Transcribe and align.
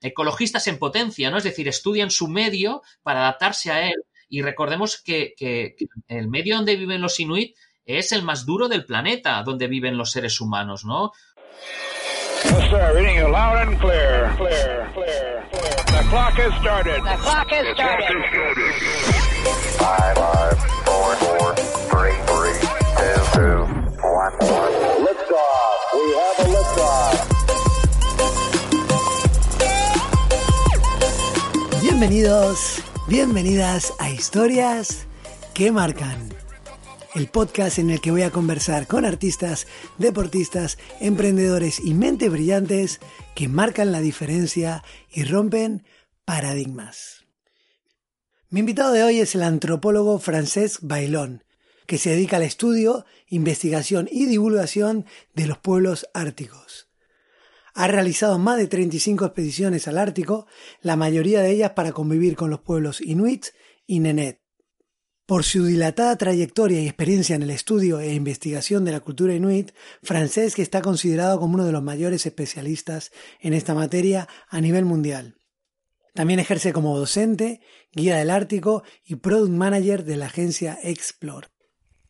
ecologistas 0.00 0.66
en 0.66 0.78
potencia, 0.78 1.30
¿no? 1.30 1.38
Es 1.38 1.44
decir, 1.44 1.68
estudian 1.68 2.10
su 2.10 2.28
medio 2.28 2.82
para 3.02 3.20
adaptarse 3.20 3.70
a 3.70 3.88
él. 3.88 4.04
Y 4.28 4.42
recordemos 4.42 5.02
que, 5.02 5.34
que 5.36 5.74
el 6.08 6.28
medio 6.28 6.56
donde 6.56 6.76
viven 6.76 7.00
los 7.00 7.18
inuit 7.18 7.56
es 7.84 8.12
el 8.12 8.22
más 8.22 8.46
duro 8.46 8.68
del 8.68 8.84
planeta, 8.84 9.42
donde 9.42 9.66
viven 9.66 9.96
los 9.96 10.12
seres 10.12 10.40
humanos, 10.40 10.84
¿no? 10.84 11.12
Yes, 25.00 25.09
Bienvenidos, 32.00 32.82
bienvenidas 33.08 33.92
a 33.98 34.08
Historias 34.08 35.06
que 35.52 35.70
Marcan, 35.70 36.30
el 37.14 37.28
podcast 37.28 37.78
en 37.78 37.90
el 37.90 38.00
que 38.00 38.10
voy 38.10 38.22
a 38.22 38.30
conversar 38.30 38.86
con 38.86 39.04
artistas, 39.04 39.66
deportistas, 39.98 40.78
emprendedores 40.98 41.78
y 41.78 41.92
mentes 41.92 42.32
brillantes 42.32 43.00
que 43.34 43.48
marcan 43.48 43.92
la 43.92 44.00
diferencia 44.00 44.82
y 45.12 45.24
rompen 45.24 45.84
paradigmas. 46.24 47.26
Mi 48.48 48.60
invitado 48.60 48.92
de 48.92 49.02
hoy 49.02 49.20
es 49.20 49.34
el 49.34 49.42
antropólogo 49.42 50.18
Francesc 50.18 50.80
Bailón, 50.80 51.44
que 51.84 51.98
se 51.98 52.08
dedica 52.08 52.38
al 52.38 52.44
estudio, 52.44 53.04
investigación 53.28 54.08
y 54.10 54.24
divulgación 54.24 55.04
de 55.34 55.48
los 55.48 55.58
pueblos 55.58 56.08
árticos. 56.14 56.89
Ha 57.80 57.86
realizado 57.86 58.38
más 58.38 58.58
de 58.58 58.66
35 58.66 59.24
expediciones 59.24 59.88
al 59.88 59.96
Ártico, 59.96 60.46
la 60.82 60.96
mayoría 60.96 61.40
de 61.40 61.50
ellas 61.50 61.70
para 61.70 61.92
convivir 61.92 62.36
con 62.36 62.50
los 62.50 62.60
pueblos 62.60 63.00
inuit 63.00 63.46
y 63.86 64.00
nenet. 64.00 64.42
Por 65.24 65.44
su 65.44 65.64
dilatada 65.64 66.14
trayectoria 66.18 66.78
y 66.82 66.86
experiencia 66.86 67.36
en 67.36 67.42
el 67.42 67.48
estudio 67.48 67.98
e 67.98 68.12
investigación 68.12 68.84
de 68.84 68.92
la 68.92 69.00
cultura 69.00 69.34
inuit, 69.34 69.70
Francesc 70.02 70.58
está 70.58 70.82
considerado 70.82 71.40
como 71.40 71.54
uno 71.54 71.64
de 71.64 71.72
los 71.72 71.82
mayores 71.82 72.26
especialistas 72.26 73.12
en 73.40 73.54
esta 73.54 73.72
materia 73.72 74.28
a 74.50 74.60
nivel 74.60 74.84
mundial. 74.84 75.38
También 76.12 76.38
ejerce 76.38 76.74
como 76.74 76.98
docente, 76.98 77.62
guía 77.94 78.18
del 78.18 78.28
Ártico 78.28 78.82
y 79.06 79.14
product 79.14 79.54
manager 79.54 80.04
de 80.04 80.18
la 80.18 80.26
agencia 80.26 80.78
Explore. 80.82 81.48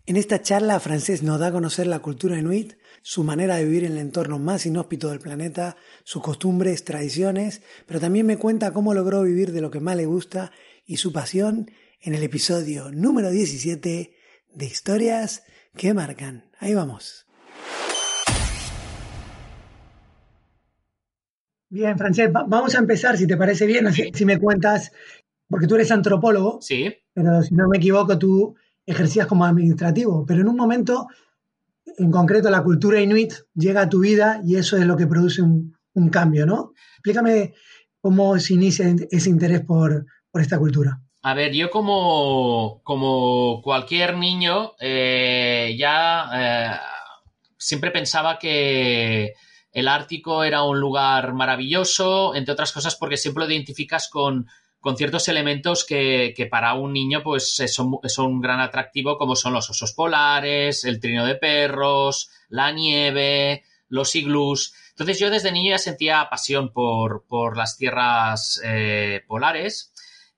En 0.06 0.16
esta 0.16 0.42
charla, 0.42 0.80
Francesc 0.80 1.22
nos 1.22 1.38
da 1.38 1.46
a 1.46 1.52
conocer 1.52 1.86
la 1.86 2.00
cultura 2.00 2.36
inuit, 2.36 2.74
su 3.02 3.24
manera 3.24 3.56
de 3.56 3.64
vivir 3.64 3.84
en 3.84 3.92
el 3.92 3.98
entorno 3.98 4.38
más 4.38 4.66
inhóspito 4.66 5.08
del 5.10 5.20
planeta, 5.20 5.76
sus 6.04 6.22
costumbres, 6.22 6.84
tradiciones, 6.84 7.62
pero 7.86 7.98
también 8.00 8.26
me 8.26 8.36
cuenta 8.36 8.72
cómo 8.72 8.92
logró 8.94 9.22
vivir 9.22 9.52
de 9.52 9.60
lo 9.62 9.70
que 9.70 9.80
más 9.80 9.96
le 9.96 10.06
gusta 10.06 10.52
y 10.84 10.98
su 10.98 11.12
pasión 11.12 11.70
en 12.02 12.14
el 12.14 12.22
episodio 12.22 12.90
número 12.92 13.30
17 13.30 14.12
de 14.54 14.64
Historias 14.66 15.42
que 15.76 15.94
Marcan. 15.94 16.50
Ahí 16.58 16.74
vamos. 16.74 17.26
Bien, 21.68 21.96
Francesc, 21.96 22.34
va- 22.34 22.44
vamos 22.48 22.74
a 22.74 22.78
empezar, 22.78 23.16
si 23.16 23.26
te 23.26 23.36
parece 23.36 23.64
bien, 23.66 23.86
así- 23.86 24.10
si 24.12 24.24
me 24.24 24.38
cuentas, 24.38 24.90
porque 25.48 25.66
tú 25.68 25.76
eres 25.76 25.90
antropólogo, 25.92 26.58
Sí. 26.60 26.92
pero 27.14 27.42
si 27.42 27.54
no 27.54 27.68
me 27.68 27.78
equivoco, 27.78 28.18
tú 28.18 28.56
ejercías 28.84 29.26
como 29.28 29.44
administrativo, 29.44 30.24
pero 30.26 30.40
en 30.40 30.48
un 30.48 30.56
momento, 30.56 31.06
en 31.98 32.10
concreto, 32.10 32.50
la 32.50 32.62
cultura 32.62 33.00
inuit 33.00 33.34
llega 33.54 33.82
a 33.82 33.88
tu 33.88 34.00
vida 34.00 34.40
y 34.44 34.56
eso 34.56 34.76
es 34.76 34.84
lo 34.86 34.96
que 34.96 35.06
produce 35.06 35.42
un, 35.42 35.76
cambio, 36.10 36.46
¿no? 36.46 36.72
Explícame 36.94 37.52
cómo 38.00 38.38
se 38.38 38.54
inicia 38.54 38.86
ese 39.10 39.28
interés 39.28 39.60
por, 39.60 40.06
por 40.30 40.40
esta 40.40 40.58
cultura. 40.58 40.98
A 41.22 41.34
ver, 41.34 41.52
yo 41.52 41.68
como, 41.68 42.80
como 42.82 43.60
cualquier 43.62 44.16
niño, 44.16 44.72
eh, 44.80 45.76
ya 45.78 46.30
eh, 46.32 46.76
siempre 47.58 47.90
pensaba 47.90 48.38
que 48.38 49.34
el 49.72 49.88
Ártico 49.88 50.42
era 50.42 50.62
un 50.62 50.80
lugar 50.80 51.34
maravilloso, 51.34 52.34
entre 52.34 52.52
otras 52.52 52.72
cosas 52.72 52.96
porque 52.96 53.18
siempre 53.18 53.44
lo 53.44 53.50
identificas 53.50 54.08
con, 54.08 54.46
con 54.80 54.96
ciertos 54.96 55.28
elementos 55.28 55.84
que, 55.84 56.32
que 56.36 56.46
para 56.46 56.74
un 56.74 56.92
niño 56.92 57.22
pues 57.22 57.54
son, 57.54 57.98
son 58.04 58.26
un 58.26 58.40
gran 58.40 58.60
atractivo, 58.60 59.18
como 59.18 59.36
son 59.36 59.52
los 59.52 59.68
osos 59.68 59.92
polares, 59.92 60.84
el 60.84 61.00
trino 61.00 61.26
de 61.26 61.34
perros, 61.34 62.30
la 62.48 62.72
nieve, 62.72 63.64
los 63.88 64.16
iglús. 64.16 64.74
Entonces 64.90 65.18
yo 65.18 65.30
desde 65.30 65.52
niño 65.52 65.72
ya 65.72 65.78
sentía 65.78 66.28
pasión 66.30 66.72
por, 66.72 67.24
por 67.26 67.56
las 67.56 67.76
tierras 67.76 68.60
eh, 68.64 69.22
polares. 69.26 69.92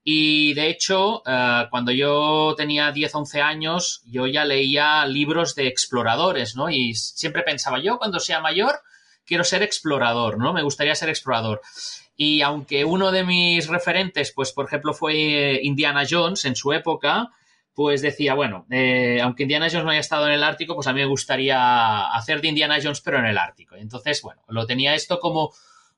Y 0.04 0.54
de 0.54 0.68
hecho, 0.68 1.22
eh, 1.24 1.66
cuando 1.70 1.92
yo 1.92 2.54
tenía 2.56 2.90
10, 2.90 3.14
11 3.14 3.40
años, 3.40 4.02
yo 4.06 4.26
ya 4.26 4.44
leía 4.44 5.06
libros 5.06 5.54
de 5.54 5.68
exploradores, 5.68 6.56
¿no? 6.56 6.70
Y 6.70 6.94
siempre 6.94 7.42
pensaba, 7.42 7.78
yo 7.80 7.98
cuando 7.98 8.18
sea 8.18 8.40
mayor 8.40 8.80
quiero 9.24 9.44
ser 9.44 9.62
explorador, 9.62 10.38
¿no? 10.38 10.52
Me 10.52 10.62
gustaría 10.62 10.94
ser 10.96 11.08
explorador. 11.08 11.60
Y 12.16 12.42
aunque 12.42 12.84
uno 12.84 13.10
de 13.10 13.24
mis 13.24 13.68
referentes, 13.68 14.32
pues 14.32 14.52
por 14.52 14.66
ejemplo, 14.66 14.94
fue 14.94 15.60
Indiana 15.62 16.04
Jones 16.08 16.44
en 16.44 16.56
su 16.56 16.72
época, 16.72 17.30
pues 17.74 18.02
decía, 18.02 18.34
bueno, 18.34 18.66
eh, 18.70 19.20
aunque 19.22 19.44
Indiana 19.44 19.68
Jones 19.70 19.84
no 19.84 19.90
haya 19.90 20.00
estado 20.00 20.26
en 20.26 20.34
el 20.34 20.44
Ártico, 20.44 20.74
pues 20.74 20.86
a 20.86 20.92
mí 20.92 21.00
me 21.00 21.06
gustaría 21.06 22.12
hacer 22.12 22.40
de 22.40 22.48
Indiana 22.48 22.78
Jones, 22.82 23.00
pero 23.00 23.18
en 23.18 23.26
el 23.26 23.38
Ártico. 23.38 23.76
Entonces, 23.76 24.20
bueno, 24.22 24.42
lo 24.48 24.66
tenía 24.66 24.94
esto 24.94 25.18
como, 25.18 25.52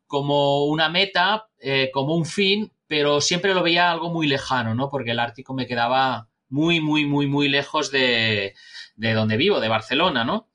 como 0.06 0.66
una 0.66 0.88
meta, 0.88 1.48
eh, 1.58 1.90
como 1.92 2.14
un 2.14 2.26
fin, 2.26 2.72
pero 2.86 3.20
siempre 3.20 3.54
lo 3.54 3.62
veía 3.62 3.90
algo 3.90 4.10
muy 4.10 4.28
lejano, 4.28 4.74
¿no? 4.74 4.88
Porque 4.88 5.10
el 5.10 5.18
Ártico 5.18 5.52
me 5.52 5.66
quedaba 5.66 6.28
muy, 6.48 6.80
muy, 6.80 7.04
muy, 7.06 7.26
muy 7.26 7.48
lejos 7.48 7.90
de, 7.90 8.54
de 8.96 9.12
donde 9.12 9.36
vivo, 9.36 9.58
de 9.58 9.68
Barcelona, 9.68 10.24
¿no? 10.24 10.46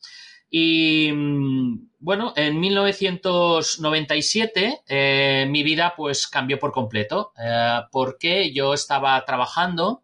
Y 0.49 1.11
mm, 1.13 1.89
bueno, 1.99 2.33
en 2.35 2.59
1997 2.59 4.81
eh, 4.87 5.45
mi 5.49 5.63
vida 5.63 5.93
pues 5.95 6.27
cambió 6.27 6.59
por 6.59 6.71
completo, 6.71 7.33
eh, 7.43 7.81
porque 7.91 8.51
yo 8.53 8.73
estaba 8.73 9.23
trabajando 9.25 10.03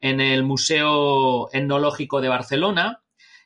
en 0.00 0.20
el 0.20 0.42
Museo 0.44 1.48
Etnológico 1.52 2.20
de 2.20 2.28
Barcelona 2.28 3.02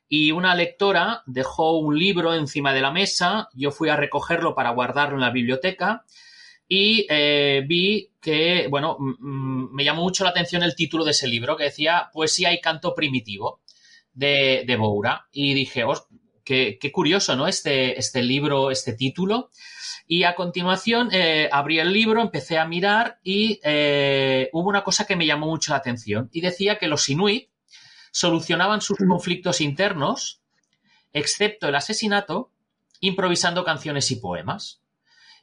y 0.08 0.32
una 0.32 0.54
lectora 0.54 1.22
dejó 1.26 1.78
un 1.78 1.98
libro 1.98 2.34
encima 2.34 2.74
de 2.74 2.82
la 2.82 2.90
mesa, 2.90 3.48
yo 3.54 3.70
fui 3.70 3.88
a 3.88 3.96
recogerlo 3.96 4.54
para 4.54 4.70
guardarlo 4.70 5.14
en 5.16 5.22
la 5.22 5.30
biblioteca 5.30 6.04
y 6.68 7.06
eh, 7.10 7.62
vi 7.66 8.10
que, 8.20 8.66
bueno, 8.70 8.96
me 9.20 9.84
llamó 9.84 10.02
mucho 10.02 10.24
la 10.24 10.30
atención 10.30 10.62
el 10.62 10.74
título 10.74 11.04
de 11.04 11.10
ese 11.10 11.28
libro 11.28 11.56
que 11.56 11.64
decía 11.64 12.08
Poesía 12.12 12.52
y 12.52 12.60
canto 12.60 12.94
primitivo 12.94 13.60
de, 14.12 14.64
de 14.66 14.76
Boura. 14.76 15.28
Y 15.32 15.54
dije, 15.54 15.84
"Os- 15.84 16.06
qué, 16.44 16.78
qué 16.80 16.92
curioso, 16.92 17.36
¿no? 17.36 17.46
Este, 17.46 17.98
este 17.98 18.22
libro, 18.22 18.70
este 18.70 18.92
título. 18.92 19.50
Y 20.06 20.24
a 20.24 20.34
continuación 20.34 21.08
eh, 21.12 21.48
abrí 21.52 21.78
el 21.78 21.92
libro, 21.92 22.20
empecé 22.20 22.58
a 22.58 22.66
mirar 22.66 23.18
y 23.22 23.60
eh, 23.62 24.50
hubo 24.52 24.68
una 24.68 24.84
cosa 24.84 25.06
que 25.06 25.16
me 25.16 25.26
llamó 25.26 25.46
mucho 25.46 25.72
la 25.72 25.78
atención 25.78 26.28
y 26.32 26.40
decía 26.40 26.78
que 26.78 26.88
los 26.88 27.08
inuit 27.08 27.48
solucionaban 28.10 28.80
sus 28.80 28.98
conflictos 28.98 29.60
internos, 29.60 30.42
excepto 31.12 31.68
el 31.68 31.74
asesinato, 31.74 32.50
improvisando 33.00 33.64
canciones 33.64 34.10
y 34.10 34.16
poemas. 34.16 34.82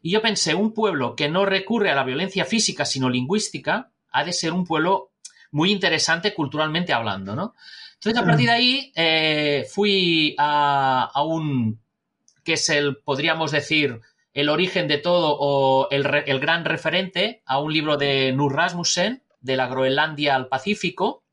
Y 0.01 0.11
yo 0.11 0.21
pensé, 0.21 0.53
un 0.55 0.73
pueblo 0.73 1.15
que 1.15 1.29
no 1.29 1.45
recurre 1.45 1.91
a 1.91 1.95
la 1.95 2.03
violencia 2.03 2.45
física 2.45 2.85
sino 2.85 3.09
lingüística 3.09 3.91
ha 4.11 4.23
de 4.23 4.33
ser 4.33 4.53
un 4.53 4.65
pueblo 4.65 5.11
muy 5.51 5.71
interesante 5.71 6.33
culturalmente 6.33 6.93
hablando, 6.93 7.35
¿no? 7.35 7.55
Entonces, 8.01 8.23
a 8.23 8.25
partir 8.25 8.45
de 8.45 8.53
ahí, 8.53 8.93
eh, 8.95 9.67
fui 9.69 10.33
a, 10.37 11.11
un, 11.25 11.81
que 12.45 12.53
es 12.53 12.69
el, 12.69 12.95
podríamos 13.03 13.51
decir, 13.51 13.99
el 14.33 14.47
origen 14.47 14.87
de 14.87 14.99
todo 14.99 15.35
o 15.37 15.89
el, 15.91 16.39
gran 16.39 16.63
referente, 16.63 17.43
a 17.45 17.59
un 17.59 17.73
libro 17.73 17.97
de 17.97 18.31
Nur 18.31 18.55
Rasmussen, 18.55 19.23
de 19.41 19.57
la 19.57 19.67
Groenlandia 19.67 20.35
al 20.35 20.47
Pacífico, 20.47 21.25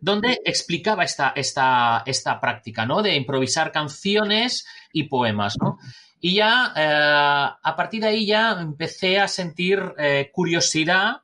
donde 0.00 0.40
explicaba 0.44 1.02
esta, 1.02 1.32
esta, 1.34 2.04
esta 2.06 2.40
práctica, 2.40 2.86
¿no? 2.86 3.02
De 3.02 3.16
improvisar 3.16 3.72
canciones 3.72 4.64
y 4.92 5.04
poemas, 5.04 5.56
¿no? 5.60 5.78
Y 6.20 6.36
ya, 6.36 6.72
eh, 6.76 7.58
a 7.60 7.74
partir 7.76 8.02
de 8.02 8.08
ahí 8.08 8.24
ya 8.24 8.52
empecé 8.52 9.18
a 9.18 9.26
sentir 9.26 9.80
eh, 9.98 10.30
curiosidad 10.32 11.22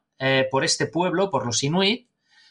por 0.50 0.64
este 0.64 0.86
pueblo, 0.86 1.30
por 1.30 1.46
los 1.46 1.62
inuit, 1.62 2.07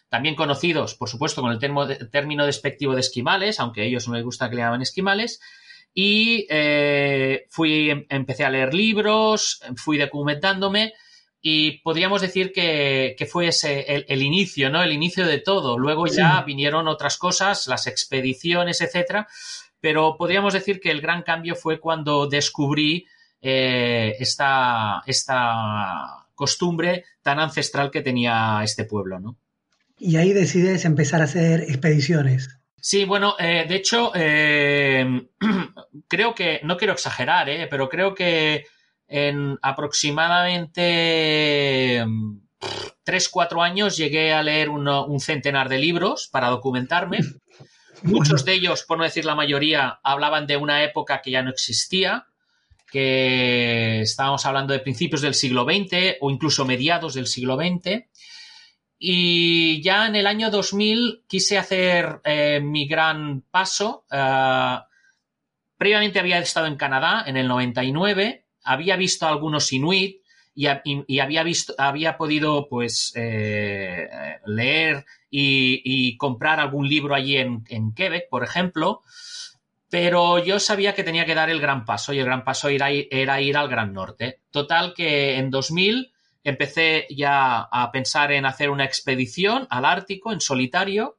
también 0.10 0.36
conocidos, 0.36 0.96
por 0.96 1.10
supuesto, 1.10 1.42
con 1.42 1.52
el 1.52 1.60
término 1.60 2.46
despectivo 2.46 2.94
de 2.96 3.02
esquimales, 3.02 3.60
aunque 3.60 3.82
a 3.82 3.84
ellos 3.84 4.08
no 4.08 4.16
les 4.16 4.24
gusta 4.24 4.50
que 4.50 4.56
le 4.56 4.62
llamen 4.62 4.82
esquimales. 4.82 5.40
Y 5.94 6.46
eh, 6.50 7.46
fui, 7.50 7.90
em- 7.90 8.06
empecé 8.10 8.46
a 8.46 8.50
leer 8.50 8.74
libros, 8.74 9.62
fui 9.76 9.98
documentándome 9.98 10.94
y 11.42 11.80
podríamos 11.82 12.22
decir 12.22 12.52
que, 12.52 13.16
que 13.18 13.26
fue 13.26 13.48
ese 13.48 13.82
el, 13.94 14.06
el 14.08 14.22
inicio, 14.22 14.70
¿no? 14.70 14.82
El 14.84 14.92
inicio 14.92 15.26
de 15.26 15.40
todo. 15.40 15.78
Luego 15.78 16.06
ya 16.08 16.42
vinieron 16.44 16.88
otras 16.88 17.18
cosas, 17.18 17.68
las 17.68 17.88
expediciones, 17.88 18.82
etcétera. 18.82 19.28
Pero 19.80 20.16
podríamos 20.18 20.54
decir 20.54 20.80
que 20.80 20.92
el 20.92 21.02
gran 21.02 21.22
cambio 21.24 21.56
fue 21.56 21.80
cuando 21.80 22.28
descubrí 22.28 23.06
eh, 23.42 24.16
esta, 24.20 25.04
esta 25.06 26.28
costumbre 26.34 27.06
tan 27.22 27.40
ancestral 27.40 27.92
que 27.92 28.02
tenía 28.02 28.62
este 28.64 28.86
pueblo, 28.86 29.20
¿no? 29.20 29.38
Y 30.00 30.18
ahí 30.18 30.34
decides 30.34 30.86
empezar 30.86 31.22
a 31.22 31.26
hacer 31.26 31.62
expediciones. 31.62 32.50
Sí, 32.80 33.06
bueno, 33.06 33.36
eh, 33.40 33.66
de 33.68 33.76
hecho, 33.76 34.12
eh, 34.16 35.28
creo 36.08 36.36
que, 36.36 36.60
no 36.64 36.78
quiero 36.78 36.94
exagerar, 36.94 37.50
eh, 37.50 37.68
pero 37.70 37.90
creo 37.90 38.14
que 38.14 38.66
en 39.08 39.58
aproximadamente 39.62 42.06
3-4 43.06 43.64
años 43.64 43.98
llegué 43.98 44.34
a 44.34 44.44
leer 44.44 44.70
uno- 44.70 45.06
un 45.06 45.20
centenar 45.20 45.70
de 45.70 45.80
libros 45.80 46.30
para 46.32 46.50
documentarme. 46.50 47.20
Muchos 48.04 48.46
de 48.46 48.54
ellos, 48.54 48.84
por 48.84 48.98
no 48.98 49.04
decir 49.04 49.26
la 49.26 49.36
mayoría, 49.36 50.00
hablaban 50.04 50.46
de 50.46 50.58
una 50.58 50.84
época 50.84 51.22
que 51.22 51.32
ya 51.32 51.42
no 51.42 51.50
existía, 51.50 52.26
que 52.92 54.02
estábamos 54.02 54.46
hablando 54.46 54.74
de 54.74 54.80
principios 54.80 55.22
del 55.22 55.34
siglo 55.34 55.66
XX 55.66 56.18
o 56.22 56.30
incluso 56.32 56.64
mediados 56.64 57.16
del 57.16 57.28
siglo 57.28 57.58
XX. 57.58 58.06
Y 59.00 59.82
ya 59.82 60.08
en 60.08 60.16
el 60.16 60.26
año 60.28 60.50
2000 60.50 61.24
quise 61.28 61.58
hacer 61.58 62.20
eh, 62.24 62.60
mi 62.62 62.88
gran 62.88 63.42
paso. 63.42 64.06
Eh, 64.12 64.78
previamente 65.78 66.20
había 66.20 66.40
estado 66.40 66.68
en 66.68 66.76
Canadá 66.78 67.24
en 67.28 67.38
el 67.38 67.48
99, 67.48 68.46
había 68.64 68.96
visto 68.96 69.28
algunos 69.28 69.72
inuit 69.72 70.22
y, 70.56 70.66
ha- 70.68 70.82
y- 70.84 71.04
y 71.08 71.20
había 71.20 71.44
visto, 71.44 71.76
había 71.78 72.18
podido 72.18 72.68
pues 72.68 73.14
eh, 73.16 74.08
leer 74.46 75.06
y, 75.30 76.18
comprar 76.18 76.60
algún 76.60 76.88
libro 76.90 77.14
allí 77.14 77.38
en, 77.38 77.64
Quebec, 77.94 78.28
por 78.30 78.44
ejemplo. 78.44 79.04
Pero 79.90 80.44
yo 80.44 80.60
sabía 80.60 80.96
que 80.96 81.04
tenía 81.04 81.26
que 81.26 81.36
dar 81.36 81.50
el 81.50 81.62
gran 81.62 81.86
paso 81.86 82.12
y 82.14 82.20
el 82.20 82.26
gran 82.26 82.44
paso 82.44 82.68
era, 82.70 82.90
era 82.92 83.40
ir 83.42 83.56
al 83.56 83.70
Gran 83.70 83.94
Norte. 83.94 84.42
Total 84.52 84.94
que 84.94 85.38
en 85.38 85.50
2000 85.50 86.12
empecé 86.50 87.08
ya 87.10 87.62
a 87.62 87.92
pensar 87.92 88.32
en 88.32 88.46
hacer 88.46 88.70
una 88.70 88.86
expedición 88.86 89.68
al 89.70 89.86
Ártico 89.86 90.32
en 90.32 90.42
solitario 90.42 91.18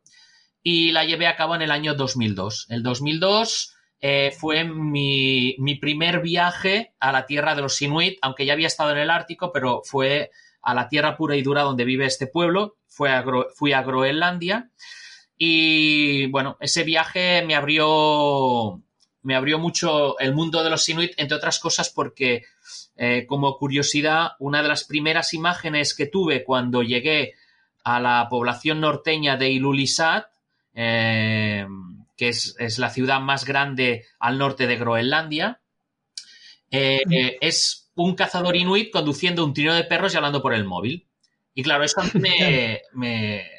y 0.63 0.93
la 0.93 1.05
llevé 1.05 1.27
a 1.27 1.37
cabo 1.37 1.55
en 1.55 1.63
el 1.63 1.71
año 1.71 1.95
2002. 1.95 2.67
El 2.71 2.83
2002 2.83 3.75
eh, 4.01 4.33
fue 4.39 4.65
mi, 4.65 5.57
mi 5.59 5.75
primer 5.77 6.21
viaje 6.21 6.95
a 7.01 7.13
la 7.13 7.27
tierra 7.27 7.55
de 7.55 7.63
los 7.63 7.81
Inuit, 7.83 8.19
aunque 8.23 8.47
ya 8.47 8.53
había 8.53 8.67
estado 8.67 8.93
en 8.93 8.99
el 8.99 9.11
Ártico, 9.11 9.53
pero 9.53 9.83
fue 9.85 10.31
a 10.63 10.75
la 10.75 10.89
tierra 10.89 11.17
pura 11.17 11.37
y 11.37 11.43
dura 11.43 11.63
donde 11.63 11.85
vive 11.85 12.07
este 12.07 12.27
pueblo. 12.27 12.77
Fui 12.87 13.73
a 13.73 13.83
Groenlandia 13.83 14.71
y 15.41 16.27
bueno, 16.27 16.57
ese 16.61 16.83
viaje 16.83 17.43
me 17.47 17.55
abrió, 17.55 18.83
me 19.23 19.37
abrió 19.37 19.61
mucho 19.61 20.19
el 20.19 20.35
mundo 20.35 20.65
de 20.65 20.71
los 20.71 20.89
Inuit, 20.89 21.13
entre 21.17 21.37
otras 21.37 21.61
cosas 21.61 21.91
porque, 21.91 22.43
eh, 22.99 23.25
como 23.27 23.57
curiosidad, 23.57 24.33
una 24.39 24.63
de 24.63 24.69
las 24.69 24.85
primeras 24.85 25.33
imágenes 25.33 25.95
que 25.95 26.07
tuve 26.07 26.45
cuando 26.45 26.83
llegué 26.83 27.35
a 27.85 28.01
la 28.01 28.27
población 28.29 28.81
norteña 28.81 29.37
de 29.37 29.51
Ilulissat, 29.51 30.27
eh, 30.75 31.67
que 32.17 32.29
es, 32.29 32.57
es 32.59 32.79
la 32.79 32.91
ciudad 32.91 33.21
más 33.21 33.47
grande 33.47 34.05
al 34.19 34.37
norte 34.37 34.67
de 34.67 34.77
Groenlandia, 34.77 35.61
eh, 36.71 37.03
eh, 37.11 37.39
es 37.41 37.91
un 37.95 38.15
cazador 38.15 38.57
inuit 38.57 38.91
conduciendo 38.93 39.45
un 39.45 39.55
trineo 39.55 39.75
de 39.75 39.85
perros 39.85 40.13
y 40.13 40.17
hablando 40.17 40.43
por 40.43 40.53
el 40.53 40.65
móvil. 40.65 41.07
Y 41.55 41.63
claro, 41.63 41.85
mí 41.85 42.21
me, 42.21 42.83
me, 42.93 43.51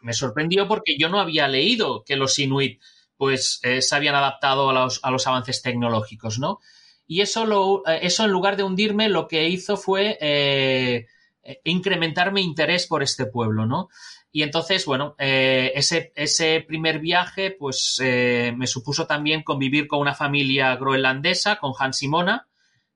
me 0.00 0.12
sorprendió 0.12 0.68
porque 0.68 0.96
yo 0.98 1.08
no 1.08 1.18
había 1.20 1.48
leído 1.48 2.04
que 2.04 2.16
los 2.16 2.38
inuit 2.38 2.80
pues 3.16 3.60
eh, 3.62 3.82
se 3.82 3.94
habían 3.94 4.16
adaptado 4.16 4.70
a 4.70 4.72
los, 4.72 5.00
a 5.02 5.10
los 5.10 5.26
avances 5.26 5.62
tecnológicos, 5.62 6.38
¿no? 6.38 6.58
Y 7.12 7.20
eso, 7.20 7.44
lo, 7.44 7.82
eh, 7.86 7.98
eso 8.04 8.24
en 8.24 8.30
lugar 8.30 8.56
de 8.56 8.62
hundirme, 8.62 9.10
lo 9.10 9.28
que 9.28 9.46
hizo 9.46 9.76
fue 9.76 10.16
eh, 10.18 11.08
eh, 11.42 11.60
incrementar 11.64 12.32
mi 12.32 12.40
interés 12.40 12.86
por 12.86 13.02
este 13.02 13.26
pueblo, 13.26 13.66
¿no? 13.66 13.90
Y 14.30 14.42
entonces, 14.42 14.86
bueno, 14.86 15.14
eh, 15.18 15.72
ese, 15.74 16.14
ese 16.16 16.64
primer 16.66 17.00
viaje, 17.00 17.50
pues 17.50 18.00
eh, 18.02 18.54
me 18.56 18.66
supuso 18.66 19.06
también 19.06 19.42
convivir 19.42 19.88
con 19.88 20.00
una 20.00 20.14
familia 20.14 20.74
groenlandesa, 20.76 21.56
con 21.56 21.74
Hans 21.78 22.02
y 22.02 22.08
Mona, 22.08 22.48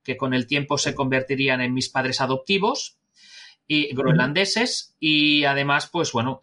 que 0.02 0.16
con 0.16 0.32
el 0.32 0.46
tiempo 0.46 0.78
se 0.78 0.94
convertirían 0.94 1.60
en 1.60 1.74
mis 1.74 1.90
padres 1.90 2.22
adoptivos 2.22 2.96
y 3.69 3.94
groenlandeses. 3.94 4.96
Y 4.98 5.44
además, 5.44 5.90
pues 5.92 6.10
bueno, 6.12 6.40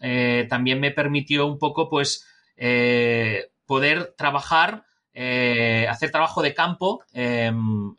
también 0.47 0.79
me 0.79 0.91
permitió 0.91 1.47
un 1.47 1.57
poco, 1.57 1.89
pues, 1.89 2.27
poder 3.65 4.13
trabajar, 4.15 4.85
eh, 5.13 5.86
hacer 5.89 6.10
trabajo 6.12 6.42
de 6.42 6.54
campo 6.54 7.04
eh, 7.13 7.51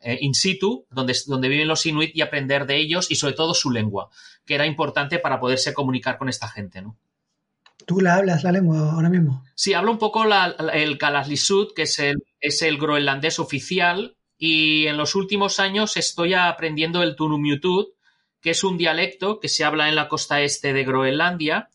eh, 0.03 0.19
in 0.21 0.35
situ, 0.35 0.87
donde, 0.91 1.17
donde 1.27 1.49
viven 1.49 1.69
los 1.69 1.87
inuit 1.87 2.15
y 2.15 2.21
aprender 2.23 2.67
de 2.67 2.77
ellos 2.77 3.11
y 3.11 3.15
sobre 3.17 3.35
todo 3.35 3.55
su 3.55 3.71
lengua, 3.71 4.11
que 4.45 4.55
era 4.55 4.67
importante 4.67 5.19
para 5.19 5.39
poderse 5.41 5.73
comunicar 5.73 6.19
con 6.19 6.29
esta 6.29 6.49
gente, 6.49 6.83
¿no? 6.83 6.97
¿Tú 7.87 8.01
la 8.01 8.15
hablas 8.17 8.45
la 8.45 8.53
lengua 8.53 8.93
ahora 8.93 9.11
mismo? 9.11 9.45
Sí, 9.55 9.75
hablo 9.75 9.91
un 9.93 9.99
poco 9.99 10.25
la- 10.25 10.55
la- 10.59 10.73
el 10.73 10.97
Kalaslisut, 10.97 11.75
que 11.75 11.83
es 11.83 11.99
el, 11.99 12.17
es 12.41 12.63
el 12.63 12.79
groenlandés 12.79 13.39
oficial, 13.39 14.17
y 14.39 14.87
en 14.87 14.97
los 14.97 15.15
últimos 15.15 15.61
años 15.61 15.97
estoy 15.97 16.35
aprendiendo 16.35 17.03
el 17.03 17.15
Tunumyutut, 17.15 17.89
que 18.41 18.51
es 18.51 18.65
un 18.65 18.77
dialecto 18.79 19.39
que 19.39 19.49
se 19.49 19.65
habla 19.65 19.89
en 19.89 19.95
la 19.97 20.09
costa 20.09 20.41
este 20.43 20.73
de 20.73 20.85
Groenlandia 20.85 21.69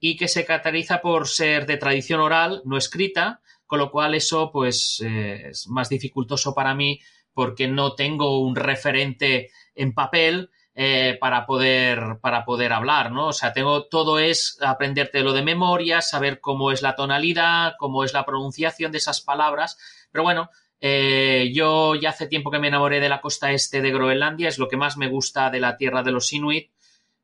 y 0.00 0.16
que 0.16 0.28
se 0.28 0.44
caracteriza 0.44 1.00
por 1.00 1.28
ser 1.28 1.66
de 1.66 1.76
tradición 1.76 2.20
oral, 2.20 2.62
no 2.64 2.76
escrita, 2.78 3.40
con 3.74 3.80
lo 3.80 3.90
cual 3.90 4.14
eso 4.14 4.52
pues 4.52 5.02
eh, 5.04 5.48
es 5.50 5.66
más 5.66 5.88
dificultoso 5.88 6.54
para 6.54 6.76
mí 6.76 7.00
porque 7.32 7.66
no 7.66 7.96
tengo 7.96 8.38
un 8.38 8.54
referente 8.54 9.50
en 9.74 9.92
papel 9.94 10.50
eh, 10.76 11.18
para 11.20 11.44
poder 11.44 12.18
para 12.20 12.44
poder 12.44 12.72
hablar, 12.72 13.10
¿no? 13.10 13.26
O 13.26 13.32
sea, 13.32 13.52
tengo 13.52 13.86
todo 13.88 14.20
es 14.20 14.58
aprendértelo 14.62 15.32
de 15.32 15.42
memoria, 15.42 16.02
saber 16.02 16.38
cómo 16.40 16.70
es 16.70 16.82
la 16.82 16.94
tonalidad, 16.94 17.74
cómo 17.76 18.04
es 18.04 18.12
la 18.12 18.24
pronunciación 18.24 18.92
de 18.92 18.98
esas 18.98 19.20
palabras, 19.20 19.76
pero 20.12 20.22
bueno, 20.22 20.50
eh, 20.80 21.50
yo 21.52 21.96
ya 21.96 22.10
hace 22.10 22.28
tiempo 22.28 22.52
que 22.52 22.60
me 22.60 22.68
enamoré 22.68 23.00
de 23.00 23.08
la 23.08 23.20
costa 23.20 23.50
este 23.50 23.82
de 23.82 23.90
Groenlandia, 23.90 24.48
es 24.48 24.58
lo 24.60 24.68
que 24.68 24.76
más 24.76 24.96
me 24.96 25.08
gusta 25.08 25.50
de 25.50 25.58
la 25.58 25.76
tierra 25.76 26.04
de 26.04 26.12
los 26.12 26.32
Inuit, 26.32 26.70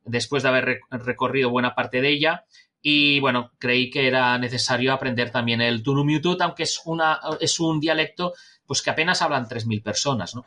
después 0.05 0.43
de 0.43 0.49
haber 0.49 0.65
rec- 0.65 1.05
recorrido 1.05 1.51
buena 1.51 1.77
parte 1.77 2.01
de 2.01 2.09
ella. 2.09 2.45
Y 2.83 3.21
bueno, 3.21 3.53
creí 3.59 3.91
que 3.91 4.07
era 4.07 4.39
necesario 4.39 4.93
aprender 4.93 5.31
también 5.31 5.61
el 5.61 5.83
Tunumyutut, 5.83 6.41
aunque 6.41 6.63
es, 6.63 6.81
una, 6.85 7.21
es 7.41 7.61
un 7.61 7.79
dialecto 7.79 8.33
pues 8.67 8.83
que 8.83 8.91
apenas 8.91 9.21
hablan 9.21 9.49
3.000 9.49 9.83
personas, 9.83 10.35
¿no? 10.35 10.47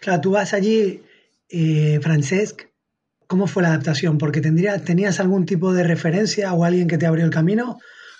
Claro, 0.00 0.20
tú 0.20 0.30
vas 0.30 0.54
allí, 0.54 1.02
eh, 1.48 1.98
Francesc. 2.00 2.62
¿Cómo 3.26 3.46
fue 3.46 3.62
la 3.62 3.70
adaptación? 3.70 4.16
Porque 4.16 4.40
tendría, 4.40 4.82
¿Tenías 4.82 5.20
algún 5.20 5.44
tipo 5.44 5.72
de 5.72 5.84
referencia 5.84 6.52
o 6.54 6.64
alguien 6.64 6.88
que 6.88 6.96
te 6.96 7.06
abrió 7.06 7.24
el 7.24 7.30
camino? 7.30 7.78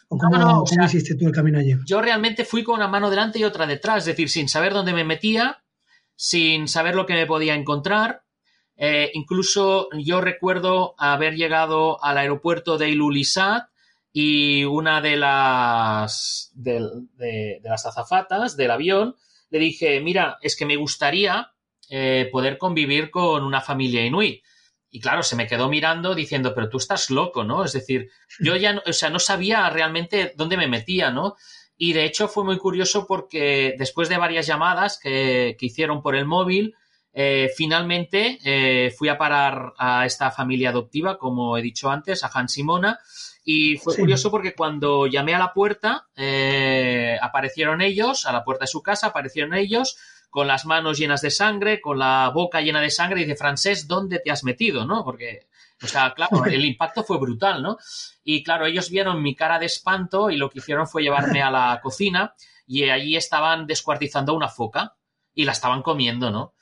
¿O 0.09 0.19
cómo, 0.19 0.37
no, 0.37 0.47
o 0.47 0.65
cómo 0.65 0.67
sea, 0.67 0.85
hiciste 0.87 1.15
tú 1.15 1.27
el 1.27 1.33
camino 1.33 1.59
allí? 1.59 1.75
Yo 1.87 2.03
realmente 2.03 2.45
fui 2.45 2.65
con 2.65 2.77
una 2.77 2.89
mano 2.89 3.09
delante 3.11 3.39
y 3.39 3.45
otra 3.45 3.67
detrás, 3.67 3.99
es 3.99 4.07
decir, 4.07 4.29
sin 4.29 4.49
saber 4.49 4.73
dónde 4.73 4.93
me 4.93 5.05
metía, 5.05 5.63
sin 6.17 6.67
saber 6.67 6.95
lo 6.95 7.07
que 7.07 7.15
me 7.15 7.27
podía 7.27 7.55
encontrar. 7.55 8.25
Eh, 8.81 9.11
incluso 9.15 9.89
yo 9.99 10.21
recuerdo 10.21 10.95
haber 10.99 11.35
llegado 11.35 12.03
al 12.03 12.17
aeropuerto 12.17 12.79
de 12.79 12.89
Ilulissat 12.91 13.69
y 14.13 14.65
una 14.65 15.01
de 15.01 15.17
las, 15.17 16.53
de 16.55 17.61
las 17.63 17.87
azafatas 17.87 18.57
del 18.57 18.71
avión 18.71 19.17
le 19.51 19.59
dije, 19.59 20.01
mira, 20.01 20.39
es 20.43 20.57
que 20.57 20.65
me 20.65 20.77
gustaría 20.77 21.53
eh, 21.91 22.29
poder 22.31 22.57
convivir 22.57 23.11
con 23.11 23.45
una 23.45 23.61
familia 23.61 24.05
inuit. 24.05 24.43
Y 24.91 25.01
claro, 25.01 25.23
se 25.23 25.37
me 25.37 25.47
quedó 25.47 25.69
mirando 25.69 26.15
diciendo, 26.15 26.55
pero 26.55 26.69
tú 26.69 26.79
estás 26.79 27.11
loco, 27.11 27.45
¿no? 27.45 27.65
Es 27.65 27.73
decir, 27.73 28.11
yo 28.39 28.57
ya, 28.57 28.75
no, 28.75 28.83
o 28.87 28.93
sea, 28.93 29.11
no 29.11 29.19
sabía 29.19 29.69
realmente 29.71 30.33
dónde 30.37 30.57
me 30.57 30.69
metía, 30.69 31.11
¿no? 31.11 31.37
Y 31.77 31.93
de 31.93 32.05
hecho 32.05 32.29
fue 32.29 32.45
muy 32.45 32.59
curioso 32.59 33.07
porque 33.07 33.75
después 33.79 34.09
de 34.09 34.19
varias 34.19 34.47
llamadas 34.47 34.99
que, 35.03 35.57
que 35.59 35.67
hicieron 35.67 36.01
por 36.03 36.17
el 36.17 36.27
móvil, 36.27 36.75
eh, 37.21 37.51
finalmente 37.57 38.39
eh, 38.45 38.93
fui 38.97 39.09
a 39.09 39.19
parar 39.19 39.73
a 39.77 40.07
esta 40.07 40.31
familia 40.31 40.71
adoptiva, 40.71 41.19
como 41.19 41.59
he 41.59 41.63
dicho 41.63 41.91
antes, 41.91 42.23
a 42.23 42.31
Hans 42.33 42.57
y 42.59 42.63
Mona, 42.63 43.01
y 43.43 43.77
fue 43.77 43.95
Sí. 43.95 44.03
curioso 44.03 44.31
porque 44.31 44.55
cuando 44.55 45.09
llamé 45.09 45.35
a 45.35 45.41
la 45.41 45.53
puerta, 45.53 46.07
eh, 46.15 47.19
aparecieron 47.21 47.81
ellos, 47.83 48.25
a 48.25 48.31
la 48.33 48.45
puerta 48.45 48.65
de 48.65 48.69
su 48.69 48.83
casa, 48.85 49.09
aparecieron 49.09 49.55
ellos 49.55 49.97
con 50.31 50.47
las 50.47 50.65
manos 50.65 50.97
llenas 50.97 51.21
de 51.21 51.31
sangre, 51.33 51.81
con 51.81 51.99
la 51.99 52.31
boca 52.33 52.61
llena 52.61 52.81
de 52.81 52.91
sangre, 52.91 53.21
y 53.23 53.25
dice, 53.25 53.37
Francés, 53.37 53.89
¿dónde 53.89 54.21
te 54.21 54.31
has 54.31 54.45
metido? 54.45 54.85
¿no? 54.87 55.03
Porque, 55.03 55.49
o 55.83 55.89
sea, 55.89 56.15
claro, 56.15 56.31
el 56.47 56.65
impacto 56.65 57.03
fue 57.03 57.19
brutal, 57.19 57.65
¿no? 57.65 57.79
Y 58.23 58.45
claro, 58.45 58.67
ellos 58.67 58.91
vieron 58.91 59.21
mi 59.25 59.35
cara 59.35 59.59
de 59.59 59.67
espanto 59.67 60.31
y 60.31 60.37
lo 60.37 60.51
que 60.51 60.61
hicieron 60.61 60.87
fue 60.87 61.03
llevarme 61.03 61.43
a 61.43 61.51
la 61.51 61.81
cocina 61.83 62.35
y 62.65 62.89
allí 62.91 63.17
estaban 63.17 63.67
descuartizando 63.67 64.35
una 64.35 64.49
foca 64.49 64.95
y 65.35 65.45
la 65.45 65.53
estaban 65.53 65.83
comiendo, 65.83 66.31
¿no? 66.31 66.55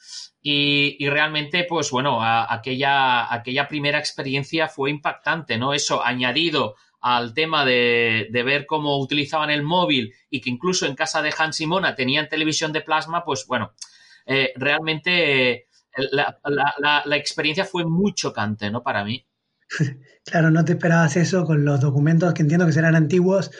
Y, 0.48 0.96
y 1.04 1.08
realmente, 1.08 1.64
pues 1.68 1.90
bueno, 1.90 2.20
aquella, 2.22 3.32
aquella 3.34 3.66
primera 3.66 3.98
experiencia 3.98 4.68
fue 4.68 4.90
impactante, 4.90 5.58
¿no? 5.58 5.72
Eso 5.74 6.04
añadido 6.04 6.76
al 7.00 7.34
tema 7.34 7.64
de, 7.64 8.28
de 8.30 8.42
ver 8.44 8.64
cómo 8.64 8.96
utilizaban 9.00 9.50
el 9.50 9.64
móvil 9.64 10.14
y 10.30 10.40
que 10.40 10.50
incluso 10.50 10.86
en 10.86 10.94
casa 10.94 11.20
de 11.20 11.34
Hans 11.36 11.60
y 11.62 11.66
Mona 11.66 11.96
tenían 11.96 12.28
televisión 12.28 12.72
de 12.72 12.80
plasma, 12.82 13.24
pues 13.24 13.44
bueno, 13.48 13.72
eh, 14.24 14.52
realmente 14.54 15.52
eh, 15.52 15.66
la- 16.12 16.38
la- 16.44 17.02
la 17.04 17.16
experiencia 17.16 17.64
fue 17.64 17.84
muy 17.84 18.14
chocante, 18.14 18.70
¿no? 18.70 18.84
Para 18.84 19.02
mí. 19.04 19.26
Claro, 20.24 20.50
no 20.50 20.64
te 20.64 20.72
esperabas 20.72 21.16
eso 21.16 21.44
con 21.44 21.64
los 21.64 21.80
documentos 21.80 22.34
que 22.34 22.42
entiendo 22.42 22.66
que 22.66 22.72
serán 22.72 22.96
antiguos 22.96 23.50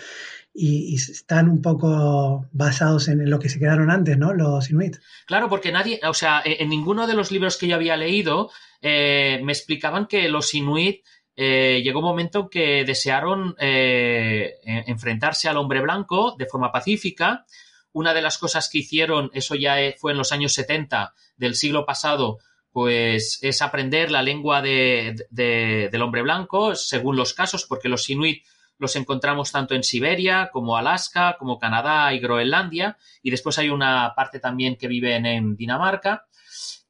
y, 0.56 0.94
están 0.94 1.48
un 1.48 1.60
poco 1.60 2.46
basados 2.52 3.08
en 3.08 3.28
lo 3.28 3.38
que 3.38 3.48
se 3.48 3.58
quedaron 3.58 3.90
antes, 3.90 4.16
¿no? 4.16 4.32
Los 4.32 4.70
Inuit. 4.70 4.96
Claro, 5.26 5.48
porque 5.48 5.70
nadie, 5.72 6.00
o 6.08 6.14
sea, 6.14 6.40
en, 6.44 6.56
en 6.62 6.68
ninguno 6.70 7.06
de 7.06 7.14
los 7.14 7.30
libros 7.30 7.56
que 7.58 7.68
yo 7.68 7.76
había 7.76 7.96
leído 7.96 8.50
eh, 8.80 9.40
me 9.42 9.52
explicaban 9.52 10.06
que 10.06 10.28
los 10.28 10.54
inuit 10.54 11.02
eh, 11.36 11.80
llegó 11.84 11.98
un 12.00 12.04
momento 12.06 12.40
en 12.40 12.48
que 12.48 12.84
desearon 12.84 13.54
eh, 13.58 14.54
en- 14.64 14.84
enfrentarse 14.88 15.48
al 15.48 15.56
hombre 15.58 15.80
blanco 15.80 16.34
de 16.38 16.46
forma 16.46 16.72
pacífica. 16.72 17.44
Una 17.92 18.12
de 18.14 18.22
las 18.22 18.38
cosas 18.38 18.68
que 18.70 18.78
hicieron, 18.78 19.30
eso 19.34 19.54
ya 19.54 19.76
fue 19.98 20.12
en 20.12 20.18
los 20.18 20.32
años 20.32 20.52
70 20.54 21.12
del 21.36 21.54
siglo 21.54 21.84
pasado, 21.86 22.38
pues 22.72 23.38
es 23.42 23.62
aprender 23.62 24.10
la 24.10 24.22
lengua 24.22 24.60
de- 24.62 25.26
del 25.30 26.02
hombre 26.02 26.22
blanco, 26.22 26.74
según 26.74 27.16
los 27.16 27.32
casos, 27.34 27.64
porque 27.66 27.88
los 27.88 28.08
inuit 28.10 28.44
los 28.78 28.96
encontramos 28.96 29.52
tanto 29.52 29.74
en 29.74 29.82
Siberia 29.82 30.50
como 30.52 30.76
Alaska, 30.76 31.36
como 31.38 31.58
Canadá 31.58 32.12
y 32.12 32.18
Groenlandia, 32.18 32.96
y 33.22 33.30
después 33.30 33.58
hay 33.58 33.68
una 33.68 34.12
parte 34.14 34.40
también 34.40 34.76
que 34.76 34.88
viven 34.88 35.26
en 35.26 35.56
Dinamarca. 35.56 36.26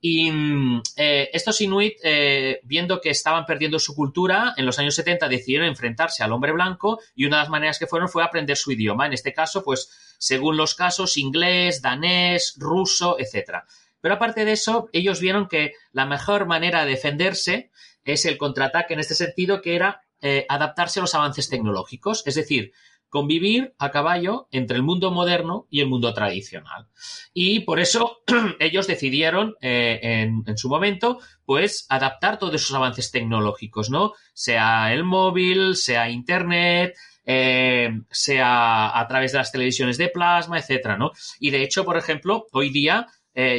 Y 0.00 0.30
mm, 0.30 0.82
eh, 0.96 1.30
estos 1.32 1.60
inuit, 1.60 1.94
eh, 2.02 2.60
viendo 2.64 3.00
que 3.00 3.10
estaban 3.10 3.46
perdiendo 3.46 3.78
su 3.78 3.94
cultura, 3.94 4.54
en 4.56 4.66
los 4.66 4.78
años 4.78 4.94
70 4.94 5.28
decidieron 5.28 5.68
enfrentarse 5.68 6.22
al 6.22 6.32
hombre 6.32 6.52
blanco 6.52 7.00
y 7.14 7.24
una 7.24 7.38
de 7.38 7.42
las 7.42 7.50
maneras 7.50 7.78
que 7.78 7.86
fueron 7.86 8.08
fue 8.08 8.22
aprender 8.22 8.56
su 8.56 8.72
idioma. 8.72 9.06
En 9.06 9.14
este 9.14 9.32
caso, 9.32 9.64
pues, 9.64 10.16
según 10.18 10.56
los 10.56 10.74
casos, 10.74 11.16
inglés, 11.16 11.82
danés, 11.82 12.54
ruso, 12.58 13.16
etcétera. 13.18 13.66
Pero 14.00 14.14
aparte 14.14 14.44
de 14.44 14.52
eso, 14.52 14.88
ellos 14.92 15.20
vieron 15.20 15.48
que 15.48 15.72
la 15.92 16.06
mejor 16.06 16.46
manera 16.46 16.84
de 16.84 16.92
defenderse 16.92 17.70
es 18.04 18.24
el 18.24 18.38
contraataque 18.38 18.94
en 18.94 19.00
este 19.00 19.14
sentido, 19.14 19.60
que 19.62 19.74
era 19.74 20.02
eh, 20.22 20.46
adaptarse 20.48 20.98
a 20.98 21.02
los 21.02 21.14
avances 21.14 21.50
tecnológicos, 21.50 22.26
es 22.26 22.36
decir, 22.36 22.72
convivir 23.10 23.74
a 23.78 23.90
caballo 23.90 24.48
entre 24.50 24.76
el 24.76 24.82
mundo 24.82 25.10
moderno 25.10 25.66
y 25.70 25.80
el 25.80 25.88
mundo 25.88 26.14
tradicional. 26.14 26.88
Y 27.34 27.60
por 27.60 27.80
eso 27.80 28.22
ellos 28.58 28.86
decidieron 28.86 29.56
eh, 29.60 30.00
en, 30.46 30.56
su 30.56 30.70
momento, 30.70 31.18
pues, 31.44 31.84
adaptar 31.90 32.38
todos 32.38 32.54
esos 32.54 32.74
avances 32.74 33.10
tecnológicos, 33.10 33.90
¿no? 33.90 34.14
Sea 34.32 34.92
el 34.94 35.04
móvil, 35.04 35.76
sea 35.76 36.08
Internet, 36.08 36.94
eh, 37.26 37.90
sea 38.10 38.98
a 38.98 39.06
través 39.08 39.32
de 39.32 39.38
las 39.38 39.52
televisiones 39.52 39.98
de 39.98 40.08
plasma, 40.08 40.58
etcétera, 40.58 40.96
¿no? 40.96 41.12
Y 41.38 41.50
de 41.50 41.62
hecho, 41.62 41.84
por 41.84 41.98
ejemplo, 41.98 42.46
hoy 42.52 42.70
día 42.70 43.06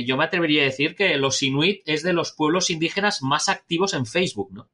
yo 0.06 0.18
me 0.18 0.24
atrevería 0.24 0.64
a 0.64 0.66
decir 0.66 0.96
que 0.96 1.16
los 1.18 1.44
inuit 1.44 1.84
es 1.86 2.02
de 2.02 2.12
los 2.12 2.32
pueblos 2.32 2.72
indígenas 2.72 3.22
más 3.22 3.48
activos 3.48 3.94
en 3.94 4.08
Facebook, 4.08 4.52
¿no? 4.52 4.72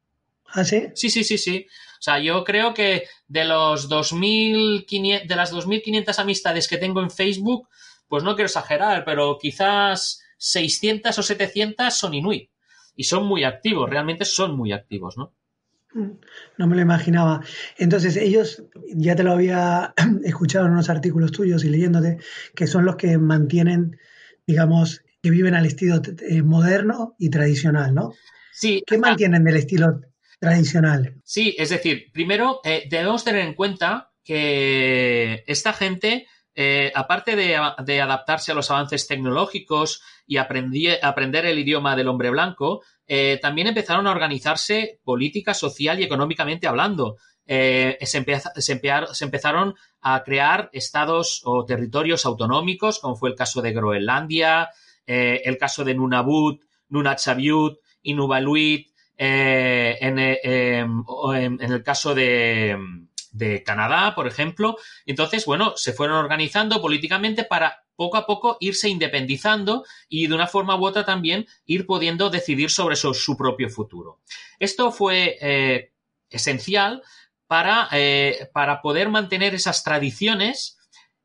¿Ah, 0.54 0.64
sí? 0.64 0.86
Sí, 0.94 1.10
sí, 1.10 1.24
sí, 1.24 1.36
sí. 1.36 1.66
O 1.68 2.02
sea, 2.02 2.18
yo 2.20 2.44
creo 2.44 2.74
que 2.74 3.04
de 3.26 3.44
los 3.44 3.90
2.500, 3.90 5.26
de 5.26 5.36
las 5.36 5.52
2.500 5.52 6.18
amistades 6.18 6.68
que 6.68 6.78
tengo 6.78 7.00
en 7.00 7.10
Facebook, 7.10 7.68
pues 8.08 8.22
no 8.22 8.34
quiero 8.34 8.46
exagerar, 8.46 9.04
pero 9.04 9.36
quizás 9.40 10.22
600 10.38 11.18
o 11.18 11.22
700 11.22 11.92
son 11.92 12.14
inuit. 12.14 12.50
Y 12.94 13.04
son 13.04 13.26
muy 13.26 13.42
activos, 13.42 13.90
realmente 13.90 14.24
son 14.24 14.56
muy 14.56 14.72
activos, 14.72 15.16
¿no? 15.16 15.34
No 16.58 16.66
me 16.66 16.76
lo 16.76 16.82
imaginaba. 16.82 17.40
Entonces, 17.78 18.16
ellos, 18.16 18.64
ya 18.94 19.16
te 19.16 19.22
lo 19.22 19.32
había 19.32 19.94
escuchado 20.24 20.66
en 20.66 20.72
unos 20.72 20.90
artículos 20.90 21.32
tuyos 21.32 21.64
y 21.64 21.70
leyéndote, 21.70 22.18
que 22.54 22.66
son 22.66 22.84
los 22.84 22.96
que 22.96 23.18
mantienen, 23.18 23.98
digamos, 24.46 25.02
que 25.22 25.30
viven 25.30 25.54
al 25.54 25.66
estilo 25.66 26.00
eh, 26.28 26.42
moderno 26.42 27.14
y 27.18 27.30
tradicional, 27.30 27.94
¿no? 27.94 28.12
Sí. 28.52 28.82
¿Qué 28.86 28.98
mantienen 28.98 29.44
del 29.44 29.56
estilo 29.56 30.00
Sí, 31.24 31.54
es 31.58 31.70
decir, 31.70 32.10
primero 32.12 32.60
eh, 32.64 32.86
debemos 32.88 33.24
tener 33.24 33.42
en 33.42 33.54
cuenta 33.54 34.12
que 34.22 35.44
esta 35.46 35.72
gente, 35.72 36.26
eh, 36.54 36.92
aparte 36.94 37.36
de, 37.36 37.56
adaptarse 37.56 38.52
a 38.52 38.54
los 38.54 38.70
avances 38.70 39.06
tecnológicos 39.06 40.02
y 40.26 40.36
aprender 40.38 41.46
el 41.46 41.58
idioma 41.58 41.96
del 41.96 42.08
hombre 42.08 42.30
blanco, 42.30 42.82
eh, 43.06 43.38
también 43.42 43.68
empezaron 43.68 44.06
a 44.06 44.12
organizarse 44.12 45.00
política, 45.04 45.52
social 45.52 46.00
y 46.00 46.04
económicamente 46.04 46.66
hablando. 46.66 47.16
Se, 47.46 47.98
empezaron 49.20 49.74
a 50.00 50.22
crear 50.24 50.70
estados 50.72 51.42
o 51.44 51.66
territorios 51.66 52.24
autonómicos, 52.24 52.98
como 53.00 53.16
fue 53.16 53.28
el 53.28 53.36
caso 53.36 53.60
de 53.60 53.72
Groenlandia, 53.72 54.70
el 55.06 55.58
caso 55.58 55.84
de 55.84 55.94
Nunavut, 55.94 56.62
Nunatsiavut, 56.88 57.78
Inuvialuit, 58.02 58.93
eh, 59.16 59.96
en, 60.00 60.18
eh, 60.18 60.84
o 61.06 61.34
en- 61.34 61.60
el 61.60 61.82
caso 61.82 62.14
de, 62.14 62.76
Canadá, 63.64 64.14
por 64.14 64.28
ejemplo. 64.28 64.76
Entonces, 65.06 65.44
bueno, 65.44 65.76
se 65.76 65.92
fueron 65.92 66.18
organizando 66.18 66.80
políticamente 66.80 67.42
para 67.42 67.84
poco 67.96 68.16
a 68.16 68.26
poco 68.26 68.56
irse 68.60 68.88
independizando 68.88 69.84
y 70.08 70.28
de 70.28 70.34
una 70.34 70.46
forma 70.46 70.76
u 70.76 70.86
otra 70.86 71.04
también 71.04 71.46
ir 71.66 71.84
pudiendo 71.84 72.30
decidir 72.30 72.70
sobre 72.70 72.94
su, 72.94 73.36
propio 73.36 73.68
futuro. 73.68 74.20
Esto 74.60 74.92
fue 74.92 75.36
eh, 75.40 75.92
esencial 76.30 77.02
para, 77.48 77.88
para 78.52 78.80
poder 78.80 79.08
mantener 79.08 79.52
esas 79.54 79.82
tradiciones 79.82 80.78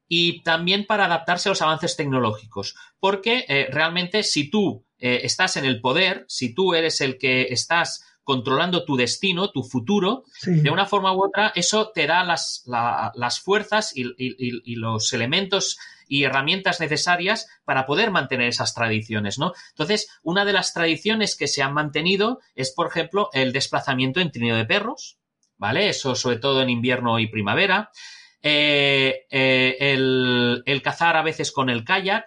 y 0.08 0.42
también 0.42 0.88
para 0.88 1.06
adaptarse 1.06 1.50
a 1.50 1.52
los 1.52 1.62
avances 1.62 1.96
tecnológicos. 1.96 2.76
Porque 3.00 3.68
realmente 3.72 4.24
si 4.24 4.50
tú 4.50 4.84
eh, 5.00 5.22
estás 5.24 5.58
en 5.58 5.66
el 5.66 5.82
poder, 5.82 6.26
si 6.28 6.54
tú 6.54 6.74
eres 6.74 7.02
el 7.02 7.18
que 7.18 7.48
estás 7.52 8.04
controlando 8.24 8.86
tu 8.86 8.96
destino, 8.96 9.50
tu 9.50 9.64
futuro, 9.64 10.24
Sí. 10.34 10.52
de 10.62 10.70
una 10.70 10.86
forma 10.86 11.14
u 11.14 11.24
otra, 11.26 11.52
eso 11.56 11.90
te 11.94 12.06
da 12.06 12.24
las, 12.24 12.62
la- 12.68 13.12
las 13.16 13.40
fuerzas 13.40 13.92
y, 13.98 14.04
y- 14.04 14.36
y- 14.38 14.62
y 14.66 14.76
los 14.76 15.12
elementos 15.14 15.80
y 16.08 16.24
herramientas 16.26 16.80
necesarias 16.80 17.48
para 17.66 17.86
poder 17.88 18.12
mantener 18.12 18.48
esas 18.50 18.74
tradiciones, 18.76 19.40
¿no? 19.40 19.54
Entonces, 19.70 20.10
una 20.22 20.46
de 20.46 20.54
las 20.54 20.74
tradiciones 20.74 21.36
que 21.36 21.48
se 21.48 21.64
han 21.64 21.74
mantenido 21.74 22.40
es, 22.56 22.72
por 22.72 22.88
ejemplo, 22.88 23.30
el 23.34 23.52
desplazamiento 23.52 24.20
en 24.20 24.32
trineo 24.32 24.56
de 24.58 24.66
perros, 24.66 25.18
¿vale? 25.58 25.90
Eso 25.90 26.14
sobre 26.16 26.38
todo 26.38 26.62
en 26.62 26.70
invierno 26.70 27.18
y 27.20 27.28
primavera. 27.28 27.90
Eh, 28.42 29.26
eh, 29.30 29.76
el, 29.80 30.64
el 30.66 30.82
cazar 30.82 31.16
a 31.18 31.24
veces 31.24 31.52
con 31.52 31.70
el 31.70 31.84
kayak. 31.84 32.26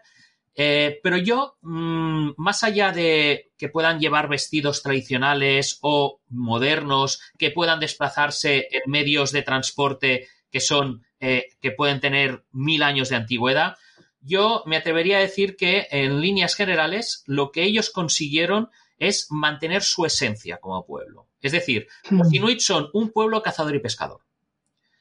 Eh, 0.54 1.00
pero 1.02 1.16
yo, 1.16 1.56
mm, 1.62 2.30
más 2.36 2.62
allá 2.62 2.92
de 2.92 3.52
que 3.56 3.68
puedan 3.68 3.98
llevar 4.00 4.28
vestidos 4.28 4.82
tradicionales 4.82 5.78
o 5.80 6.20
modernos, 6.28 7.20
que 7.38 7.50
puedan 7.50 7.80
desplazarse 7.80 8.68
en 8.70 8.82
medios 8.90 9.32
de 9.32 9.42
transporte 9.42 10.28
que 10.50 10.60
son, 10.60 11.06
eh, 11.20 11.48
que 11.60 11.70
pueden 11.70 12.00
tener 12.00 12.44
mil 12.52 12.82
años 12.82 13.08
de 13.08 13.16
antigüedad, 13.16 13.76
yo 14.20 14.62
me 14.66 14.76
atrevería 14.76 15.16
a 15.16 15.20
decir 15.22 15.56
que 15.56 15.88
en 15.90 16.20
líneas 16.20 16.54
generales 16.54 17.24
lo 17.26 17.50
que 17.50 17.62
ellos 17.64 17.90
consiguieron 17.90 18.68
es 18.98 19.26
mantener 19.30 19.82
su 19.82 20.04
esencia 20.04 20.58
como 20.58 20.84
pueblo. 20.86 21.28
Es 21.40 21.52
decir, 21.52 21.88
los 22.10 22.28
Mm. 22.28 22.34
inuit 22.34 22.60
son 22.60 22.88
un 22.92 23.10
pueblo 23.10 23.42
cazador 23.42 23.74
y 23.74 23.80
pescador. 23.80 24.20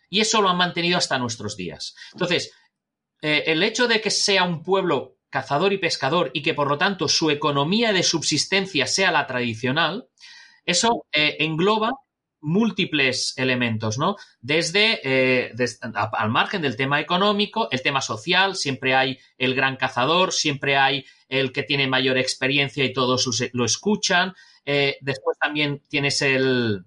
Y 0.10 0.22
eso 0.22 0.42
lo 0.42 0.50
han 0.50 0.58
mantenido 0.58 0.98
hasta 0.98 1.20
nuestros 1.20 1.56
días. 1.56 1.96
Entonces, 2.14 2.52
eh, 3.22 3.44
el 3.48 3.62
hecho 3.62 3.88
de 3.88 4.02
que 4.02 4.10
sea 4.10 4.44
un 4.44 4.64
pueblo 4.64 5.18
cazador 5.32 5.74
y 5.74 5.80
pescador 5.80 6.30
y 6.34 6.44
que 6.44 6.54
por 6.54 6.68
lo 6.68 6.78
tanto 6.78 7.08
su 7.08 7.32
economía 7.32 7.94
de 7.94 8.04
subsistencia 8.04 8.86
sea 8.86 9.12
la 9.12 9.26
tradicional, 9.26 10.08
eso 10.66 11.08
eh, 11.12 11.38
engloba 11.40 11.92
múltiples 12.42 13.34
elementos, 13.38 13.98
¿no? 13.98 14.16
Desde, 14.42 15.00
eh, 15.04 15.54
al 15.94 16.30
margen 16.30 16.62
del 16.62 16.76
tema 16.76 17.00
económico, 17.00 17.70
el 17.72 17.82
tema 17.82 18.02
social, 18.02 18.56
siempre 18.56 18.96
hay 18.96 19.20
el 19.38 19.56
gran 19.56 19.78
cazador, 19.78 20.34
siempre 20.34 20.76
hay 20.76 21.06
el 21.30 21.52
que 21.54 21.64
tiene 21.64 21.88
mayor 21.88 22.18
experiencia 22.18 22.84
y 22.84 22.94
todos 22.94 23.30
lo 23.54 23.66
escuchan. 23.66 24.34
Eh, 24.66 24.98
después 25.02 25.38
también 25.40 25.82
tienes 25.88 26.22
el, 26.22 26.86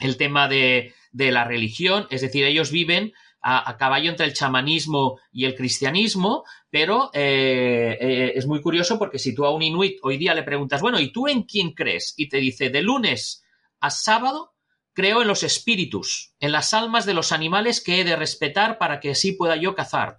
el 0.00 0.16
tema 0.16 0.48
de, 0.48 0.94
de 1.12 1.30
la 1.30 1.44
religión, 1.44 2.06
es 2.10 2.22
decir, 2.22 2.44
ellos 2.44 2.70
viven 2.70 3.12
a, 3.48 3.76
caballo 3.76 4.10
entre 4.10 4.26
el 4.26 4.34
chamanismo 4.34 5.20
y 5.30 5.44
el 5.44 5.54
cristianismo, 5.54 6.44
pero 6.68 7.10
eh, 7.14 7.96
eh, 8.00 8.32
es 8.34 8.44
muy 8.44 8.60
curioso 8.60 8.98
porque 8.98 9.20
si 9.20 9.36
tú 9.36 9.44
a 9.46 9.54
un 9.54 9.62
inuit 9.62 9.98
hoy 10.02 10.18
día 10.18 10.34
le 10.34 10.42
preguntas, 10.42 10.80
bueno, 10.80 10.98
¿y 10.98 11.12
tú 11.12 11.28
en 11.28 11.44
quién 11.44 11.70
crees? 11.70 12.14
Y 12.16 12.28
te 12.28 12.38
dice, 12.38 12.70
de 12.70 12.82
lunes 12.82 13.44
a 13.78 13.90
sábado 13.90 14.54
creo 14.94 15.22
en 15.22 15.28
los 15.28 15.44
espíritus, 15.44 16.34
en 16.40 16.50
las 16.50 16.74
almas 16.74 17.06
de 17.06 17.14
los 17.14 17.30
animales 17.30 17.80
que 17.80 18.00
he 18.00 18.04
de 18.04 18.16
respetar 18.16 18.78
para 18.78 18.98
que 18.98 19.10
así 19.10 19.32
pueda 19.32 19.54
yo 19.54 19.76
cazar. 19.76 20.18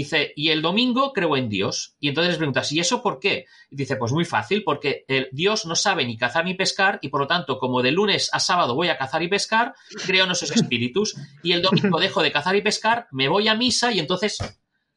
Dice, 0.00 0.34
y 0.36 0.50
el 0.50 0.60
domingo 0.60 1.14
creo 1.14 1.38
en 1.38 1.48
Dios. 1.48 1.96
Y 2.00 2.08
entonces 2.08 2.32
les 2.32 2.36
preguntas, 2.38 2.70
¿y 2.70 2.80
eso 2.80 3.02
por 3.02 3.18
qué? 3.18 3.46
Y 3.70 3.76
dice, 3.76 3.96
pues 3.96 4.12
muy 4.12 4.26
fácil, 4.26 4.62
porque 4.62 5.06
el 5.08 5.28
Dios 5.32 5.64
no 5.64 5.74
sabe 5.74 6.04
ni 6.04 6.18
cazar 6.18 6.44
ni 6.44 6.52
pescar, 6.52 6.98
y 7.00 7.08
por 7.08 7.20
lo 7.22 7.26
tanto, 7.26 7.58
como 7.58 7.80
de 7.82 7.92
lunes 7.92 8.28
a 8.34 8.38
sábado 8.40 8.74
voy 8.74 8.88
a 8.88 8.98
cazar 8.98 9.22
y 9.22 9.28
pescar, 9.28 9.74
creo 10.06 10.26
en 10.26 10.32
esos 10.32 10.50
espíritus. 10.50 11.16
Y 11.42 11.52
el 11.52 11.62
domingo 11.62 11.98
dejo 11.98 12.22
de 12.22 12.30
cazar 12.30 12.54
y 12.56 12.60
pescar, 12.60 13.06
me 13.10 13.28
voy 13.28 13.48
a 13.48 13.54
misa 13.54 13.90
y 13.90 13.98
entonces 13.98 14.36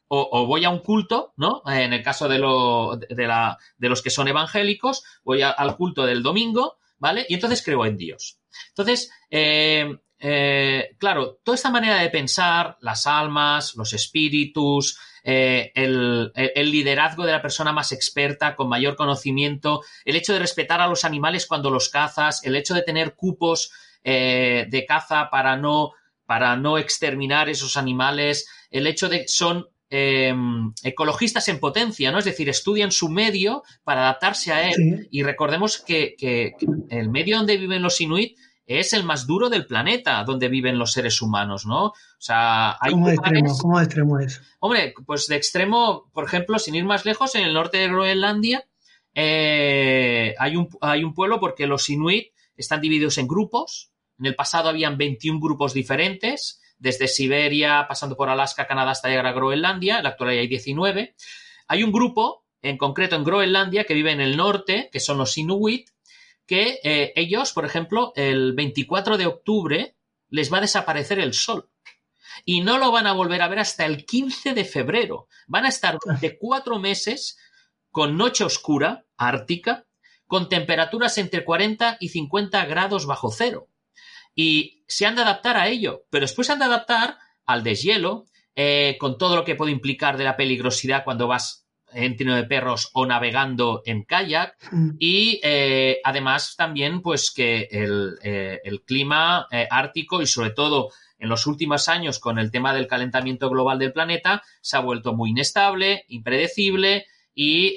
o, 0.08 0.44
voy 0.46 0.64
a 0.64 0.70
un 0.70 0.80
culto, 0.80 1.32
¿no? 1.36 1.62
En 1.66 1.92
el 1.92 2.02
caso 2.02 2.28
de, 2.28 2.38
lo- 2.38 2.96
de, 2.96 3.26
la- 3.26 3.56
de 3.78 3.88
los 3.88 4.02
que 4.02 4.10
son 4.10 4.28
evangélicos, 4.28 5.02
voy 5.24 5.40
al 5.42 5.76
culto 5.76 6.04
del 6.04 6.22
domingo, 6.22 6.78
¿vale? 6.98 7.24
Y 7.28 7.34
entonces 7.34 7.62
creo 7.64 7.86
en 7.86 7.96
Dios. 7.96 8.38
Entonces, 8.70 9.10
eh, 9.30 9.96
eh, 10.20 10.90
claro, 10.98 11.40
toda 11.42 11.54
esta 11.56 11.70
manera 11.70 11.96
de 11.96 12.10
pensar, 12.10 12.76
las 12.80 13.06
almas, 13.06 13.74
los 13.76 13.92
espíritus, 13.92 14.98
eh, 15.24 15.72
el, 15.74 16.30
liderazgo 16.70 17.24
de 17.24 17.32
la 17.32 17.42
persona 17.42 17.72
más 17.72 17.92
experta, 17.92 18.54
con 18.54 18.68
mayor 18.68 18.96
conocimiento, 18.96 19.82
el 20.04 20.16
hecho 20.16 20.32
de 20.32 20.38
respetar 20.38 20.80
a 20.80 20.86
los 20.86 21.04
animales 21.04 21.46
cuando 21.46 21.70
los 21.70 21.88
cazas, 21.88 22.44
el 22.44 22.54
hecho 22.56 22.74
de 22.74 22.82
tener 22.82 23.14
cupos 23.14 23.72
eh, 24.04 24.66
de 24.68 24.86
caza 24.86 25.28
para 25.30 25.56
no, 25.56 25.92
para 26.26 26.56
no 26.56 26.78
exterminar 26.78 27.48
esos 27.48 27.76
animales, 27.76 28.48
el 28.70 28.86
hecho 28.86 29.08
de 29.08 29.22
que 29.22 29.28
son 29.28 29.68
eh, 29.90 30.32
ecologistas 30.84 31.48
en 31.48 31.58
potencia, 31.58 32.12
¿no? 32.12 32.18
Es 32.18 32.24
decir, 32.24 32.48
estudian 32.48 32.92
su 32.92 33.08
medio 33.08 33.64
para 33.82 34.02
adaptarse 34.02 34.52
a 34.52 34.68
él. 34.68 34.74
Sí. 34.76 35.08
Y 35.10 35.22
recordemos 35.24 35.78
que, 35.78 36.14
que- 36.16 36.52
que 36.58 36.66
el 36.90 37.08
medio 37.10 37.36
donde 37.38 37.56
viven 37.56 37.82
los 37.82 38.00
inuit 38.00 38.38
es 38.78 38.92
el 38.92 39.02
más 39.02 39.26
duro 39.26 39.50
del 39.50 39.66
planeta 39.66 40.22
donde 40.22 40.48
viven 40.48 40.78
los 40.78 40.92
seres 40.92 41.20
humanos, 41.20 41.66
¿no? 41.66 41.86
O 41.86 41.94
sea, 42.18 42.76
hay 42.80 42.92
¿Cómo 42.92 43.08
de 43.08 43.14
extremo? 43.14 43.58
¿Cómo 43.58 43.78
de 43.78 43.84
extremo 43.84 44.18
es? 44.20 44.40
Hombre, 44.60 44.94
pues 45.06 45.26
de 45.26 45.34
extremo, 45.34 46.08
por 46.12 46.24
ejemplo, 46.24 46.58
sin 46.60 46.76
ir 46.76 46.84
más 46.84 47.04
lejos, 47.04 47.34
en 47.34 47.42
el 47.42 47.52
norte 47.52 47.78
de 47.78 47.88
Groenlandia 47.88 48.64
eh, 49.12 50.36
hay, 50.38 50.54
un, 50.54 50.68
hay 50.80 51.02
un 51.02 51.14
pueblo 51.14 51.40
porque 51.40 51.66
los 51.66 51.90
inuit 51.90 52.28
están 52.56 52.80
divididos 52.80 53.18
en 53.18 53.26
grupos. 53.26 53.90
En 54.20 54.26
el 54.26 54.36
pasado 54.36 54.68
habían 54.68 54.96
21 54.96 55.40
grupos 55.40 55.74
diferentes, 55.74 56.60
desde 56.78 57.08
Siberia, 57.08 57.86
pasando 57.88 58.16
por 58.16 58.28
Alaska, 58.28 58.66
Canadá 58.66 58.92
hasta 58.92 59.08
llegar 59.08 59.26
a 59.26 59.32
Groenlandia. 59.32 59.98
En 59.98 60.04
la 60.04 60.10
actualidad 60.10 60.42
hay 60.42 60.48
19. 60.48 61.16
Hay 61.66 61.82
un 61.82 61.90
grupo, 61.90 62.44
en 62.62 62.78
concreto 62.78 63.16
en 63.16 63.24
Groenlandia, 63.24 63.84
que 63.84 63.94
vive 63.94 64.12
en 64.12 64.20
el 64.20 64.36
norte, 64.36 64.90
que 64.92 65.00
son 65.00 65.18
los 65.18 65.36
inuit, 65.38 65.88
que 66.50 66.80
eh, 66.82 67.12
ellos, 67.14 67.52
por 67.52 67.64
ejemplo, 67.64 68.12
el 68.16 68.54
24 68.54 69.16
de 69.16 69.26
octubre 69.26 69.94
les 70.30 70.52
va 70.52 70.58
a 70.58 70.62
desaparecer 70.62 71.20
el 71.20 71.32
sol 71.32 71.70
y 72.44 72.62
no 72.62 72.76
lo 72.76 72.90
van 72.90 73.06
a 73.06 73.12
volver 73.12 73.40
a 73.40 73.46
ver 73.46 73.60
hasta 73.60 73.86
el 73.86 74.04
15 74.04 74.52
de 74.52 74.64
febrero. 74.64 75.28
Van 75.46 75.64
a 75.64 75.68
estar 75.68 75.96
durante 76.04 76.36
cuatro 76.38 76.80
meses 76.80 77.38
con 77.92 78.16
noche 78.16 78.42
oscura, 78.42 79.04
ártica, 79.16 79.86
con 80.26 80.48
temperaturas 80.48 81.18
entre 81.18 81.44
40 81.44 81.98
y 82.00 82.08
50 82.08 82.64
grados 82.64 83.06
bajo 83.06 83.30
cero. 83.30 83.68
Y 84.34 84.82
se 84.88 85.06
han 85.06 85.14
de 85.14 85.22
adaptar 85.22 85.56
a 85.56 85.68
ello, 85.68 86.02
pero 86.10 86.24
después 86.24 86.48
se 86.48 86.54
han 86.54 86.58
de 86.58 86.64
adaptar 86.64 87.16
al 87.46 87.62
deshielo, 87.62 88.26
eh, 88.56 88.96
con 88.98 89.18
todo 89.18 89.36
lo 89.36 89.44
que 89.44 89.54
puede 89.54 89.70
implicar 89.70 90.16
de 90.16 90.24
la 90.24 90.36
peligrosidad 90.36 91.04
cuando 91.04 91.28
vas 91.28 91.68
en 91.92 92.16
trino 92.16 92.36
de 92.36 92.44
perros 92.44 92.90
o 92.94 93.06
navegando 93.06 93.82
en 93.84 94.04
kayak, 94.04 94.56
Mm. 94.70 94.90
y 94.98 95.40
eh, 95.42 96.00
además 96.04 96.54
también 96.56 97.02
pues 97.02 97.30
que 97.30 97.68
el, 97.70 98.18
eh, 98.22 98.60
el 98.64 98.82
clima 98.82 99.46
eh, 99.50 99.66
ártico 99.70 100.22
y 100.22 100.26
sobre 100.26 100.50
todo 100.50 100.90
en 101.18 101.28
los 101.28 101.46
últimos 101.46 101.88
años 101.88 102.18
con 102.18 102.38
el 102.38 102.50
tema 102.50 102.72
del 102.72 102.86
calentamiento 102.86 103.50
global 103.50 103.78
del 103.78 103.92
planeta 103.92 104.42
se 104.60 104.76
ha 104.76 104.80
vuelto 104.80 105.12
muy 105.14 105.30
inestable, 105.30 106.04
impredecible 106.08 107.06
y 107.34 107.74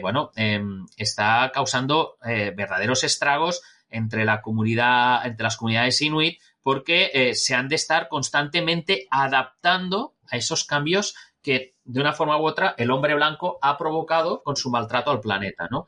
bueno, 0.00 0.30
em, 0.36 0.86
está 0.96 1.50
causando 1.52 2.16
verdaderos 2.22 3.02
estragos 3.02 3.62
entre 3.88 4.24
la 4.24 4.40
comunidad, 4.40 5.24
entre 5.26 5.44
las 5.44 5.56
comunidades 5.56 6.00
inuit, 6.02 6.38
porque 6.62 7.32
se 7.34 7.54
han 7.54 7.68
de 7.68 7.76
estar 7.76 8.08
constantemente 8.08 9.06
adaptando 9.10 10.14
a 10.30 10.36
esos 10.36 10.64
cambios 10.64 11.14
que 11.42 11.74
de 11.84 12.00
una 12.00 12.12
forma 12.12 12.38
u 12.38 12.44
otra 12.46 12.74
el 12.78 12.90
hombre 12.90 13.14
blanco 13.14 13.58
ha 13.62 13.76
provocado 13.78 14.42
con 14.42 14.56
su 14.56 14.70
maltrato 14.70 15.10
al 15.10 15.20
planeta, 15.20 15.68
¿no? 15.70 15.86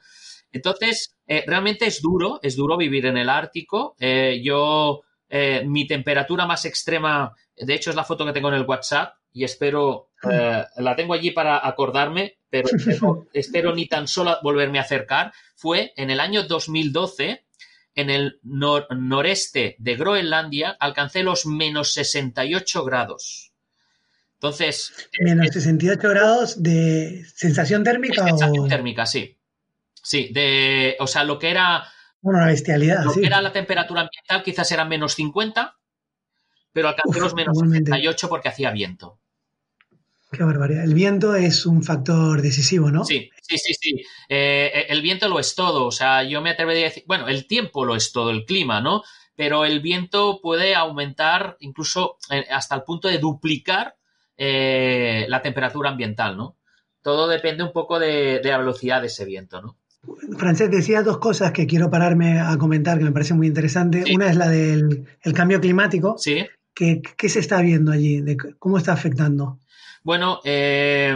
Entonces, 0.50 1.16
eh, 1.26 1.44
realmente 1.46 1.86
es 1.86 2.02
duro, 2.02 2.38
es 2.42 2.56
duro 2.56 2.76
vivir 2.76 3.06
en 3.06 3.16
el 3.16 3.28
Ártico. 3.28 3.94
Eh, 3.98 4.40
yo, 4.44 5.02
eh, 5.28 5.62
mi 5.66 5.86
temperatura 5.86 6.46
más 6.46 6.64
extrema, 6.64 7.34
de 7.56 7.74
hecho 7.74 7.90
es 7.90 7.96
la 7.96 8.04
foto 8.04 8.26
que 8.26 8.32
tengo 8.32 8.48
en 8.48 8.54
el 8.54 8.66
WhatsApp 8.66 9.14
y 9.32 9.44
espero, 9.44 10.10
eh, 10.30 10.64
la 10.76 10.94
tengo 10.96 11.14
allí 11.14 11.30
para 11.30 11.66
acordarme, 11.66 12.36
pero 12.50 12.68
espero, 12.76 13.26
espero 13.32 13.74
ni 13.74 13.86
tan 13.86 14.06
solo 14.08 14.36
volverme 14.42 14.78
a 14.78 14.82
acercar, 14.82 15.32
fue 15.56 15.92
en 15.96 16.10
el 16.10 16.20
año 16.20 16.42
2012, 16.42 17.44
en 17.94 18.10
el 18.10 18.40
nor- 18.42 18.86
noreste 18.94 19.76
de 19.78 19.96
Groenlandia, 19.96 20.76
alcancé 20.78 21.22
los 21.22 21.46
menos 21.46 21.92
68 21.94 22.84
grados. 22.84 23.51
Entonces, 24.42 24.92
Menos 25.20 25.46
68 25.52 26.08
grados 26.08 26.60
de 26.60 27.24
sensación 27.32 27.84
térmica 27.84 28.24
sensación 28.24 28.64
o 28.64 28.66
térmica, 28.66 29.06
sí. 29.06 29.38
Sí, 29.94 30.30
de, 30.32 30.96
o 30.98 31.06
sea, 31.06 31.22
lo 31.22 31.38
que 31.38 31.48
era 31.48 31.84
bueno, 32.20 32.40
una 32.40 32.48
bestialidad, 32.48 33.04
Lo 33.04 33.12
sí. 33.12 33.20
que 33.20 33.28
era 33.28 33.40
la 33.40 33.52
temperatura 33.52 34.00
ambiental 34.00 34.42
quizás 34.42 34.72
era 34.72 34.84
menos 34.84 35.14
50, 35.14 35.78
pero 36.72 36.88
alcancé 36.88 37.18
Uf, 37.18 37.22
los 37.22 37.34
menos 37.34 37.54
igualmente. 37.54 37.92
68 37.92 38.28
porque 38.28 38.48
hacía 38.48 38.72
viento. 38.72 39.20
Qué 40.32 40.42
barbaridad. 40.42 40.82
El 40.82 40.94
viento 40.94 41.36
es 41.36 41.64
un 41.64 41.84
factor 41.84 42.42
decisivo, 42.42 42.90
¿no? 42.90 43.04
Sí, 43.04 43.30
sí, 43.42 43.58
sí, 43.58 43.74
sí. 43.74 44.04
Eh, 44.28 44.86
el 44.88 45.02
viento 45.02 45.28
lo 45.28 45.38
es 45.38 45.54
todo. 45.54 45.86
O 45.86 45.92
sea, 45.92 46.24
yo 46.24 46.40
me 46.40 46.50
atrevería 46.50 46.86
a 46.86 46.88
decir, 46.88 47.04
bueno, 47.06 47.28
el 47.28 47.46
tiempo 47.46 47.84
lo 47.84 47.94
es 47.94 48.10
todo, 48.10 48.30
el 48.30 48.44
clima, 48.44 48.80
¿no? 48.80 49.04
Pero 49.36 49.64
el 49.64 49.78
viento 49.80 50.40
puede 50.42 50.74
aumentar 50.74 51.58
incluso 51.60 52.16
eh, 52.28 52.46
hasta 52.50 52.74
el 52.74 52.82
punto 52.82 53.06
de 53.06 53.18
duplicar 53.18 53.98
eh, 54.36 55.26
la 55.28 55.42
temperatura 55.42 55.90
ambiental, 55.90 56.36
¿no? 56.36 56.56
Todo 57.02 57.28
depende 57.28 57.62
un 57.64 57.72
poco 57.72 57.98
de, 57.98 58.40
de 58.42 58.48
la 58.50 58.58
velocidad 58.58 59.00
de 59.00 59.08
ese 59.08 59.24
viento, 59.24 59.60
¿no? 59.60 59.76
Francés, 60.36 60.70
decía 60.70 61.02
dos 61.02 61.18
cosas 61.18 61.52
que 61.52 61.66
quiero 61.66 61.88
pararme 61.90 62.40
a 62.40 62.56
comentar 62.58 62.98
que 62.98 63.04
me 63.04 63.12
parece 63.12 63.34
muy 63.34 63.46
interesante. 63.46 64.02
Sí. 64.04 64.14
Una 64.16 64.28
es 64.30 64.36
la 64.36 64.48
del 64.48 65.06
el 65.22 65.32
cambio 65.32 65.60
climático. 65.60 66.16
Sí. 66.18 66.44
¿Qué, 66.74 67.00
qué 67.16 67.28
se 67.28 67.38
está 67.40 67.60
viendo 67.62 67.92
allí? 67.92 68.20
De 68.20 68.36
¿Cómo 68.58 68.78
está 68.78 68.92
afectando? 68.92 69.58
Bueno, 70.02 70.40
eh, 70.44 71.14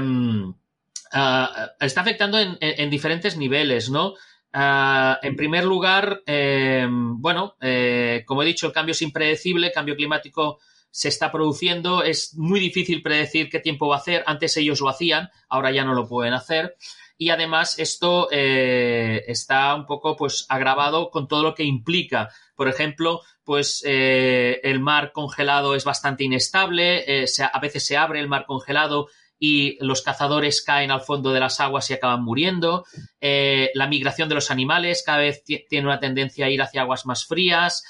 ah, 1.13 1.71
está 1.81 2.01
afectando 2.03 2.39
en, 2.39 2.51
en- 2.61 2.81
en 2.81 2.91
diferentes 2.91 3.37
niveles, 3.37 3.91
¿no? 3.91 4.15
Ah, 4.53 5.19
en 5.23 5.37
primer 5.37 5.65
lugar, 5.65 6.23
eh, 6.27 6.87
bueno, 6.91 7.55
eh, 7.61 8.23
como 8.27 8.43
he 8.43 8.47
dicho, 8.47 8.67
el 8.67 8.73
cambio 8.73 8.93
es 8.93 9.03
impredecible, 9.03 9.67
el 9.69 9.73
cambio 9.73 9.97
climático 9.97 10.59
se 10.97 11.09
está 11.09 11.31
produciendo, 11.31 12.03
es 12.03 12.35
muy 12.37 12.59
difícil 12.59 13.03
predecir 13.03 13.51
qué 13.51 13.61
tiempo 13.61 13.87
va 13.87 13.97
a 13.97 13.99
hacer, 13.99 14.25
antes 14.27 14.57
ellos 14.57 14.81
lo 14.81 14.89
hacían, 14.89 15.29
ahora 15.51 15.71
ya 15.71 15.85
no 15.85 15.93
lo 15.93 16.09
pueden 16.09 16.33
hacer. 16.33 16.75
Y 17.19 17.29
además 17.29 17.79
esto 17.79 18.29
eh, 18.31 19.23
está 19.27 19.75
un 19.75 19.85
poco 19.85 20.17
pues 20.17 20.47
agravado 20.49 21.11
con 21.11 21.29
todo 21.29 21.43
lo 21.43 21.55
que 21.55 21.65
implica. 21.65 22.31
Por 22.55 22.69
ejemplo, 22.69 23.21
pues 23.45 23.83
eh, 23.87 24.59
el 24.63 24.81
mar 24.81 25.13
congelado 25.13 25.75
es 25.75 25.85
bastante 25.85 26.25
inestable, 26.25 27.05
eh, 27.07 27.27
a 27.53 27.61
veces 27.61 27.85
se 27.85 27.99
abre 27.99 28.21
el 28.21 28.29
mar 28.29 28.47
congelado 28.47 29.09
y 29.39 29.77
los 29.85 30.01
cazadores 30.01 30.63
caen 30.63 30.91
al 30.91 31.03
fondo 31.03 31.31
de 31.31 31.41
las 31.41 31.61
aguas 31.61 31.91
y 31.91 31.95
acaban 31.95 32.25
muriendo. 32.25 32.87
La 33.21 33.87
migración 33.87 34.31
de 34.31 34.35
los 34.35 34.51
animales 34.51 35.03
cada 35.05 35.19
vez 35.19 35.45
ti- 35.45 35.67
tiene 35.69 35.89
una 35.89 36.01
tendencia 36.01 36.47
a 36.47 36.49
ir 36.51 36.63
hacia 36.63 36.81
aguas 36.81 37.05
más 37.05 37.27
frías. 37.27 37.85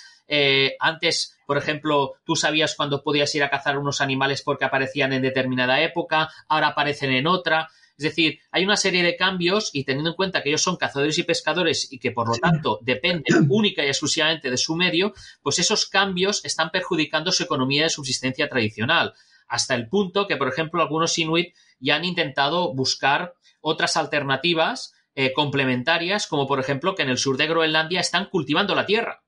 Antes, 0.80 1.35
por 1.46 1.56
ejemplo, 1.56 2.14
tú 2.24 2.36
sabías 2.36 2.74
cuándo 2.74 3.02
podías 3.02 3.34
ir 3.34 3.42
a 3.42 3.50
cazar 3.50 3.78
unos 3.78 4.00
animales 4.00 4.42
porque 4.42 4.64
aparecían 4.64 5.12
en 5.12 5.22
determinada 5.22 5.80
época, 5.80 6.28
ahora 6.48 6.68
aparecen 6.68 7.12
en 7.12 7.26
otra. 7.26 7.68
Es 7.96 8.04
decir, 8.04 8.40
hay 8.50 8.64
una 8.64 8.76
serie 8.76 9.02
de 9.02 9.16
cambios 9.16 9.70
y 9.72 9.84
teniendo 9.84 10.10
en 10.10 10.16
cuenta 10.16 10.42
que 10.42 10.50
ellos 10.50 10.62
son 10.62 10.76
cazadores 10.76 11.16
y 11.18 11.22
pescadores 11.22 11.90
y 11.90 11.98
que 11.98 12.10
por 12.10 12.28
lo 12.28 12.34
tanto 12.34 12.80
dependen 12.82 13.46
única 13.48 13.84
y 13.84 13.88
exclusivamente 13.88 14.50
de 14.50 14.58
su 14.58 14.76
medio, 14.76 15.14
pues 15.40 15.58
esos 15.58 15.86
cambios 15.86 16.44
están 16.44 16.70
perjudicando 16.70 17.32
su 17.32 17.44
economía 17.44 17.84
de 17.84 17.90
subsistencia 17.90 18.48
tradicional. 18.48 19.14
Hasta 19.48 19.76
el 19.76 19.88
punto 19.88 20.26
que, 20.26 20.36
por 20.36 20.48
ejemplo, 20.48 20.82
algunos 20.82 21.16
inuit 21.16 21.54
ya 21.78 21.96
han 21.96 22.04
intentado 22.04 22.74
buscar 22.74 23.34
otras 23.60 23.96
alternativas 23.96 24.92
eh, 25.14 25.32
complementarias, 25.32 26.26
como 26.26 26.46
por 26.46 26.60
ejemplo 26.60 26.94
que 26.94 27.02
en 27.02 27.08
el 27.08 27.18
sur 27.18 27.36
de 27.36 27.46
Groenlandia 27.46 28.00
están 28.00 28.26
cultivando 28.26 28.74
la 28.74 28.84
tierra. 28.84 29.22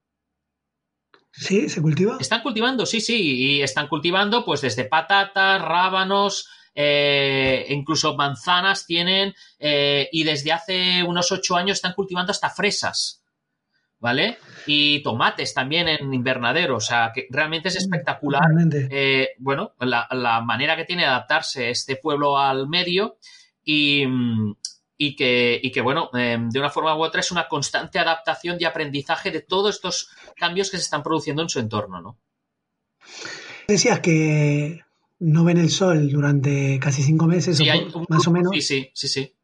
¿Sí? 1.41 1.69
¿Se 1.69 1.81
cultiva? 1.81 2.17
Están 2.19 2.43
cultivando, 2.43 2.85
sí, 2.85 3.01
sí, 3.01 3.17
y 3.17 3.63
están 3.63 3.87
cultivando 3.89 4.45
pues 4.45 4.61
desde 4.61 4.85
patatas, 4.85 5.63
rábanos, 5.63 6.49
eh, 6.75 7.67
incluso 7.71 8.17
manzanas 8.17 8.87
tienen, 8.87 9.35
eh, 9.59 10.09
y 10.13 10.25
desde 10.25 10.53
hace 10.53 11.03
unos 11.05 11.31
ocho 11.31 11.57
años 11.57 11.77
están 11.79 11.95
cultivando 11.95 12.33
hasta 12.33 12.51
fresas, 12.51 13.23
¿vale? 14.01 14.39
Y 14.67 15.01
tomates 15.03 15.55
también 15.55 15.89
en 15.89 16.13
invernadero, 16.13 16.77
o 16.77 16.81
sea, 16.81 17.13
que 17.15 17.27
realmente 17.31 17.69
es 17.69 17.77
espectacular 17.77 18.43
Realmente. 18.43 18.89
eh, 18.91 19.29
bueno, 19.39 19.75
la, 19.81 20.09
la 20.11 20.41
manera 20.41 20.77
que 20.77 20.85
tiene 20.85 21.03
de 21.03 21.09
adaptarse 21.09 21.71
este 21.71 21.97
pueblo 21.97 22.39
al 22.39 22.69
medio 22.69 23.19
y, 23.63 24.05
mm, 24.07 24.55
y 24.99 25.15
que, 25.17 25.59
y 25.63 25.71
que, 25.71 25.81
bueno, 25.81 26.11
eh, 26.19 26.37
de 26.51 26.59
una 26.59 26.71
forma 26.71 26.97
u 26.97 27.03
otra 27.03 27.21
es 27.21 27.31
una 27.31 27.49
constante 27.49 27.99
adaptación 27.99 28.57
y 28.61 28.65
aprendizaje 28.65 29.31
de 29.31 29.41
todos 29.41 29.77
estos 29.77 30.11
cambios 30.37 30.71
que 30.71 30.77
se 30.77 30.83
están 30.83 31.03
produciendo 31.05 31.41
en 31.43 31.49
su 31.49 31.61
entorno, 31.61 32.01
¿no? 32.03 32.19
Decías 33.69 34.01
que 34.01 34.81
no 35.21 35.45
ven 35.45 35.59
el 35.59 35.71
sol 35.71 36.11
durante 36.11 36.79
casi 36.81 37.03
cinco 37.03 37.27
meses, 37.27 37.59
Sí, 37.59 37.69
o 37.69 37.73
hay 37.73 37.85
po- 37.91 38.01
un 38.01 38.07
más 38.09 38.27
o 38.27 38.31
menos. 38.33 38.51
Sí, 38.53 38.61
sí, 38.63 38.91
sí, 38.95 39.09
sí. 39.09 39.35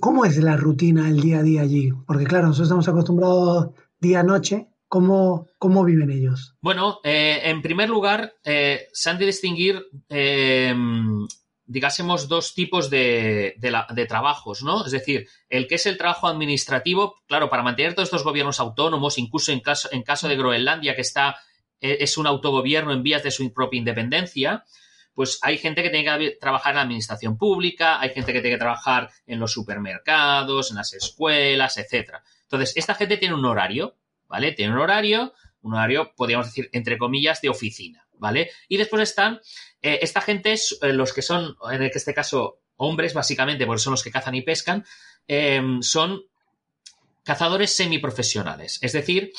¿Cómo 0.00 0.24
es 0.24 0.36
la 0.38 0.56
rutina, 0.56 1.08
el 1.08 1.20
día 1.20 1.40
a 1.40 1.42
día 1.42 1.62
allí? 1.62 1.90
Porque 2.06 2.24
claro, 2.24 2.46
nosotros 2.46 2.68
estamos 2.68 2.88
acostumbrados 2.88 3.70
día-noche. 3.98 4.68
¿Cómo, 4.86 5.48
¿Cómo 5.58 5.84
viven 5.84 6.10
ellos? 6.10 6.56
Bueno, 6.62 7.00
eh, 7.04 7.40
en 7.44 7.60
primer 7.60 7.90
lugar, 7.90 8.32
eh, 8.42 8.86
se 8.92 9.10
han 9.10 9.18
de 9.18 9.26
distinguir, 9.26 9.82
eh, 10.08 10.74
digásemos, 11.68 12.26
dos 12.28 12.54
tipos 12.54 12.90
de, 12.90 13.54
de 13.58 13.70
la- 13.70 13.86
de 13.94 14.06
trabajos, 14.06 14.62
¿no? 14.62 14.84
Es 14.86 14.90
decir, 14.90 15.28
el 15.48 15.68
que 15.68 15.76
es 15.76 15.86
el 15.86 15.98
trabajo 15.98 16.26
administrativo, 16.26 17.20
claro, 17.28 17.48
para 17.50 17.62
mantener 17.62 17.94
todos 17.94 18.08
estos 18.08 18.24
gobiernos 18.24 18.58
autónomos, 18.58 19.18
incluso 19.18 19.52
en 19.52 19.60
caso, 19.60 19.88
en 19.92 20.02
caso 20.02 20.28
de 20.28 20.36
Groenlandia, 20.36 20.94
que 20.96 21.02
está, 21.02 21.36
eh, 21.80 21.98
es 22.00 22.18
un 22.18 22.26
autogobierno 22.26 22.92
en 22.92 23.02
vías 23.02 23.22
de 23.22 23.30
su 23.30 23.52
propia 23.52 23.78
independencia, 23.78 24.64
pues 25.14 25.38
hay 25.42 25.58
gente 25.58 25.82
que 25.82 25.90
tiene 25.90 26.18
que 26.18 26.30
trabajar 26.40 26.72
en 26.72 26.76
la 26.76 26.82
administración 26.82 27.36
pública, 27.36 28.00
hay 28.00 28.10
gente 28.10 28.32
que 28.32 28.40
tiene 28.40 28.56
que 28.56 28.60
trabajar 28.60 29.10
en 29.26 29.38
los 29.40 29.52
supermercados, 29.52 30.70
en 30.70 30.76
las 30.76 30.94
escuelas, 30.94 31.76
etcétera. 31.76 32.22
Entonces, 32.42 32.76
esta 32.76 32.94
gente 32.94 33.16
tiene 33.18 33.34
un 33.34 33.44
horario, 33.44 33.96
¿vale? 34.26 34.52
Tiene 34.52 34.72
un 34.72 34.78
horario, 34.80 35.34
un 35.60 35.74
horario, 35.74 36.12
podríamos 36.16 36.46
decir, 36.46 36.70
entre 36.72 36.96
comillas, 36.98 37.40
de 37.42 37.48
oficina, 37.50 38.06
¿vale? 38.18 38.50
Y 38.68 38.76
después 38.76 39.02
están, 39.02 39.40
eh, 39.82 39.98
esta 40.02 40.20
gente, 40.20 40.52
es, 40.52 40.78
eh, 40.82 40.92
los 40.92 41.12
que 41.12 41.22
son, 41.22 41.56
en 41.70 41.82
este 41.82 42.14
caso, 42.14 42.60
hombres, 42.76 43.14
básicamente, 43.14 43.66
porque 43.66 43.82
son 43.82 43.92
los 43.92 44.02
que 44.02 44.10
cazan 44.10 44.34
y 44.34 44.42
pescan, 44.42 44.84
eh, 45.26 45.60
son 45.80 46.22
cazadores 47.24 47.74
semiprofesionales. 47.74 48.78
Es 48.82 48.92
decir, 48.92 49.32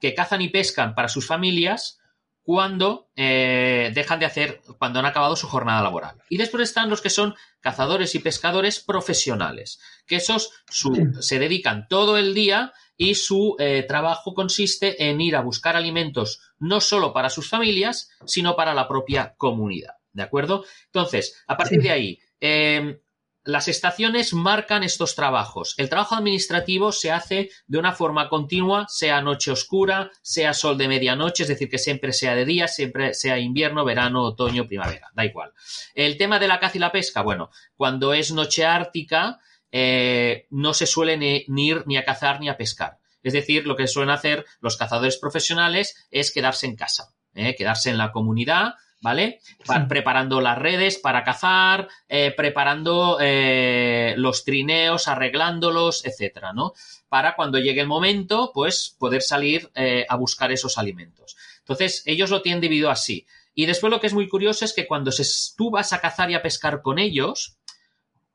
que 0.00 0.14
cazan 0.14 0.42
y 0.42 0.48
pescan 0.48 0.94
para 0.94 1.08
sus 1.08 1.26
familias 1.26 1.98
cuando 2.42 3.08
eh, 3.16 3.90
dejan 3.94 4.20
de 4.20 4.26
hacer, 4.26 4.60
cuando 4.78 4.98
han 4.98 5.06
acabado 5.06 5.34
su 5.34 5.48
jornada 5.48 5.82
laboral. 5.82 6.22
Y 6.28 6.36
después 6.36 6.62
están 6.68 6.90
los 6.90 7.00
que 7.00 7.08
son 7.10 7.34
cazadores 7.60 8.14
y 8.14 8.18
pescadores 8.18 8.80
profesionales, 8.80 9.80
que 10.06 10.16
esos 10.16 10.50
su- 10.68 11.12
se 11.20 11.38
dedican 11.38 11.88
todo 11.88 12.18
el 12.18 12.34
día 12.34 12.72
y 12.96 13.14
su 13.14 13.56
eh, 13.58 13.84
trabajo 13.86 14.34
consiste 14.34 15.08
en 15.08 15.20
ir 15.20 15.36
a 15.36 15.40
buscar 15.40 15.76
alimentos 15.76 16.40
no 16.58 16.80
solo 16.80 17.12
para 17.12 17.30
sus 17.30 17.48
familias, 17.48 18.10
sino 18.26 18.56
para 18.56 18.74
la 18.74 18.88
propia 18.88 19.34
comunidad. 19.36 19.94
¿De 20.12 20.22
acuerdo? 20.22 20.64
Entonces, 20.86 21.42
a 21.48 21.56
partir 21.56 21.82
de 21.82 21.90
ahí, 21.90 22.18
eh, 22.40 23.00
las 23.44 23.68
estaciones 23.68 24.32
marcan 24.32 24.82
estos 24.82 25.14
trabajos. 25.14 25.74
El 25.76 25.90
trabajo 25.90 26.14
administrativo 26.14 26.92
se 26.92 27.12
hace 27.12 27.50
de 27.66 27.78
una 27.78 27.92
forma 27.92 28.28
continua, 28.28 28.86
sea 28.88 29.20
noche 29.20 29.50
oscura, 29.50 30.10
sea 30.22 30.54
sol 30.54 30.78
de 30.78 30.88
medianoche, 30.88 31.42
es 31.42 31.50
decir, 31.50 31.68
que 31.68 31.78
siempre 31.78 32.12
sea 32.12 32.34
de 32.34 32.46
día, 32.46 32.68
siempre 32.68 33.12
sea 33.12 33.38
invierno, 33.38 33.84
verano, 33.84 34.22
otoño, 34.22 34.66
primavera, 34.66 35.10
da 35.14 35.26
igual. 35.26 35.52
El 35.94 36.16
tema 36.16 36.38
de 36.38 36.48
la 36.48 36.58
caza 36.58 36.78
y 36.78 36.80
la 36.80 36.92
pesca, 36.92 37.20
bueno, 37.20 37.50
cuando 37.76 38.14
es 38.14 38.32
noche 38.32 38.64
ártica, 38.64 39.40
eh, 39.76 40.46
no 40.50 40.72
se 40.72 40.86
suele 40.86 41.16
ni, 41.16 41.44
ni 41.48 41.66
ir 41.66 41.82
ni 41.86 41.96
a 41.96 42.04
cazar 42.04 42.38
ni 42.38 42.48
a 42.48 42.56
pescar. 42.56 42.98
Es 43.24 43.32
decir, 43.32 43.66
lo 43.66 43.74
que 43.74 43.88
suelen 43.88 44.14
hacer 44.14 44.44
los 44.60 44.76
cazadores 44.76 45.16
profesionales 45.16 46.06
es 46.12 46.32
quedarse 46.32 46.66
en 46.66 46.76
casa, 46.76 47.12
¿eh? 47.34 47.56
quedarse 47.56 47.90
en 47.90 47.98
la 47.98 48.12
comunidad, 48.12 48.74
¿vale? 49.00 49.40
Sí. 49.42 49.74
Preparando 49.88 50.40
las 50.40 50.56
redes 50.56 50.98
para 50.98 51.24
cazar, 51.24 51.88
eh, 52.08 52.32
preparando 52.36 53.18
eh, 53.20 54.14
los 54.16 54.44
trineos, 54.44 55.08
arreglándolos, 55.08 56.04
etcétera, 56.04 56.52
¿no? 56.52 56.74
Para 57.08 57.34
cuando 57.34 57.58
llegue 57.58 57.80
el 57.80 57.88
momento, 57.88 58.52
pues 58.54 58.94
poder 58.96 59.22
salir 59.22 59.72
a 60.08 60.16
buscar 60.16 60.52
esos 60.52 60.78
alimentos. 60.78 61.36
Entonces, 61.58 62.02
ellos 62.06 62.30
lo 62.30 62.42
tienen 62.42 62.60
dividido 62.60 62.90
así. 62.90 63.26
Y 63.54 63.66
después 63.66 63.90
lo 63.90 64.00
que 64.00 64.06
es 64.06 64.14
muy 64.14 64.28
curioso 64.28 64.64
es 64.64 64.72
que 64.72 64.86
cuando 64.86 65.10
se, 65.10 65.24
tú 65.56 65.70
vas 65.70 65.92
a 65.92 66.00
cazar 66.00 66.30
y 66.30 66.34
a 66.34 66.42
pescar 66.42 66.82
con 66.82 66.98
ellos, 66.98 67.56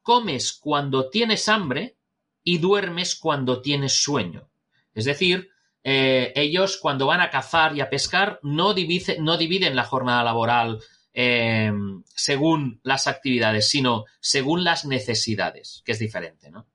comes 0.10 0.54
cuando 0.54 1.08
tienes 1.10 1.48
hambre 1.50 1.96
y 2.44 2.58
duermes 2.58 3.16
cuando 3.16 3.62
tienes 3.62 3.94
sueño. 4.02 4.50
Es 4.96 5.06
decir, 5.06 5.50
eh, 5.84 6.34
ellos 6.36 6.78
cuando 6.82 7.06
van 7.06 7.22
a 7.22 7.30
cazar 7.30 7.76
y 7.76 7.82
a 7.82 7.90
pescar 7.92 8.40
no, 8.42 8.74
divide- 8.74 9.20
no 9.20 9.38
dividen 9.38 9.76
la 9.76 9.84
jornada 9.84 10.24
laboral 10.24 10.80
eh, 11.14 11.72
según 12.16 12.80
las 12.84 13.06
actividades, 13.08 13.70
sino 13.70 14.06
según 14.20 14.64
las 14.64 14.86
necesidades, 14.86 15.82
que 15.86 15.92
es 15.92 16.00
diferente, 16.00 16.50
¿no? 16.50 16.66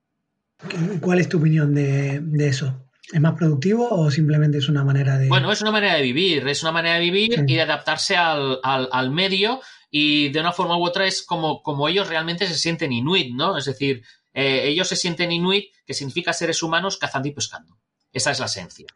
¿Qué- 0.68 1.00
¿Cuál 1.00 1.18
es 1.18 1.28
tu 1.28 1.38
opinión 1.38 1.74
de, 1.74 2.20
de 2.20 2.48
eso? 2.48 2.82
¿Es 3.12 3.20
más 3.20 3.34
productivo 3.34 3.88
o 3.90 4.10
simplemente 4.10 4.58
es 4.58 4.68
una 4.68 4.82
manera 4.84 5.18
de... 5.18 5.28
Bueno, 5.28 5.50
es 5.52 5.60
una 5.60 5.72
manera 5.72 5.94
de 5.96 6.02
vivir, 6.02 6.46
es 6.48 6.62
una 6.62 6.72
manera 6.72 6.94
de 6.94 7.00
vivir 7.02 7.34
Sí. 7.34 7.40
y 7.48 7.54
de 7.56 7.62
adaptarse 7.62 8.16
al, 8.16 8.60
al- 8.62 8.88
al 8.92 9.10
medio 9.10 9.60
y 9.96 10.30
de 10.30 10.40
una 10.40 10.50
forma 10.50 10.76
u 10.76 10.84
otra 10.84 11.06
es 11.06 11.22
como, 11.22 11.62
como 11.62 11.88
ellos 11.88 12.08
realmente 12.08 12.48
se 12.48 12.56
sienten 12.56 12.90
inuit, 12.90 13.32
¿no? 13.32 13.56
Es 13.56 13.66
decir, 13.66 14.02
eh, 14.32 14.62
ellos 14.66 14.88
se 14.88 14.96
sienten 14.96 15.30
inuit, 15.30 15.66
que 15.86 15.94
significa 15.94 16.32
seres 16.32 16.64
humanos 16.64 16.96
cazando 16.96 17.28
y 17.28 17.30
pescando. 17.30 17.78
Esa 18.12 18.32
es 18.32 18.40
la 18.40 18.46
esencia. 18.46 18.86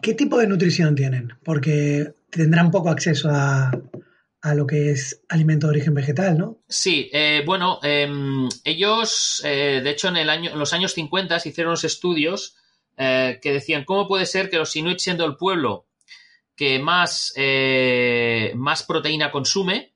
¿Qué 0.00 0.14
tipo 0.14 0.38
de 0.38 0.46
nutrición 0.46 0.94
tienen? 0.94 1.34
Porque 1.44 2.10
tendrán 2.30 2.70
poco 2.70 2.88
acceso 2.88 3.28
a, 3.30 3.70
a 4.40 4.54
lo 4.54 4.66
que 4.66 4.92
es 4.92 5.20
alimento 5.28 5.66
de 5.66 5.72
origen 5.72 5.92
vegetal, 5.92 6.38
¿no? 6.38 6.62
Sí, 6.66 7.10
eh, 7.12 7.42
bueno, 7.44 7.78
em, 7.82 8.48
ellos, 8.64 9.42
eh, 9.44 9.82
de 9.84 9.90
hecho, 9.90 10.08
en, 10.08 10.16
el 10.16 10.30
año, 10.30 10.52
en 10.52 10.58
los 10.58 10.72
años 10.72 10.94
50 10.94 11.38
se 11.38 11.50
hicieron 11.50 11.72
unos 11.72 11.84
estudios 11.84 12.56
que 12.96 13.52
decían 13.52 13.84
cómo 13.84 14.08
puede 14.08 14.24
ser 14.24 14.48
que 14.48 14.56
los 14.56 14.74
inuit, 14.74 15.00
siendo 15.00 15.26
el 15.26 15.36
pueblo 15.36 15.86
que 16.56 16.78
más, 16.78 17.34
más 18.54 18.82
proteína 18.84 19.30
consume, 19.30 19.95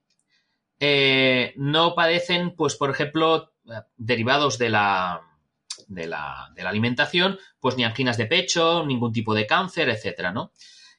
eh, 0.80 1.52
no 1.56 1.94
padecen, 1.94 2.56
pues, 2.56 2.74
por 2.74 2.90
ejemplo, 2.90 3.52
derivados 3.96 4.58
de 4.58 4.70
la, 4.70 5.20
de 5.86 6.06
la, 6.06 6.50
de 6.56 6.62
la 6.64 6.70
alimentación, 6.70 7.38
pues 7.60 7.76
ni 7.76 7.84
anginas 7.84 8.16
de 8.16 8.26
pecho, 8.26 8.84
ningún 8.86 9.12
tipo 9.12 9.34
de 9.34 9.46
cáncer, 9.46 9.88
etcétera, 9.90 10.32
¿no? 10.32 10.52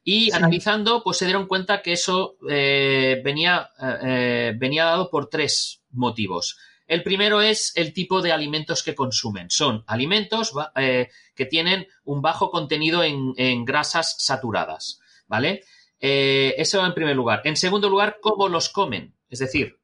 Y 0.03 0.31
Sí. 0.31 0.37
analizando, 0.37 1.03
pues 1.03 1.17
se 1.17 1.25
dieron 1.25 1.47
cuenta 1.47 1.81
que 1.81 1.93
eso 1.93 2.37
eh, 2.49 3.21
venía, 3.23 3.69
eh, 4.03 4.53
venía 4.57 4.85
dado 4.85 5.09
por 5.09 5.29
tres 5.29 5.83
motivos. 5.91 6.57
El 6.87 7.03
primero 7.03 7.41
es 7.41 7.71
el 7.75 7.93
tipo 7.93 8.21
de 8.21 8.31
alimentos 8.31 8.83
que 8.83 8.95
consumen. 8.95 9.49
Son 9.49 9.83
alimentos 9.87 10.53
eh, 10.75 11.09
que 11.35 11.45
tienen 11.45 11.87
un 12.03 12.21
bajo 12.21 12.49
contenido 12.51 13.03
en, 13.03 13.33
en 13.37 13.63
grasas 13.63 14.15
saturadas, 14.19 14.99
¿vale? 15.27 15.63
Eso 15.99 16.83
en 16.83 16.93
primer 16.95 17.15
lugar. 17.15 17.41
En 17.45 17.55
segundo 17.55 17.87
lugar, 17.87 18.17
cómo 18.21 18.49
los 18.49 18.69
comen. 18.69 19.13
Es 19.31 19.39
decir, 19.39 19.79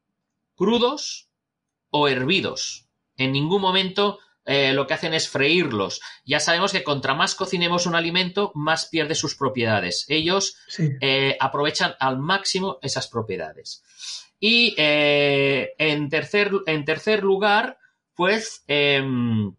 crudos 0.56 1.30
o 1.90 2.08
hervidos. 2.08 2.86
En 3.18 3.32
ningún 3.32 3.62
momento 3.62 4.20
eh, 4.46 4.74
lo 4.74 4.86
que 4.88 4.94
hacen 4.94 5.14
es 5.14 5.28
freírlos. 5.28 6.00
Ya 6.26 6.40
sabemos 6.40 6.72
que 6.72 6.84
contra 6.84 7.14
más 7.16 7.36
cocinemos 7.36 7.86
un 7.86 7.96
alimento, 7.96 8.52
más 8.56 8.86
pierde 8.86 9.16
sus 9.16 9.36
propiedades. 9.36 10.06
Ellos 10.08 10.56
Sí. 10.68 10.90
eh, 11.02 11.36
aprovechan 11.40 11.96
al 12.00 12.18
máximo 12.20 12.78
esas 12.82 13.08
propiedades. 13.08 13.84
Y 14.40 14.76
eh, 14.78 15.74
en, 15.80 16.10
tercer, 16.10 16.52
en 16.68 16.86
tercer 16.86 17.24
lugar, 17.24 17.78
pues 18.16 18.64
em, 18.68 19.54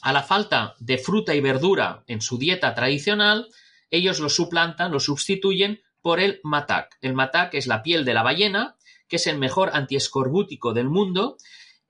a 0.00 0.12
la 0.12 0.22
falta 0.22 0.74
de 0.80 0.98
fruta 0.98 1.34
y 1.34 1.40
verdura 1.40 2.02
en 2.06 2.20
su 2.20 2.38
dieta 2.38 2.74
tradicional, 2.74 3.48
ellos 3.90 4.20
lo 4.20 4.28
suplantan, 4.28 4.90
lo 4.90 5.00
sustituyen 5.00 5.82
por 6.00 6.18
el 6.18 6.40
matak. 6.42 6.96
El 7.00 7.12
matak 7.14 7.54
es 7.54 7.66
la 7.66 7.82
piel 7.82 8.04
de 8.04 8.14
la 8.14 8.22
ballena, 8.22 8.76
que 9.12 9.16
es 9.16 9.26
el 9.26 9.36
mejor 9.36 9.72
antiescorbútico 9.74 10.72
del 10.72 10.88
mundo, 10.88 11.36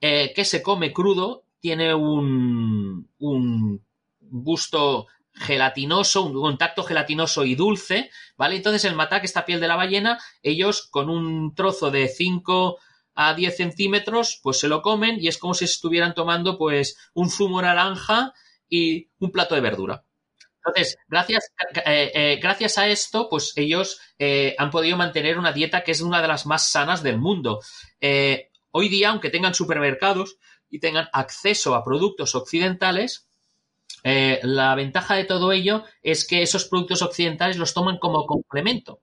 eh, 0.00 0.32
que 0.34 0.44
se 0.44 0.60
come 0.60 0.92
crudo, 0.92 1.44
tiene 1.60 1.94
un, 1.94 3.08
un 3.20 3.86
gusto 4.18 5.06
gelatinoso, 5.32 6.24
un 6.24 6.32
contacto 6.32 6.82
gelatinoso 6.82 7.44
y 7.44 7.54
dulce, 7.54 8.10
¿vale? 8.36 8.56
Entonces 8.56 8.84
el 8.86 8.96
matak, 8.96 9.22
esta 9.22 9.44
piel 9.44 9.60
de 9.60 9.68
la 9.68 9.76
ballena, 9.76 10.18
ellos 10.42 10.88
con 10.90 11.08
un 11.08 11.54
trozo 11.54 11.92
de 11.92 12.08
5 12.08 12.78
a 13.14 13.34
10 13.34 13.56
centímetros, 13.56 14.40
pues 14.42 14.58
se 14.58 14.66
lo 14.66 14.82
comen 14.82 15.18
y 15.20 15.28
es 15.28 15.38
como 15.38 15.54
si 15.54 15.66
estuvieran 15.66 16.14
tomando 16.14 16.58
pues 16.58 16.96
un 17.14 17.30
zumo 17.30 17.62
naranja 17.62 18.32
y 18.68 19.10
un 19.20 19.30
plato 19.30 19.54
de 19.54 19.60
verdura. 19.60 20.04
Entonces, 20.64 20.96
gracias, 21.08 21.52
eh, 21.84 22.12
eh, 22.14 22.38
gracias 22.40 22.78
a 22.78 22.86
esto, 22.86 23.28
pues 23.28 23.52
ellos 23.56 24.00
eh, 24.18 24.54
han 24.58 24.70
podido 24.70 24.96
mantener 24.96 25.38
una 25.38 25.52
dieta 25.52 25.82
que 25.82 25.90
es 25.90 26.00
una 26.00 26.22
de 26.22 26.28
las 26.28 26.46
más 26.46 26.70
sanas 26.70 27.02
del 27.02 27.18
mundo. 27.18 27.60
Eh, 28.00 28.50
hoy 28.70 28.88
día, 28.88 29.10
aunque 29.10 29.30
tengan 29.30 29.54
supermercados 29.54 30.36
y 30.70 30.78
tengan 30.78 31.08
acceso 31.12 31.74
a 31.74 31.84
productos 31.84 32.34
occidentales, 32.34 33.28
la 34.04 34.74
ventaja 34.74 35.14
de 35.14 35.24
todo 35.24 35.52
ello 35.52 35.84
es 36.02 36.26
que 36.26 36.42
esos 36.42 36.64
productos 36.64 37.02
occidentales 37.02 37.56
los 37.56 37.72
toman 37.72 37.98
como 37.98 38.26
complemento. 38.26 39.00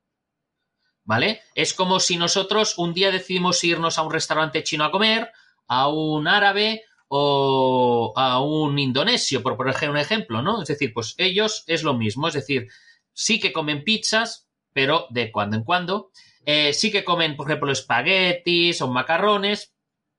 ¿Vale? 1.06 1.42
Es 1.56 1.74
como 1.74 2.00
si 2.00 2.18
nosotros 2.18 2.78
un 2.78 2.94
día 2.94 3.10
decidimos 3.10 3.64
irnos 3.64 3.98
a 3.98 4.04
un 4.04 4.12
restaurante 4.12 4.64
chino 4.64 4.84
a 4.84 4.92
comer, 4.92 5.32
a 5.68 5.88
un 5.88 6.28
árabe 6.28 6.84
o 7.10 8.14
a 8.16 8.40
un 8.40 8.78
indonesio, 8.78 9.42
por 9.44 9.58
poner 9.58 9.90
un 9.90 9.98
ejemplo, 9.98 10.42
¿no? 10.42 10.62
Es 10.62 10.68
decir, 10.68 10.94
pues 10.94 11.16
ellos 11.18 11.64
es 11.68 11.84
lo 11.84 11.96
mismo, 11.96 12.28
es 12.28 12.36
decir, 12.36 12.68
sí 13.14 13.40
que 13.40 13.52
comen 13.52 13.84
pizzas, 13.84 14.48
pero 14.74 15.08
de 15.10 15.32
cuando 15.32 15.58
en 15.58 15.64
cuando. 15.64 16.12
Eh, 16.46 16.72
sí 16.74 16.92
que 16.92 17.04
comen, 17.04 17.36
por 17.36 17.48
ejemplo, 17.48 17.72
espaguetis 17.72 18.82
o 18.82 18.88
macarrones, 18.88 19.74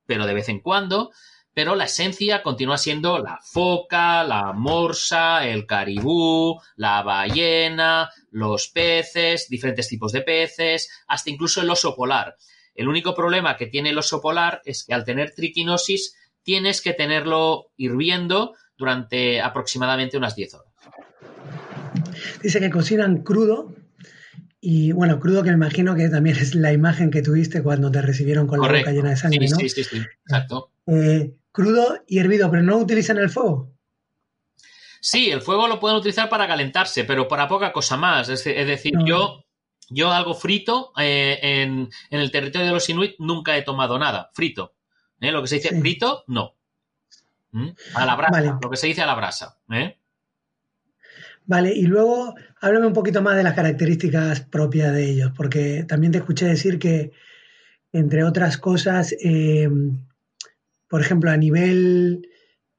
pero 0.05 0.27
de 0.27 0.33
vez 0.33 0.49
en 0.49 0.59
cuando. 0.59 1.11
Pero 1.53 1.75
la 1.75 1.85
esencia 1.85 2.43
continúa 2.43 2.77
siendo 2.77 3.19
la 3.19 3.39
foca, 3.41 4.23
la 4.23 4.53
morsa, 4.53 5.47
el 5.47 5.65
caribú, 5.65 6.61
la 6.75 7.03
ballena, 7.03 8.09
los 8.29 8.67
peces, 8.67 9.49
diferentes 9.49 9.87
tipos 9.87 10.11
de 10.11 10.21
peces, 10.21 10.89
hasta 11.07 11.29
incluso 11.29 11.61
el 11.61 11.69
oso 11.69 11.95
polar. 11.95 12.35
El 12.73 12.87
único 12.87 13.13
problema 13.13 13.57
que 13.57 13.67
tiene 13.67 13.89
el 13.89 13.97
oso 13.97 14.21
polar 14.21 14.61
es 14.63 14.85
que 14.85 14.93
al 14.93 15.03
tener 15.03 15.33
triquinosis 15.35 16.15
tienes 16.43 16.81
que 16.81 16.93
tenerlo 16.93 17.67
hirviendo 17.77 18.53
durante 18.77 19.41
aproximadamente 19.41 20.17
unas 20.17 20.35
10 20.35 20.53
horas. 20.55 20.67
Dice 22.41 22.59
que 22.59 22.69
cocinan 22.69 23.23
crudo. 23.23 23.73
Y 24.63 24.91
bueno, 24.91 25.19
crudo 25.19 25.41
que 25.41 25.49
me 25.49 25.55
imagino 25.55 25.95
que 25.95 26.07
también 26.09 26.37
es 26.37 26.53
la 26.53 26.71
imagen 26.71 27.09
que 27.09 27.23
tuviste 27.23 27.63
cuando 27.63 27.89
te 27.91 28.01
recibieron 28.01 28.45
con 28.45 28.61
la 28.61 28.67
boca 28.67 28.91
llena 28.91 29.09
de 29.09 29.17
sangre, 29.17 29.47
sí, 29.47 29.53
¿no? 29.53 29.59
sí, 29.59 29.69
sí, 29.69 29.83
sí, 29.83 30.01
exacto. 30.23 30.71
Eh, 30.85 31.33
crudo 31.51 31.99
y 32.05 32.19
hervido, 32.19 32.49
pero 32.51 32.61
no 32.61 32.77
utilizan 32.77 33.17
el 33.17 33.31
fuego. 33.31 33.73
Sí, 34.99 35.31
el 35.31 35.41
fuego 35.41 35.67
lo 35.67 35.79
pueden 35.79 35.97
utilizar 35.97 36.29
para 36.29 36.47
calentarse, 36.47 37.05
pero 37.05 37.27
para 37.27 37.47
poca 37.47 37.71
cosa 37.73 37.97
más. 37.97 38.29
Es, 38.29 38.45
es 38.45 38.67
decir, 38.67 38.93
No. 38.93 39.05
yo, 39.07 39.45
yo 39.89 40.11
algo 40.11 40.35
frito 40.35 40.91
eh, 40.99 41.39
en, 41.41 41.89
en 42.11 42.19
el 42.19 42.29
territorio 42.29 42.67
de 42.67 42.73
los 42.73 42.87
inuit 42.87 43.15
nunca 43.17 43.57
he 43.57 43.63
tomado 43.63 43.97
nada. 43.97 44.29
Frito. 44.35 44.75
¿Eh? 45.21 45.31
Lo 45.31 45.41
que 45.41 45.47
se 45.47 45.55
dice 45.55 45.69
Sí. 45.69 45.79
frito, 45.79 46.23
no. 46.27 46.55
¿Mm? 47.51 47.69
A 47.95 48.05
la 48.05 48.15
brasa, 48.15 48.31
Vale. 48.31 48.51
lo 48.61 48.69
que 48.69 48.77
se 48.77 48.87
dice 48.87 49.01
a 49.01 49.05
la 49.05 49.15
brasa. 49.15 49.57
¿eh? 49.71 49.97
Vale, 51.45 51.73
y 51.73 51.83
luego 51.83 52.35
háblame 52.61 52.87
un 52.87 52.93
poquito 52.93 53.21
más 53.21 53.35
de 53.35 53.43
las 53.43 53.53
características 53.53 54.41
propias 54.41 54.93
de 54.93 55.09
ellos, 55.11 55.31
porque 55.35 55.83
también 55.87 56.11
te 56.11 56.19
escuché 56.19 56.45
decir 56.45 56.79
que, 56.79 57.11
entre 57.93 58.23
otras 58.23 58.57
cosas, 58.57 59.13
eh, 59.23 59.67
por 60.87 61.01
ejemplo, 61.01 61.29
a 61.31 61.37
nivel 61.37 62.27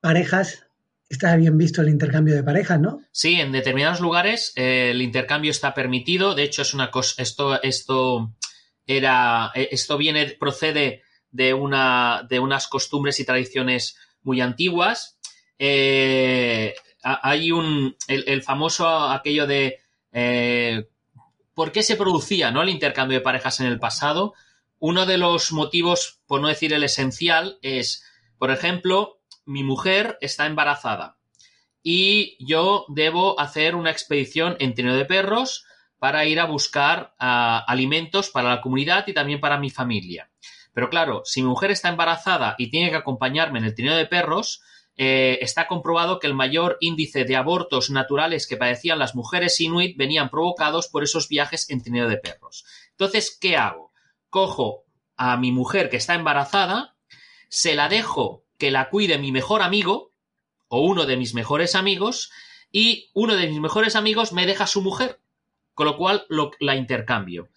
parejas, 0.00 0.66
está 1.08 1.36
bien 1.36 1.58
visto 1.58 1.82
el 1.82 1.88
intercambio 1.90 2.34
de 2.34 2.42
parejas, 2.42 2.80
¿no? 2.80 3.02
Sí, 3.10 3.34
en 3.40 3.52
determinados 3.52 4.00
lugares 4.00 4.52
eh, 4.56 4.90
el 4.90 5.02
intercambio 5.02 5.50
está 5.50 5.74
permitido. 5.74 6.34
De 6.34 6.42
hecho, 6.44 6.62
es 6.62 6.72
una 6.72 6.90
cosa. 6.90 7.20
Esto, 7.22 7.60
esto 7.62 8.32
era. 8.86 9.50
Esto 9.54 9.98
viene, 9.98 10.34
procede 10.40 11.01
de 11.32 11.54
una. 11.54 12.24
de 12.28 12.38
unas 12.38 12.68
costumbres 12.68 13.18
y 13.20 13.24
tradiciones 13.26 13.96
muy 14.22 14.40
antiguas. 14.40 15.18
Eh, 15.58 16.74
ha- 17.02 17.20
hay 17.28 17.50
un. 17.52 17.96
El, 18.06 18.24
el 18.28 18.42
famoso 18.42 18.86
aquello 18.88 19.46
de. 19.46 19.80
eh, 20.12 20.88
¿Por 21.54 21.72
qué 21.72 21.82
se 21.82 21.96
producía 21.96 22.50
¿no? 22.50 22.62
el 22.62 22.68
intercambio 22.70 23.18
de 23.18 23.24
parejas 23.24 23.60
en 23.60 23.66
el 23.66 23.78
pasado? 23.78 24.34
Uno 24.78 25.04
de 25.06 25.18
los 25.18 25.52
motivos, 25.52 26.20
por 26.26 26.40
no 26.40 26.48
decir 26.48 26.72
el 26.72 26.82
esencial, 26.84 27.58
es, 27.62 28.04
por 28.38 28.50
ejemplo, 28.50 29.20
mi 29.44 29.62
mujer 29.62 30.18
está 30.20 30.46
embarazada 30.46 31.18
y 31.82 32.36
yo 32.44 32.86
debo 32.88 33.38
hacer 33.40 33.74
una 33.74 33.90
expedición 33.90 34.56
en 34.60 34.74
trineo 34.74 34.94
de 34.94 35.04
perros 35.04 35.64
para 35.98 36.24
ir 36.24 36.40
a 36.40 36.46
buscar 36.46 37.14
ah, 37.18 37.64
alimentos 37.66 38.30
para 38.30 38.48
la 38.48 38.60
comunidad 38.60 39.06
y 39.08 39.12
también 39.12 39.40
para 39.40 39.58
mi 39.58 39.68
familia. 39.70 40.30
Pero 40.72 40.88
claro, 40.88 41.22
si 41.24 41.42
mi 41.42 41.48
mujer 41.48 41.70
está 41.70 41.88
embarazada 41.88 42.54
y 42.58 42.70
tiene 42.70 42.90
que 42.90 42.96
acompañarme 42.96 43.58
en 43.58 43.66
el 43.66 43.74
trineo 43.74 43.96
de 43.96 44.06
perros, 44.06 44.62
eh, 44.96 45.38
está 45.40 45.66
comprobado 45.66 46.18
que 46.18 46.26
el 46.26 46.34
mayor 46.34 46.76
índice 46.80 47.24
de 47.24 47.36
abortos 47.36 47.90
naturales 47.90 48.46
que 48.46 48.56
padecían 48.56 48.98
las 48.98 49.14
mujeres 49.14 49.60
inuit 49.60 49.96
venían 49.96 50.28
provocados 50.28 50.88
por 50.88 51.02
esos 51.02 51.28
viajes 51.28 51.68
en 51.70 51.82
trineo 51.82 52.08
de 52.08 52.18
perros. 52.18 52.64
Entonces, 52.90 53.36
¿qué 53.40 53.56
hago? 53.56 53.92
Cojo 54.28 54.84
a 55.16 55.36
mi 55.36 55.52
mujer 55.52 55.88
que 55.88 55.96
está 55.96 56.14
embarazada, 56.14 56.96
se 57.48 57.74
la 57.74 57.88
dejo 57.88 58.44
que 58.58 58.70
la 58.70 58.90
cuide 58.90 59.18
mi 59.18 59.32
mejor 59.32 59.62
amigo, 59.62 60.12
o 60.74 60.80
uno 60.80 61.04
de 61.04 61.18
mis 61.18 61.34
mejores 61.34 61.74
amigos 61.74 62.30
y 62.70 63.10
uno 63.12 63.36
de 63.36 63.46
mis 63.46 63.60
mejores 63.60 63.94
amigos 63.94 64.32
me 64.32 64.46
deja 64.46 64.66
su 64.66 64.80
mujer, 64.80 65.20
con 65.74 65.84
lo 65.84 65.98
cual 65.98 66.26
la 66.60 66.76
intercambio. 66.76 67.50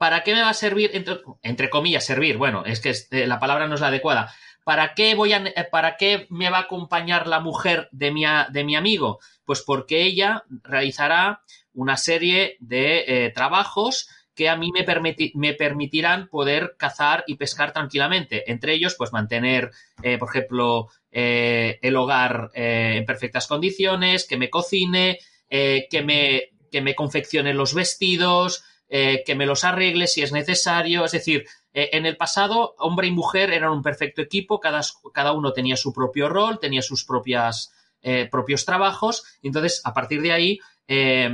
¿Para 0.00 0.22
qué 0.24 0.32
me 0.34 0.40
va 0.40 0.48
a 0.48 0.54
servir, 0.54 0.92
entre, 0.94 1.18
entre 1.42 1.68
comillas, 1.68 2.06
servir? 2.06 2.38
Bueno, 2.38 2.64
es 2.64 2.80
que 2.80 2.94
eh, 3.10 3.26
la 3.26 3.38
palabra 3.38 3.66
no 3.66 3.74
es 3.74 3.82
la 3.82 3.88
adecuada. 3.88 4.32
¿Para 4.64 4.94
qué, 4.94 5.14
voy 5.14 5.34
a, 5.34 5.44
eh, 5.44 5.68
¿Para 5.70 5.98
qué 5.98 6.26
me 6.30 6.48
va 6.48 6.56
a 6.56 6.62
acompañar 6.62 7.26
la 7.26 7.40
mujer 7.40 7.86
de 7.92 8.10
mi, 8.10 8.24
de 8.50 8.64
mi 8.64 8.76
amigo? 8.76 9.18
Pues 9.44 9.60
porque 9.60 10.00
ella 10.04 10.42
realizará 10.62 11.42
una 11.74 11.98
serie 11.98 12.56
de 12.60 13.04
eh, 13.26 13.32
trabajos 13.34 14.08
que 14.34 14.48
a 14.48 14.56
mí 14.56 14.70
me, 14.72 14.86
permiti- 14.86 15.32
me 15.34 15.52
permitirán 15.52 16.28
poder 16.28 16.76
cazar 16.78 17.22
y 17.26 17.34
pescar 17.34 17.74
tranquilamente. 17.74 18.50
Entre 18.50 18.72
ellos, 18.72 18.94
pues 18.96 19.12
mantener, 19.12 19.70
por 20.18 20.30
ejemplo, 20.30 20.88
el 21.10 21.96
hogar 21.96 22.50
en 22.54 23.04
perfectas 23.04 23.46
condiciones, 23.46 24.26
que 24.26 24.38
me 24.38 24.48
cocine, 24.48 25.18
que, 25.50 26.02
me, 26.02 26.44
que 26.72 26.80
me 26.80 26.94
confeccione 26.94 27.52
los 27.52 27.74
vestidos, 27.74 28.64
eh, 28.90 29.22
que 29.24 29.34
me 29.34 29.46
los 29.46 29.64
arregle 29.64 30.06
si 30.06 30.20
es 30.20 30.32
necesario. 30.32 31.04
Es 31.04 31.12
decir, 31.12 31.46
eh, 31.72 31.90
en 31.92 32.06
el 32.06 32.16
pasado, 32.16 32.74
hombre 32.78 33.06
y 33.06 33.12
mujer 33.12 33.52
eran 33.52 33.70
un 33.70 33.82
perfecto 33.82 34.20
equipo, 34.20 34.58
cada, 34.58 34.80
cada 35.14 35.32
uno 35.32 35.52
tenía 35.52 35.76
su 35.76 35.92
propio 35.92 36.28
rol, 36.28 36.58
tenía 36.58 36.82
sus 36.82 37.04
propias, 37.04 37.72
eh, 38.02 38.28
propios 38.30 38.64
trabajos, 38.64 39.24
entonces 39.42 39.80
a 39.84 39.94
partir 39.94 40.20
de 40.20 40.32
ahí 40.32 40.58
eh, 40.88 41.30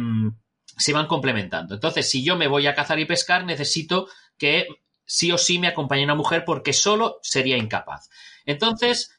se 0.76 0.92
van 0.92 1.06
complementando. 1.06 1.74
Entonces, 1.74 2.10
si 2.10 2.22
yo 2.22 2.36
me 2.36 2.48
voy 2.48 2.66
a 2.66 2.74
cazar 2.74 2.98
y 2.98 3.06
pescar, 3.06 3.46
necesito 3.46 4.08
que 4.36 4.66
sí 5.06 5.32
o 5.32 5.38
sí 5.38 5.58
me 5.58 5.68
acompañe 5.68 6.04
una 6.04 6.14
mujer 6.14 6.44
porque 6.44 6.74
solo 6.74 7.18
sería 7.22 7.56
incapaz. 7.56 8.10
Entonces, 8.44 9.18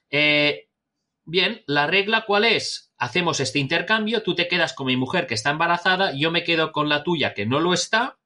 bien, 1.26 1.64
la 1.66 1.88
regla 1.88 2.26
cuál 2.28 2.46
es? 2.46 2.94
Hacemos 3.00 3.40
este 3.40 3.58
intercambio, 3.58 4.22
tú 4.22 4.36
te 4.36 4.48
quedas 4.48 4.74
con 4.74 4.86
mi 4.86 4.98
mujer 4.98 5.26
que 5.26 5.34
está 5.34 5.50
embarazada, 5.50 6.14
yo 6.16 6.30
me 6.30 6.44
quedo 6.44 6.72
con 6.72 6.90
la 6.90 7.04
tuya 7.04 7.34
que 7.34 7.48
no 7.48 7.60
lo 7.60 7.74
está, 7.74 8.18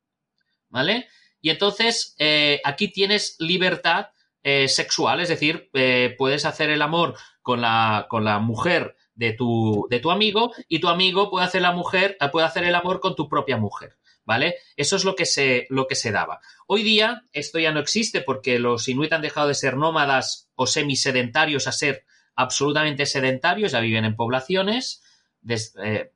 ¿vale? 0.71 1.07
Y 1.41 1.49
entonces 1.49 2.15
eh, 2.17 2.61
aquí 2.63 2.87
tienes 2.87 3.35
libertad 3.39 4.07
eh, 4.43 4.67
sexual, 4.67 5.19
es 5.19 5.29
decir, 5.29 5.69
eh, 5.73 6.15
puedes 6.17 6.45
hacer 6.45 6.69
el 6.69 6.81
amor 6.81 7.15
con 7.41 7.61
la, 7.61 8.07
con 8.09 8.23
la 8.23 8.39
mujer 8.39 8.95
de 9.13 9.33
tu, 9.33 9.87
de 9.89 9.99
tu 9.99 10.09
amigo 10.09 10.53
y 10.67 10.79
tu 10.79 10.87
amigo 10.87 11.29
puede 11.29 11.45
hacer 11.45 11.61
la 11.61 11.73
mujer, 11.73 12.17
puede 12.31 12.45
hacer 12.45 12.63
el 12.63 12.75
amor 12.75 12.99
con 12.99 13.15
tu 13.15 13.27
propia 13.27 13.57
mujer. 13.57 13.97
¿Vale? 14.23 14.55
Eso 14.77 14.95
es 14.95 15.03
lo 15.03 15.15
que, 15.15 15.25
se, 15.25 15.65
lo 15.69 15.87
que 15.87 15.95
se 15.95 16.11
daba. 16.11 16.41
Hoy 16.67 16.83
día 16.83 17.23
esto 17.33 17.57
ya 17.57 17.71
no 17.71 17.79
existe 17.79 18.21
porque 18.21 18.59
los 18.59 18.87
inuit 18.87 19.11
han 19.13 19.23
dejado 19.23 19.47
de 19.47 19.55
ser 19.55 19.77
nómadas 19.77 20.47
o 20.53 20.67
semisedentarios 20.67 21.67
a 21.67 21.71
ser 21.71 22.05
absolutamente 22.35 23.07
sedentarios, 23.07 23.71
ya 23.71 23.79
viven 23.79 24.05
en 24.05 24.15
poblaciones 24.15 25.01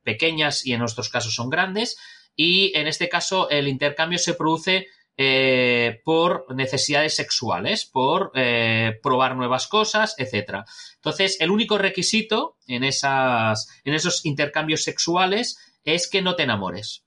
pequeñas 0.04 0.64
y 0.64 0.72
en 0.72 0.78
nuestros 0.78 1.08
casos 1.08 1.34
son 1.34 1.50
grandes. 1.50 1.98
Y 2.36 2.76
en 2.76 2.86
este 2.86 3.08
caso 3.08 3.50
el 3.50 3.66
intercambio 3.66 4.18
se 4.18 4.34
produce 4.34 4.86
eh, 5.18 6.02
por 6.04 6.54
necesidades 6.54 7.16
sexuales, 7.16 7.86
por 7.86 8.32
eh, 8.34 9.00
probar 9.02 9.34
nuevas 9.34 9.66
cosas, 9.66 10.14
etcétera. 10.18 10.66
Entonces, 10.96 11.38
el 11.40 11.50
único 11.50 11.78
requisito 11.78 12.58
en, 12.66 12.84
esas, 12.84 13.66
en 13.84 13.94
esos 13.94 14.26
intercambios 14.26 14.82
sexuales 14.82 15.56
es 15.84 16.10
que 16.10 16.20
no 16.20 16.36
te 16.36 16.42
enamores. 16.42 17.06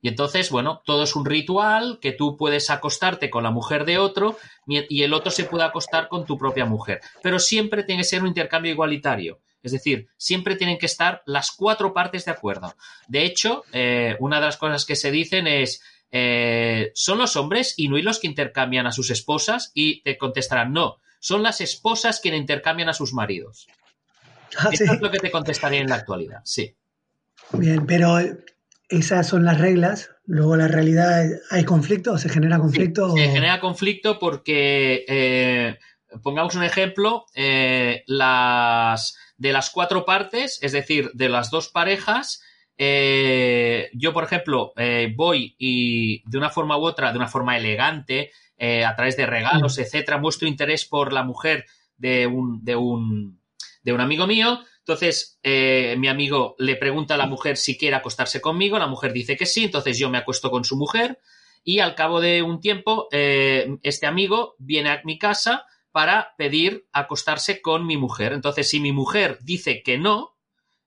Y 0.00 0.08
entonces, 0.08 0.50
bueno, 0.50 0.82
todo 0.86 1.02
es 1.02 1.14
un 1.14 1.26
ritual 1.26 1.98
que 2.00 2.12
tú 2.12 2.38
puedes 2.38 2.70
acostarte 2.70 3.28
con 3.28 3.42
la 3.42 3.50
mujer 3.50 3.84
de 3.84 3.98
otro 3.98 4.38
y 4.66 5.02
el 5.02 5.12
otro 5.12 5.30
se 5.30 5.44
puede 5.44 5.64
acostar 5.64 6.08
con 6.08 6.24
tu 6.24 6.38
propia 6.38 6.64
mujer. 6.64 7.00
Pero 7.22 7.38
siempre 7.38 7.82
tiene 7.82 8.02
que 8.02 8.08
ser 8.08 8.22
un 8.22 8.28
intercambio 8.28 8.72
igualitario. 8.72 9.40
Es 9.66 9.72
decir, 9.72 10.06
siempre 10.16 10.54
tienen 10.54 10.78
que 10.78 10.86
estar 10.86 11.22
las 11.26 11.50
cuatro 11.50 11.92
partes 11.92 12.24
de 12.24 12.30
acuerdo. 12.30 12.76
De 13.08 13.24
hecho, 13.24 13.64
eh, 13.72 14.16
una 14.20 14.38
de 14.38 14.46
las 14.46 14.56
cosas 14.56 14.86
que 14.86 14.94
se 14.94 15.10
dicen 15.10 15.48
es, 15.48 15.82
eh, 16.12 16.92
¿son 16.94 17.18
los 17.18 17.34
hombres 17.34 17.74
inuit 17.76 18.04
los 18.04 18.20
que 18.20 18.28
intercambian 18.28 18.86
a 18.86 18.92
sus 18.92 19.10
esposas? 19.10 19.72
Y 19.74 20.02
te 20.02 20.16
contestarán, 20.16 20.72
no, 20.72 20.98
son 21.18 21.42
las 21.42 21.60
esposas 21.60 22.20
quienes 22.20 22.40
intercambian 22.40 22.88
a 22.88 22.92
sus 22.92 23.12
maridos. 23.12 23.66
Ah, 24.56 24.68
sí. 24.70 24.84
Eso 24.84 24.92
es 24.92 25.00
lo 25.00 25.10
que 25.10 25.18
te 25.18 25.32
contestaría 25.32 25.80
en 25.80 25.88
la 25.88 25.96
actualidad, 25.96 26.42
sí. 26.44 26.76
Bien, 27.52 27.84
pero 27.86 28.18
esas 28.88 29.26
son 29.26 29.44
las 29.44 29.60
reglas. 29.60 30.10
Luego 30.26 30.56
la 30.56 30.68
realidad, 30.68 31.24
¿hay 31.50 31.64
conflicto? 31.64 32.18
¿Se 32.18 32.28
genera 32.28 32.58
conflicto? 32.60 33.16
Se 33.16 33.28
genera 33.30 33.58
conflicto 33.58 34.20
porque, 34.20 35.04
eh, 35.08 35.76
pongamos 36.22 36.54
un 36.54 36.62
ejemplo, 36.62 37.26
eh, 37.34 38.04
las 38.06 39.18
de 39.38 39.52
las 39.52 39.70
cuatro 39.70 40.04
partes, 40.04 40.58
es 40.62 40.72
decir, 40.72 41.10
de 41.14 41.28
las 41.28 41.50
dos 41.50 41.68
parejas, 41.68 42.42
eh, 42.78 43.90
yo, 43.94 44.12
por 44.12 44.24
ejemplo, 44.24 44.72
eh, 44.76 45.12
voy 45.14 45.54
y 45.58 46.22
de 46.28 46.38
una 46.38 46.50
forma 46.50 46.76
u 46.76 46.84
otra, 46.84 47.12
de 47.12 47.18
una 47.18 47.28
forma 47.28 47.56
elegante, 47.56 48.32
eh, 48.58 48.84
a 48.84 48.94
través 48.94 49.16
de 49.16 49.26
regalos, 49.26 49.78
etcétera, 49.78 50.18
muestro 50.18 50.48
interés 50.48 50.84
por 50.84 51.12
la 51.12 51.22
mujer 51.22 51.64
de 51.96 52.26
un, 52.26 52.64
de 52.64 52.76
un, 52.76 53.40
de 53.82 53.92
un 53.92 54.00
amigo 54.00 54.26
mío. 54.26 54.60
Entonces, 54.78 55.40
mi 55.42 56.06
amigo 56.06 56.54
le 56.58 56.76
pregunta 56.76 57.14
a 57.14 57.16
la 57.16 57.26
mujer 57.26 57.56
si 57.56 57.76
quiere 57.76 57.96
acostarse 57.96 58.40
conmigo, 58.40 58.78
la 58.78 58.86
mujer 58.86 59.12
dice 59.12 59.36
que 59.36 59.44
sí, 59.44 59.64
entonces 59.64 59.98
yo 59.98 60.10
me 60.10 60.18
acuesto 60.18 60.48
con 60.48 60.64
su 60.64 60.76
mujer 60.76 61.18
y 61.64 61.80
al 61.80 61.96
cabo 61.96 62.20
de 62.20 62.42
un 62.42 62.60
tiempo 62.60 63.08
este 63.10 64.06
amigo 64.06 64.54
viene 64.58 64.90
a 64.90 65.00
mi 65.02 65.18
casa 65.18 65.66
para 65.96 66.34
pedir 66.36 66.86
acostarse 66.92 67.62
con 67.62 67.86
mi 67.86 67.96
mujer. 67.96 68.34
Entonces, 68.34 68.68
si 68.68 68.80
mi 68.80 68.92
mujer 68.92 69.38
dice 69.40 69.82
que 69.82 69.96
no, 69.96 70.36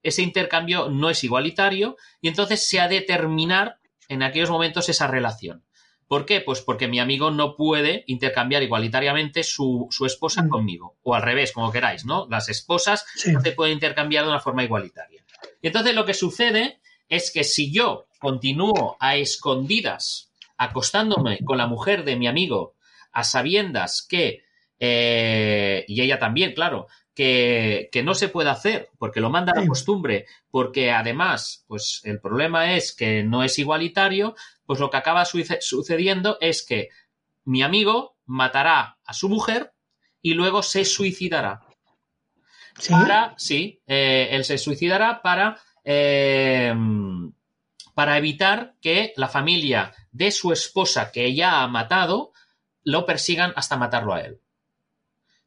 ese 0.03 0.21
intercambio 0.21 0.87
no 0.89 1.09
es 1.09 1.23
igualitario 1.23 1.97
y 2.21 2.27
entonces 2.27 2.69
se 2.69 2.79
ha 2.79 2.87
de 2.87 3.01
terminar 3.01 3.79
en 4.07 4.21
aquellos 4.21 4.51
momentos 4.51 4.87
esa 4.87 5.07
relación. 5.07 5.65
¿Por 6.07 6.27
qué? 6.27 6.41
Pues 6.41 6.61
porque 6.61 6.87
mi 6.87 6.99
amigo 6.99 7.31
no 7.31 7.55
puede 7.55 8.03
intercambiar 8.05 8.61
igualitariamente 8.61 9.41
su, 9.41 9.87
su 9.89 10.05
esposa 10.05 10.43
Mm. 10.43 10.49
conmigo. 10.49 10.95
O 11.01 11.15
al 11.15 11.23
revés, 11.23 11.53
como 11.53 11.71
queráis, 11.71 12.05
¿no? 12.05 12.27
Las 12.29 12.47
esposas 12.47 13.03
Sí. 13.15 13.31
no 13.31 13.41
se 13.41 13.53
pueden 13.53 13.73
intercambiar 13.73 14.25
de 14.25 14.29
una 14.29 14.39
forma 14.39 14.63
igualitaria. 14.63 15.25
Y 15.59 15.65
entonces 15.69 15.95
lo 15.95 16.05
que 16.05 16.13
sucede 16.13 16.81
es 17.07 17.31
que 17.31 17.43
si 17.43 17.73
yo 17.73 18.05
continúo 18.19 18.95
a 18.99 19.15
escondidas 19.15 20.31
acostándome 20.55 21.39
con 21.43 21.57
la 21.57 21.65
mujer 21.65 22.03
de 22.03 22.15
mi 22.15 22.27
amigo 22.27 22.75
a 23.11 23.23
sabiendas 23.23 24.05
que, 24.07 24.43
eh, 24.79 25.85
y 25.87 26.01
ella 26.01 26.19
también, 26.19 26.53
claro, 26.53 26.87
que, 27.13 27.89
que 27.91 28.01
no 28.03 28.13
se 28.15 28.29
puede 28.29 28.49
hacer 28.49 28.89
porque 28.97 29.19
lo 29.19 29.29
manda 29.29 29.53
la 29.53 29.67
costumbre, 29.67 30.25
porque 30.49 30.91
además, 30.91 31.65
pues 31.67 32.01
el 32.05 32.19
problema 32.21 32.75
es 32.75 32.93
que 32.93 33.23
no 33.23 33.43
es 33.43 33.59
igualitario, 33.59 34.35
pues 34.65 34.79
lo 34.79 34.89
que 34.89 34.97
acaba 34.97 35.25
suce- 35.25 35.59
sucediendo 35.61 36.37
es 36.39 36.63
que 36.65 36.89
mi 37.43 37.61
amigo 37.61 38.15
matará 38.25 38.97
a 39.03 39.13
su 39.13 39.27
mujer 39.27 39.73
y 40.21 40.33
luego 40.33 40.63
se 40.63 40.85
suicidará 40.85 41.61
Sí. 42.77 42.93
para, 42.93 43.33
sí, 43.37 43.81
eh, 43.87 44.29
él 44.31 44.45
se 44.45 44.57
suicidará 44.57 45.21
para, 45.21 45.57
eh, 45.83 46.73
para 47.93 48.17
evitar 48.17 48.75
que 48.81 49.11
la 49.17 49.27
familia 49.27 49.93
de 50.11 50.31
su 50.31 50.53
esposa 50.53 51.11
que 51.11 51.33
ya 51.35 51.61
ha 51.61 51.67
matado 51.67 52.31
lo 52.83 53.05
persigan 53.05 53.51
hasta 53.57 53.75
matarlo 53.75 54.13
a 54.13 54.21
él. 54.21 54.39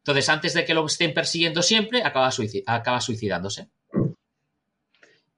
Entonces, 0.02 0.28
antes 0.28 0.52
de 0.54 0.64
que 0.64 0.74
lo 0.74 0.84
estén 0.84 1.14
persiguiendo 1.14 1.62
siempre, 1.62 2.02
acaba, 2.02 2.28
suici- 2.30 2.64
acaba 2.66 3.00
suicidándose. 3.00 3.68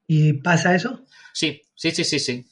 ¿Y 0.07 0.35
pasa 0.35 0.75
eso? 0.75 1.05
Sí, 1.33 1.61
sí, 1.75 1.91
sí, 1.91 2.05
sí, 2.05 2.19
sí. 2.19 2.47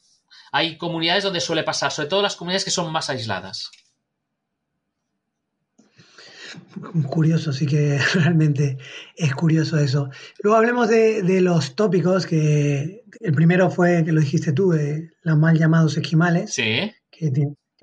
Hay 0.52 0.76
comunidades 0.76 1.24
donde 1.24 1.40
suele 1.40 1.62
pasar, 1.62 1.90
sobre 1.90 2.08
todo 2.08 2.20
las 2.22 2.36
comunidades 2.36 2.64
que 2.64 2.70
son 2.70 2.92
más 2.92 3.08
aisladas. 3.08 3.70
Curioso, 7.08 7.52
sí 7.52 7.66
que 7.66 7.98
realmente 8.14 8.76
es 9.16 9.34
curioso 9.34 9.78
eso. 9.78 10.10
Luego 10.42 10.58
hablemos 10.58 10.88
de, 10.88 11.22
de 11.22 11.40
los 11.40 11.74
tópicos, 11.76 12.26
que 12.26 13.04
el 13.20 13.32
primero 13.32 13.70
fue, 13.70 14.04
que 14.04 14.12
lo 14.12 14.20
dijiste 14.20 14.52
tú, 14.52 14.70
de 14.70 15.10
los 15.22 15.38
mal 15.38 15.58
llamados 15.58 15.96
esquimales, 15.96 16.52
Sí, 16.52 16.92
que 17.10 17.32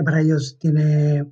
para 0.03 0.21
ellos 0.21 0.57
tiene 0.59 1.25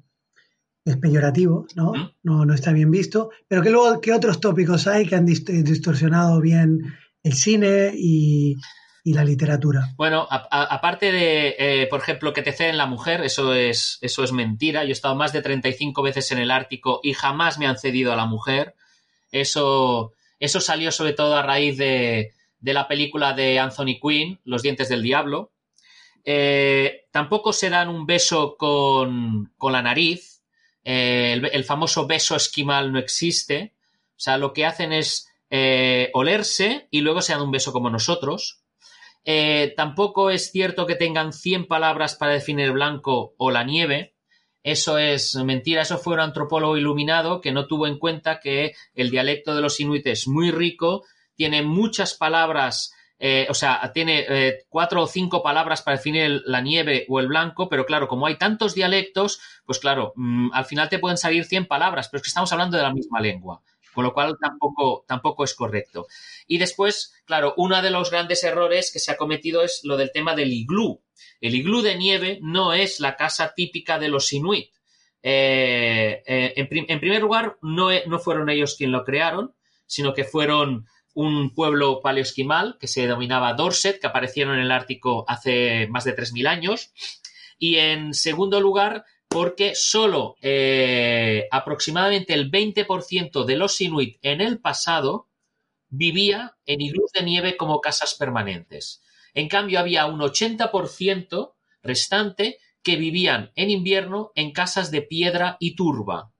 es 0.91 0.97
peyorativo, 0.97 1.67
¿no? 1.75 1.91
¿no? 2.23 2.45
No 2.45 2.53
está 2.53 2.71
bien 2.71 2.91
visto. 2.91 3.29
Pero 3.47 3.61
que 3.61 3.69
luego, 3.69 3.99
¿qué 4.01 4.13
otros 4.13 4.39
tópicos 4.39 4.87
hay 4.87 5.05
que 5.05 5.15
han 5.15 5.25
dist- 5.27 5.63
distorsionado 5.63 6.39
bien 6.41 6.95
el 7.23 7.33
cine 7.33 7.91
y, 7.95 8.55
y 9.03 9.13
la 9.13 9.23
literatura? 9.23 9.93
Bueno, 9.97 10.27
aparte 10.29 11.11
de, 11.11 11.55
eh, 11.59 11.87
por 11.89 11.99
ejemplo, 11.99 12.33
que 12.33 12.41
te 12.41 12.53
ceden 12.53 12.77
la 12.77 12.85
mujer, 12.85 13.21
eso 13.23 13.53
es, 13.53 13.97
eso 14.01 14.23
es 14.23 14.31
mentira. 14.31 14.83
Yo 14.83 14.89
he 14.89 14.91
estado 14.93 15.15
más 15.15 15.33
de 15.33 15.41
35 15.41 16.01
veces 16.01 16.31
en 16.31 16.37
el 16.39 16.51
Ártico 16.51 16.99
y 17.03 17.13
jamás 17.13 17.57
me 17.59 17.67
han 17.67 17.77
cedido 17.77 18.13
a 18.13 18.15
la 18.15 18.25
mujer. 18.25 18.75
Eso, 19.31 20.13
eso 20.39 20.61
salió 20.61 20.91
sobre 20.91 21.13
todo 21.13 21.35
a 21.35 21.41
raíz 21.43 21.77
de, 21.77 22.31
de 22.59 22.73
la 22.73 22.87
película 22.87 23.33
de 23.33 23.59
Anthony 23.59 23.99
Quinn, 24.01 24.39
Los 24.45 24.61
dientes 24.61 24.87
del 24.89 25.01
diablo. 25.03 25.51
Eh, 26.29 27.05
tampoco 27.11 27.53
se 27.53 27.69
dan 27.69 27.87
un 27.89 28.05
beso 28.05 28.55
con, 28.57 29.51
con 29.57 29.71
la 29.73 29.81
nariz. 29.81 30.36
Eh, 30.89 31.33
el, 31.51 31.65
famoso 31.65 32.07
beso 32.07 32.37
esquimal 32.37 32.93
no 32.93 32.99
existe. 32.99 33.73
O 34.11 34.19
sea, 34.19 34.37
lo 34.37 34.53
que 34.53 34.65
hacen 34.65 34.93
es 34.93 35.27
eh, 35.49 36.09
olerse 36.13 36.87
y 36.91 37.01
luego 37.01 37.21
se 37.21 37.33
dan 37.33 37.41
un 37.41 37.51
beso 37.51 37.73
como 37.73 37.89
nosotros. 37.89 38.63
Eh, 39.25 39.73
tampoco 39.75 40.29
es 40.29 40.49
cierto 40.49 40.85
que 40.85 40.95
tengan 40.95 41.33
100 41.33 41.67
palabras 41.67 42.15
para 42.15 42.31
definir 42.31 42.67
el 42.67 42.71
blanco 42.71 43.35
o 43.37 43.51
la 43.51 43.65
nieve. 43.65 44.15
Eso 44.63 44.97
es 44.97 45.35
mentira. 45.35 45.81
Eso 45.81 45.97
fue 45.97 46.13
un 46.13 46.21
antropólogo 46.21 46.77
iluminado 46.77 47.41
que 47.41 47.51
no 47.51 47.67
tuvo 47.67 47.85
en 47.85 47.99
cuenta 47.99 48.39
que 48.39 48.73
el 48.95 49.09
dialecto 49.09 49.55
de 49.55 49.61
los 49.61 49.81
inuit 49.81 50.07
es 50.07 50.25
muy 50.25 50.51
rico, 50.51 51.03
tiene 51.35 51.63
muchas 51.63 52.13
palabras, 52.13 52.93
eh, 53.19 53.47
o 53.49 53.53
sea, 53.55 53.91
tiene 53.93 54.25
eh, 54.29 54.65
cuatro 54.69 55.01
o 55.01 55.07
cinco 55.07 55.41
palabras 55.41 55.81
para 55.81 55.97
definir 55.97 56.43
la 56.45 56.61
nieve 56.61 57.05
o 57.09 57.19
el 57.19 57.27
blanco, 57.27 57.67
pero 57.67 57.85
claro, 57.85 58.07
como 58.07 58.27
hay 58.27 58.37
tantos 58.37 58.75
dialectos, 58.75 59.39
pues 59.65 59.79
claro, 59.79 60.13
mm, 60.15 60.51
al 60.53 60.65
final 60.65 60.87
te 60.89 60.99
pueden 60.99 61.17
salir 61.17 61.45
100 61.45 61.65
palabras, 61.65 62.09
pero 62.09 62.17
es 62.17 62.23
que 62.23 62.29
estamos 62.29 62.51
hablando 62.51 62.77
de 62.77 62.83
la 62.83 62.93
misma 62.93 63.19
lengua, 63.19 63.61
con 63.93 64.03
lo 64.03 64.13
cual 64.13 64.37
tampoco, 64.39 65.03
tampoco 65.07 65.43
es 65.43 65.55
correcto. 65.55 66.05
Y 66.45 66.59
después, 66.59 67.15
claro, 67.25 67.55
uno 67.57 67.81
de 67.81 67.89
los 67.89 68.11
grandes 68.11 68.43
errores 68.43 68.91
que 68.93 68.99
se 68.99 69.11
ha 69.11 69.17
cometido 69.17 69.63
es 69.63 69.81
lo 69.83 69.97
del 69.97 70.11
tema 70.11 70.35
del 70.35 70.53
iglú. 70.53 71.01
El 71.41 71.55
iglú 71.55 71.81
de 71.81 71.95
nieve 71.95 72.39
no 72.41 72.73
es 72.73 72.99
la 72.99 73.15
casa 73.15 73.53
típica 73.55 73.97
de 73.97 74.09
los 74.09 74.31
inuit. 74.31 74.69
Eh, 75.23 76.21
en, 76.27 76.67
en 76.71 76.99
primer 76.99 77.21
lugar, 77.21 77.57
no, 77.63 77.89
no 78.05 78.19
fueron 78.19 78.49
ellos 78.49 78.75
quien 78.77 78.91
lo 78.91 79.03
crearon, 79.03 79.55
sino 79.87 80.13
que 80.13 80.23
fueron 80.23 80.85
un 81.17 81.49
pueblo 81.49 81.99
paleoesquimal 81.99 82.77
que 82.79 82.85
se 82.85 83.01
denominaba 83.01 83.55
Dorset, 83.55 83.99
que 83.99 84.05
aparecieron 84.05 84.53
en 84.53 84.61
el 84.61 84.71
Ártico 84.71 85.25
hace 85.27 85.87
más 85.87 86.03
de 86.03 86.15
3.000 86.15 86.47
años. 86.47 86.91
Y 87.57 87.77
en 87.77 88.13
segundo 88.13 88.61
lugar, 88.61 89.03
porque 89.27 89.73
solo 89.73 90.35
eh, 90.43 91.47
aproximadamente 91.49 92.35
el 92.35 92.51
20% 92.51 93.45
de 93.45 93.55
los 93.55 93.81
inuit 93.81 94.19
en 94.21 94.41
el 94.41 94.59
pasado 94.59 95.27
vivía 95.89 96.55
en 96.67 96.81
iglús 96.81 97.11
de 97.13 97.23
nieve 97.23 97.57
como 97.57 97.81
casas 97.81 98.13
permanentes. 98.13 99.01
En 99.33 99.47
cambio, 99.47 99.79
había 99.79 100.05
un 100.05 100.19
80% 100.19 101.53
restante 101.81 102.59
que 102.83 102.95
vivían 102.95 103.51
en 103.55 103.71
invierno 103.71 104.31
en 104.35 104.51
casas 104.51 104.91
de 104.91 105.01
piedra 105.01 105.57
y 105.59 105.75
turba, 105.75 106.31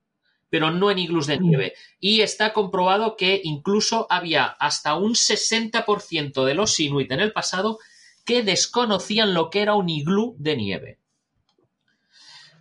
pero 0.50 0.72
no 0.72 0.92
en 0.92 1.00
iglús 1.00 1.28
de 1.28 1.40
nieve. 1.40 1.74
Y 2.00 2.22
está 2.22 2.54
comprobado 2.54 3.16
que 3.16 3.42
incluso 3.44 4.08
había 4.10 4.46
hasta 4.46 4.96
un 4.96 5.14
60% 5.14 6.46
de 6.46 6.54
los 6.54 6.80
inuit 6.80 7.12
en 7.12 7.20
el 7.20 7.34
pasado 7.34 7.80
que 8.26 8.44
desconocían 8.44 9.34
lo 9.34 9.50
que 9.50 9.62
era 9.62 9.76
un 9.76 9.90
iglú 9.90 10.36
de 10.38 10.58
nieve. 10.58 11.00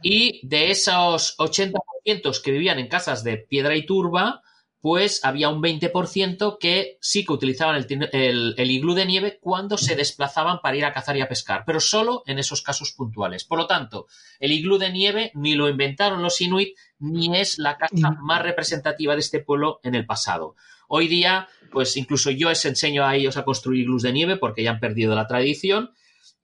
Y 0.03 0.47
de 0.47 0.71
esos 0.71 1.37
80% 1.39 2.43
que 2.43 2.51
vivían 2.53 2.79
en 2.79 2.89
casas 2.89 3.25
de 3.25 3.39
piedra 3.39 3.75
y 3.77 3.85
turba, 3.85 4.43
pues 4.87 5.25
había 5.25 5.49
un 5.49 5.61
20% 5.61 6.59
que 6.61 6.97
sí 7.01 7.25
que 7.25 7.33
utilizaban 7.33 7.75
el, 7.75 7.89
tin- 7.89 8.09
el- 8.13 8.55
el 8.57 8.71
iglú 8.71 8.95
de 8.95 9.05
nieve 9.05 9.37
cuando 9.41 9.77
se 9.79 9.97
desplazaban 9.97 10.61
para 10.63 10.77
ir 10.77 10.85
a 10.85 10.93
cazar 10.93 11.17
y 11.17 11.23
a 11.23 11.29
pescar, 11.29 11.65
pero 11.67 11.81
solo 11.81 12.23
en 12.25 12.39
esos 12.39 12.63
casos 12.63 12.93
puntuales. 12.93 13.43
Por 13.43 13.59
lo 13.59 13.67
tanto, 13.67 14.07
el 14.39 14.53
iglú 14.53 14.79
de 14.79 14.93
nieve 14.93 15.33
ni 15.35 15.57
lo 15.57 15.69
inventaron 15.69 16.23
los 16.23 16.41
inuit, 16.41 16.77
ni 17.01 17.37
es 17.37 17.59
la 17.59 17.79
casa 17.79 18.13
más 18.21 18.43
representativa 18.43 19.15
de 19.15 19.21
este 19.23 19.41
pueblo 19.41 19.81
en 19.83 19.97
el 19.97 20.07
pasado. 20.07 20.55
Hoy 20.87 21.09
día, 21.09 21.49
pues 21.73 21.97
incluso 21.97 22.31
yo 22.31 22.49
les 22.51 22.65
enseño 22.65 23.05
a 23.05 23.17
ellos 23.17 23.37
a 23.37 23.45
construir 23.45 23.81
iglús 23.81 24.03
de 24.05 24.13
nieve 24.13 24.37
porque 24.37 24.63
ya 24.63 24.71
han 24.71 24.79
perdido 24.79 25.17
la 25.17 25.27
tradición. 25.27 25.91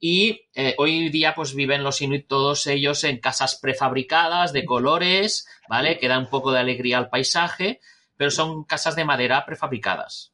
Y 0.01 0.41
eh, 0.53 0.75
hoy 0.79 1.07
día, 1.11 1.33
pues 1.33 1.55
viven 1.55 1.81
los 1.81 2.01
inuit 2.01 2.27
todos 2.27 2.67
ellos 2.67 3.05
en 3.05 3.19
casas 3.21 3.55
prefabricadas, 3.61 4.51
de 4.51 4.65
colores, 4.65 5.47
¿vale? 5.69 5.97
Que 5.97 6.09
dan 6.09 6.23
un 6.23 6.29
poco 6.29 6.51
de 6.51 6.59
alegría 6.59 6.97
al 6.97 7.09
paisaje, 7.09 7.79
pero 8.17 8.31
son 8.31 8.63
casas 8.63 8.95
de 8.95 9.05
madera 9.05 9.45
prefabricadas. 9.45 10.33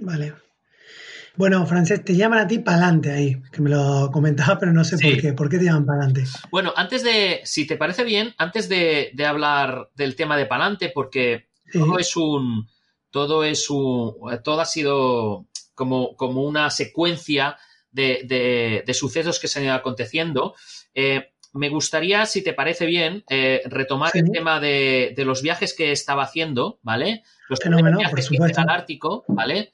Vale. 0.00 0.34
Bueno, 1.36 1.64
Francés, 1.66 2.04
te 2.04 2.16
llaman 2.16 2.40
a 2.40 2.48
ti 2.48 2.58
pa'lante 2.58 3.12
ahí, 3.12 3.40
que 3.52 3.62
me 3.62 3.70
lo 3.70 4.10
comentaba, 4.12 4.58
pero 4.58 4.72
no 4.72 4.82
sé 4.84 4.98
Sí. 4.98 5.08
por 5.12 5.20
qué. 5.20 5.32
¿Por 5.34 5.48
qué 5.48 5.58
te 5.58 5.64
llaman 5.66 5.86
pa'lante? 5.86 6.24
Bueno, 6.50 6.72
antes 6.76 7.04
de, 7.04 7.40
si 7.44 7.64
te 7.66 7.76
parece 7.76 8.02
bien, 8.02 8.34
antes 8.38 8.68
de, 8.68 9.10
de 9.14 9.26
hablar 9.26 9.90
del 9.94 10.16
tema 10.16 10.36
de 10.36 10.46
Palante, 10.46 10.90
porque 10.92 11.48
Sí. 11.70 11.78
todo 11.78 11.98
es 11.98 12.16
un, 12.16 12.68
todo 13.10 13.44
es 13.44 13.70
un, 13.70 14.14
todo 14.42 14.60
ha 14.60 14.64
sido 14.64 15.46
como, 15.74 16.16
como 16.16 16.42
una 16.42 16.70
secuencia 16.70 17.56
de, 17.92 18.22
de- 18.24 18.82
de 18.84 18.94
sucesos 18.94 19.38
que 19.38 19.46
se 19.48 19.60
han 19.60 19.66
ido 19.66 19.74
aconteciendo. 19.74 20.54
Eh, 20.92 21.34
me 21.58 21.68
gustaría, 21.68 22.24
si 22.26 22.42
te 22.42 22.54
parece 22.54 22.86
bien, 22.86 23.24
eh, 23.28 23.60
retomar 23.66 24.10
Sí. 24.12 24.20
el 24.20 24.30
tema 24.30 24.60
de, 24.60 25.12
de 25.16 25.24
los 25.24 25.42
viajes 25.42 25.74
que 25.74 25.92
estaba 25.92 26.22
haciendo, 26.22 26.78
¿ale? 26.86 27.22
Los 27.48 27.60
primeros 27.60 27.82
por 27.90 27.98
viajes 27.98 28.28
que 28.28 28.34
hice 28.36 28.60
al 28.60 28.70
Ártico, 28.70 29.24
¿vale? 29.28 29.72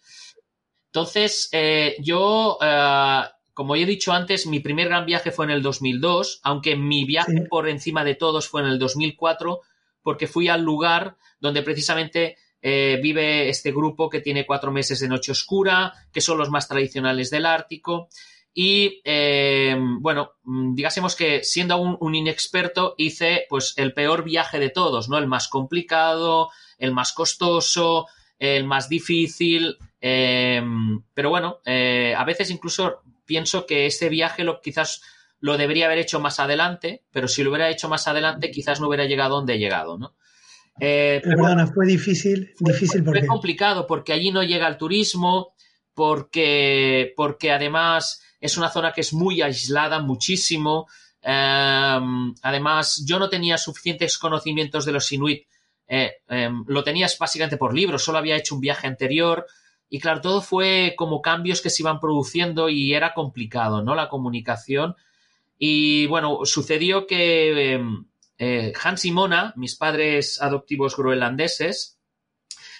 Entonces, 0.86 1.48
eh, 1.52 1.96
yo, 2.00 2.58
eh, 2.62 3.22
como 3.52 3.76
he 3.76 3.84
dicho 3.86 4.12
antes, 4.12 4.46
mi 4.46 4.60
primer 4.60 4.88
gran 4.88 5.06
viaje 5.06 5.30
fue 5.30 5.44
en 5.46 5.50
el 5.52 5.62
2002, 5.62 6.40
aunque 6.44 6.76
mi 6.76 7.04
viaje 7.04 7.32
Sí. 7.32 7.40
por 7.48 7.68
encima 7.68 8.04
de 8.04 8.14
todos 8.14 8.48
fue 8.48 8.62
en 8.62 8.68
el 8.68 8.78
2004, 8.78 9.60
porque 10.02 10.26
fui 10.26 10.48
al 10.48 10.62
lugar 10.62 11.16
donde 11.40 11.62
precisamente 11.62 12.36
eh, 12.66 12.98
vive 13.02 13.50
este 13.50 13.72
grupo 13.72 14.08
que 14.08 14.20
tiene 14.20 14.46
cuatro 14.46 14.70
meses 14.72 14.98
de 15.00 15.08
noche 15.08 15.32
oscura, 15.32 15.92
que 16.12 16.22
son 16.22 16.38
los 16.38 16.48
más 16.48 16.66
tradicionales 16.66 17.28
del 17.30 17.44
Ártico. 17.44 18.08
Y 18.54 19.00
eh, 19.04 19.76
bueno, 20.00 20.30
mm, 20.44 20.74
digásemos 20.74 21.16
que 21.16 21.42
siendo 21.42 21.76
un, 21.76 21.96
un, 22.00 22.14
inexperto 22.14 22.94
hice 22.96 23.46
pues 23.50 23.74
el 23.76 23.92
peor 23.92 24.22
viaje 24.22 24.60
de 24.60 24.70
todos, 24.70 25.08
¿no? 25.08 25.18
El 25.18 25.26
más 25.26 25.48
complicado, 25.48 26.50
el 26.78 26.92
más 26.92 27.12
costoso, 27.12 28.06
el 28.38 28.64
más 28.64 28.88
difícil, 28.88 29.76
eh, 30.00 30.62
pero 31.14 31.30
bueno, 31.30 31.60
eh, 31.64 32.14
a 32.16 32.24
veces 32.24 32.50
incluso 32.50 33.02
pienso 33.24 33.66
que 33.66 33.86
este 33.86 34.08
viaje 34.08 34.44
lo, 34.44 34.60
quizás 34.60 35.02
lo 35.40 35.56
debería 35.56 35.86
haber 35.86 35.98
hecho 35.98 36.20
más 36.20 36.38
adelante, 36.40 37.04
pero 37.10 37.26
si 37.26 37.42
lo 37.42 37.50
hubiera 37.50 37.70
hecho 37.70 37.88
más 37.88 38.06
adelante 38.06 38.50
quizás 38.50 38.80
no 38.80 38.88
hubiera 38.88 39.06
llegado 39.06 39.36
donde 39.36 39.54
he 39.54 39.58
llegado, 39.58 39.98
¿no? 39.98 40.14
Eh, 40.80 41.20
Perdona, 41.22 41.68
fue 41.68 41.86
difícil, 41.86 42.52
fue, 42.56 42.72
difícil 42.72 43.04
porque... 43.04 43.20
Fue 43.20 43.28
complicado 43.28 43.86
porque 43.86 44.12
allí 44.12 44.30
no 44.30 44.42
llega 44.42 44.68
el 44.68 44.76
turismo, 44.76 45.54
porque, 45.94 47.14
porque 47.16 47.52
además 47.52 48.20
es 48.44 48.58
una 48.58 48.68
zona 48.68 48.92
que 48.92 49.00
es 49.00 49.14
muy 49.14 49.40
aislada, 49.40 50.00
muchísimo. 50.00 50.86
Eh, 51.22 51.98
además, 52.42 53.02
yo 53.06 53.18
no 53.18 53.30
tenía 53.30 53.56
suficientes 53.56 54.18
conocimientos 54.18 54.84
de 54.84 54.92
los 54.92 55.10
inuit. 55.12 55.46
Eh, 55.88 56.12
eh, 56.28 56.50
lo 56.66 56.84
tenías 56.84 57.18
básicamente 57.18 57.56
por 57.56 57.74
libros, 57.74 58.04
solo 58.04 58.18
había 58.18 58.36
hecho 58.36 58.54
un 58.54 58.60
viaje 58.60 58.86
anterior. 58.86 59.46
Y 59.88 59.98
claro, 59.98 60.20
todo 60.20 60.42
fue 60.42 60.92
como 60.94 61.22
cambios 61.22 61.62
que 61.62 61.70
se 61.70 61.82
iban 61.82 62.00
produciendo 62.00 62.68
y 62.68 62.92
era 62.92 63.14
complicado, 63.14 63.82
¿no? 63.82 63.94
La 63.94 64.10
comunicación. 64.10 64.94
Y 65.58 66.06
bueno, 66.08 66.40
sucedió 66.44 67.06
que 67.06 67.80
eh, 68.36 68.72
Hans 68.82 69.06
y 69.06 69.12
Mona, 69.12 69.54
mis 69.56 69.74
padres 69.74 70.42
adoptivos 70.42 70.98
groenlandeses, 70.98 71.98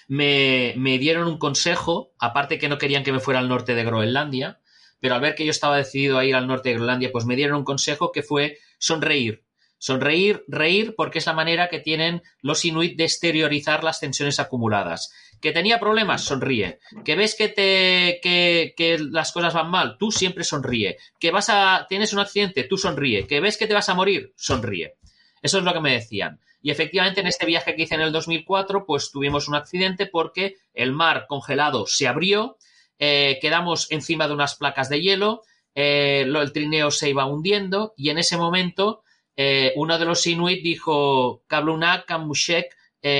me, 0.07 0.75
me, 0.77 0.99
dieron 0.99 1.27
un 1.27 1.39
consejo, 1.39 2.11
aparte 2.19 2.59
que 2.59 2.69
no 2.69 2.77
querían 2.77 3.03
que 3.03 3.11
me 3.11 3.19
fuera 3.19 3.39
al 3.39 3.49
norte 3.49 3.73
de 3.73 3.83
Groenlandia, 3.83 4.59
pero 4.99 5.15
al 5.15 5.21
ver 5.21 5.35
que 5.35 5.45
yo 5.45 5.51
estaba 5.51 5.77
decidido 5.77 6.17
a 6.17 6.25
ir 6.25 6.35
al 6.35 6.47
norte 6.47 6.69
de 6.69 6.75
Groenlandia, 6.75 7.11
pues 7.11 7.25
me 7.25 7.35
dieron 7.35 7.57
un 7.57 7.63
consejo 7.63 8.11
que 8.11 8.23
fue 8.23 8.57
sonreír. 8.77 9.43
Sonreír, 9.77 10.43
reír, 10.47 10.95
porque 10.95 11.19
es 11.19 11.25
la 11.25 11.33
manera 11.33 11.67
que 11.67 11.79
tienen 11.79 12.23
los 12.41 12.65
inuit 12.65 12.97
de 12.97 13.03
exteriorizar 13.03 13.83
las 13.83 13.99
tensiones 13.99 14.39
acumuladas. 14.39 15.13
Que 15.41 15.51
tenía 15.51 15.79
problemas, 15.79 16.23
sonríe. 16.23 16.79
Que 17.03 17.15
ves 17.15 17.35
que 17.35 17.49
te 17.49 18.19
que, 18.23 18.73
que, 18.75 18.97
las 18.97 19.31
cosas 19.31 19.53
van 19.53 19.69
mal, 19.69 19.97
tú 19.99 20.11
siempre 20.11 20.43
sonríe. 20.43 20.97
Que 21.19 21.31
vas 21.31 21.49
a 21.49 21.85
tienes 21.89 22.13
un 22.13 22.19
accidente, 22.19 22.63
tú 22.63 22.77
sonríe. 22.77 23.27
Que 23.27 23.41
ves 23.41 23.57
que 23.57 23.67
te 23.67 23.73
vas 23.73 23.89
a 23.89 23.93
morir, 23.93 24.33
sonríe. 24.37 24.95
Eso 25.41 25.59
es 25.59 25.63
lo 25.63 25.73
que 25.73 25.81
me 25.81 25.93
decían. 25.93 26.39
Y 26.65 26.71
efectivamente 26.71 27.21
en 27.21 27.27
este 27.27 27.45
viaje 27.45 27.75
que 27.75 27.83
hice 27.83 27.93
en 27.93 28.01
el 28.01 28.11
2004, 28.11 28.87
pues 28.87 29.11
tuvimos 29.11 29.47
un 29.47 29.53
accidente 29.53 30.07
porque 30.07 30.55
el 30.73 30.93
mar 30.93 31.27
congelado 31.27 31.85
se 31.85 32.07
abrió, 32.07 32.57
eh, 32.99 33.39
quedamos 33.41 33.91
encima 33.91 34.27
de 34.27 34.33
unas 34.33 34.55
placas 34.55 34.89
de 34.89 35.01
hielo, 35.01 35.43
eh, 35.73 36.25
el 36.27 36.53
trineo 36.53 36.91
se 36.91 37.09
iba 37.09 37.25
hundiendo 37.25 37.93
y 37.97 38.09
en 38.09 38.17
ese 38.17 38.37
momento 38.37 39.03
eh, 39.35 39.73
uno 39.75 39.99
de 39.99 40.05
los 40.05 40.25
inuit 40.27 40.63
dijo 40.63 41.43
Kablunak, 41.47 42.05
Kamushek, 42.05 42.75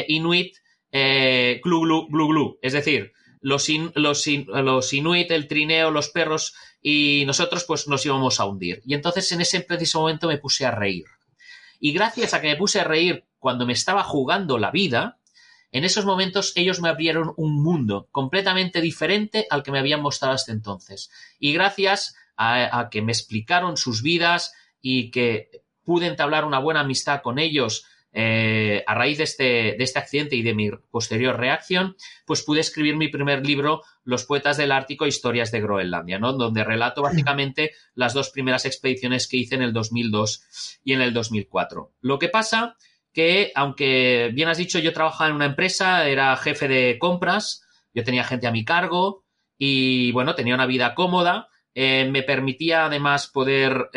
Inuit, 0.07 0.57
glu, 0.91 1.81
glu, 1.81 2.07
glu, 2.07 2.27
glu. 2.27 2.59
Es 2.63 2.73
decir, 2.73 3.13
los, 3.39 3.67
los 3.93 4.93
inuit, 4.93 5.29
el 5.29 5.47
trineo, 5.47 5.91
los 5.91 6.09
perros 6.09 6.55
y 6.81 7.23
nosotros 7.27 7.65
pues 7.65 7.87
nos 7.87 8.03
íbamos 8.05 8.39
a 8.39 8.45
hundir. 8.45 8.81
Y 8.85 8.95
entonces 8.95 9.31
en 9.31 9.41
ese 9.41 9.61
preciso 9.61 10.01
momento 10.01 10.27
me 10.27 10.39
puse 10.39 10.65
a 10.65 10.71
reír. 10.71 11.05
Y 11.79 11.93
gracias 11.93 12.33
a 12.33 12.41
que 12.41 12.47
me 12.47 12.55
puse 12.55 12.79
a 12.79 12.83
reír 12.83 13.25
cuando 13.37 13.65
me 13.67 13.73
estaba 13.73 14.03
jugando 14.03 14.57
la 14.57 14.71
vida, 14.71 15.19
en 15.77 15.83
esos 15.83 16.05
momentos 16.05 16.53
ellos 16.55 16.81
me 16.81 16.89
abrieron 16.89 17.33
un 17.37 17.61
mundo 17.61 18.07
completamente 18.11 18.81
diferente 18.81 19.45
al 19.49 19.63
que 19.63 19.71
me 19.71 19.79
habían 19.79 20.01
mostrado 20.01 20.33
hasta 20.33 20.51
entonces. 20.51 21.11
Y 21.39 21.53
gracias 21.53 22.15
a, 22.37 22.79
a 22.79 22.89
que 22.89 23.01
me 23.01 23.11
explicaron 23.11 23.77
sus 23.77 24.01
vidas 24.01 24.53
y 24.81 25.11
que 25.11 25.49
pude 25.83 26.07
entablar 26.07 26.45
una 26.45 26.59
buena 26.59 26.81
amistad 26.81 27.21
con 27.21 27.39
ellos 27.39 27.85
eh, 28.17 28.81
a 28.87 28.95
raíz 28.95 29.17
de 29.17 29.25
este, 29.25 29.43
de 29.43 29.83
este 29.83 29.99
accidente 29.99 30.37
y 30.37 30.41
de 30.41 30.55
mi 30.55 30.71
posterior 30.71 31.37
reacción, 31.37 31.97
pues 32.25 32.43
pude 32.43 32.61
escribir 32.61 32.95
mi 32.95 33.09
primer 33.09 33.45
libro, 33.45 33.81
Los 34.05 34.23
poetas 34.23 34.55
del 34.55 34.71
Ártico, 34.71 35.05
Historias 35.05 35.51
de 35.51 35.59
Groenlandia, 35.59 36.17
¿no? 36.17 36.31
Donde 36.31 36.63
relato 36.63 37.01
básicamente 37.01 37.71
las 37.93 38.13
dos 38.13 38.29
primeras 38.29 38.65
expediciones 38.65 39.27
que 39.27 39.35
hice 39.35 39.55
en 39.55 39.63
el 39.63 39.73
2002 39.73 40.79
y 40.85 40.93
en 40.93 41.01
el 41.01 41.13
2004. 41.13 41.91
Lo 41.99 42.17
que 42.17 42.29
pasa 42.29 42.77
que, 43.15 43.51
aunque 43.55 44.29
bien 44.33 44.49
has 44.49 44.59
dicho, 44.59 44.77
yo 44.77 44.93
trabajaba 44.93 45.29
en 45.29 45.37
una 45.37 45.45
empresa, 45.45 46.07
era 46.07 46.35
jefe 46.35 46.67
de 46.67 46.99
compras, 46.99 47.63
yo 47.93 48.03
tenía 48.03 48.23
gente 48.23 48.45
a 48.45 48.51
mi 48.51 48.63
cargo 48.63 49.23
y, 49.57 50.11
bueno, 50.11 50.35
tenía 50.35 50.53
una 50.53 50.67
vida 50.67 50.93
cómoda, 50.93 51.47
eh, 51.73 52.07
me 52.11 52.21
permitía 52.21 52.85
además 52.85 53.27
poder, 53.27 53.89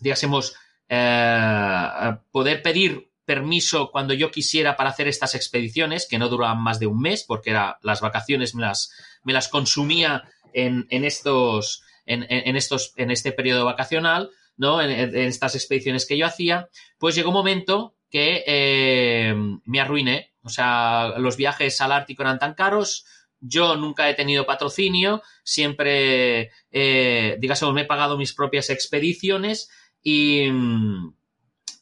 digásemos, 0.00 0.54
eh, 0.88 2.16
poder 2.32 2.62
pedir 2.62 3.10
permiso 3.26 3.90
cuando 3.90 4.14
yo 4.14 4.30
quisiera 4.30 4.74
para 4.74 4.88
hacer 4.88 5.06
estas 5.06 5.34
expediciones, 5.34 6.08
que 6.08 6.18
no 6.18 6.30
duraban 6.30 6.62
más 6.62 6.80
de 6.80 6.86
un 6.86 6.98
mes, 6.98 7.24
porque 7.28 7.50
era, 7.50 7.78
las 7.82 8.00
vacaciones 8.00 8.54
me 8.54 8.62
las, 8.62 8.90
me 9.22 9.34
las 9.34 9.48
consumía 9.48 10.24
en, 10.54 10.86
en 10.88 11.04
estos, 11.04 11.82
en, 12.06 12.56
estos, 12.56 12.94
en 12.96 13.10
este 13.10 13.32
periodo 13.32 13.66
vacacional, 13.66 14.30
¿no? 14.56 14.80
En, 14.80 14.90
estas 15.14 15.54
expediciones 15.54 16.06
que 16.06 16.16
yo 16.16 16.24
hacía, 16.24 16.68
pues 16.98 17.14
llegó 17.14 17.28
un 17.28 17.34
momento 17.34 17.94
que 18.10 18.44
eh, 18.46 19.34
me 19.64 19.80
arruiné. 19.80 20.32
O 20.42 20.48
sea, 20.48 21.14
los 21.18 21.36
viajes 21.36 21.80
al 21.80 21.92
Ártico 21.92 22.22
eran 22.22 22.38
tan 22.38 22.54
caros, 22.54 23.04
yo 23.40 23.76
nunca 23.76 24.08
he 24.08 24.14
tenido 24.14 24.46
patrocinio, 24.46 25.22
siempre, 25.44 26.50
eh, 26.70 27.38
me 27.72 27.80
he 27.82 27.84
pagado 27.84 28.18
mis 28.18 28.32
propias 28.34 28.70
expediciones 28.70 29.70
y, 30.02 30.48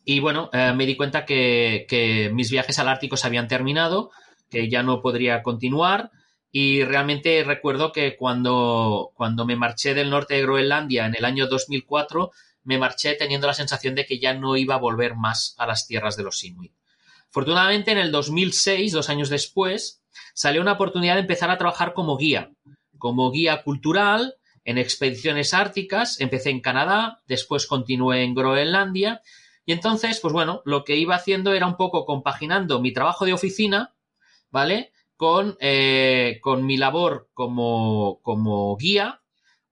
y 0.05 0.21
bueno, 0.21 0.51
eh, 0.53 0.73
me 0.75 0.87
di 0.87 0.97
cuenta 0.97 1.25
que, 1.25 1.87
que, 1.89 2.31
mis 2.33 2.51
viajes 2.51 2.79
al 2.79 2.89
Ártico 2.89 3.17
se 3.17 3.27
habían 3.27 3.49
terminado, 3.49 4.11
que 4.51 4.69
ya 4.69 4.83
no 4.83 5.01
podría 5.01 5.43
continuar. 5.43 6.11
Y 6.53 6.85
realmente 6.85 7.43
recuerdo 7.45 7.93
que 7.93 8.17
cuando, 8.17 9.11
cuando 9.15 9.45
me 9.45 9.57
marché 9.57 9.95
del 9.95 10.11
norte 10.11 10.35
de 10.35 10.43
Groenlandia 10.43 11.07
en 11.07 11.15
el 11.17 11.25
año 11.25 11.49
2004, 11.49 12.31
me 12.67 12.79
marché 12.79 13.15
teniendo 13.15 13.47
la 13.47 13.55
sensación 13.55 13.95
de 13.95 14.05
que 14.05 14.19
ya 14.19 14.35
no 14.35 14.57
iba 14.57 14.75
a 14.75 14.79
volver 14.79 15.15
más 15.15 15.55
a 15.57 15.67
las 15.67 15.87
tierras 15.87 16.17
de 16.17 16.25
los 16.25 16.45
Inuit. 16.45 16.73
Afortunadamente, 17.31 17.93
en 17.93 17.99
el 17.99 18.13
2006, 18.13 18.93
dos 18.93 19.09
años 19.09 19.31
después, 19.31 20.03
salió 20.35 20.61
una 20.61 20.73
oportunidad 20.73 21.15
de 21.15 21.21
empezar 21.21 21.51
a 21.51 21.59
trabajar 21.59 21.95
como 21.95 22.17
guía, 22.17 22.51
como 22.99 23.31
guía 23.31 23.63
cultural 23.63 24.35
en 24.65 24.79
expediciones 24.79 25.55
árticas, 25.55 26.21
empecé 26.21 26.51
en 26.51 26.61
Canadá, 26.61 27.23
después 27.29 27.67
continué 27.67 28.25
en 28.25 28.35
Groenlandia, 28.35 29.23
y 29.65 29.73
entonces, 29.73 30.21
pues 30.21 30.33
bueno, 30.33 30.63
lo 30.65 30.85
que 30.85 30.97
iba 30.97 31.15
haciendo 31.15 31.53
era 31.53 31.67
un 31.67 31.77
poco 31.77 32.05
compaginando 32.05 32.81
mi 32.81 32.93
trabajo 32.93 33.25
de 33.25 33.33
oficina, 33.33 33.95
¿vale? 34.51 34.93
Con, 35.17 35.57
eh, 35.61 36.39
con 36.41 36.67
mi 36.67 36.77
labor 36.77 37.29
como, 37.33 38.21
como 38.23 38.77
guía, 38.77 39.23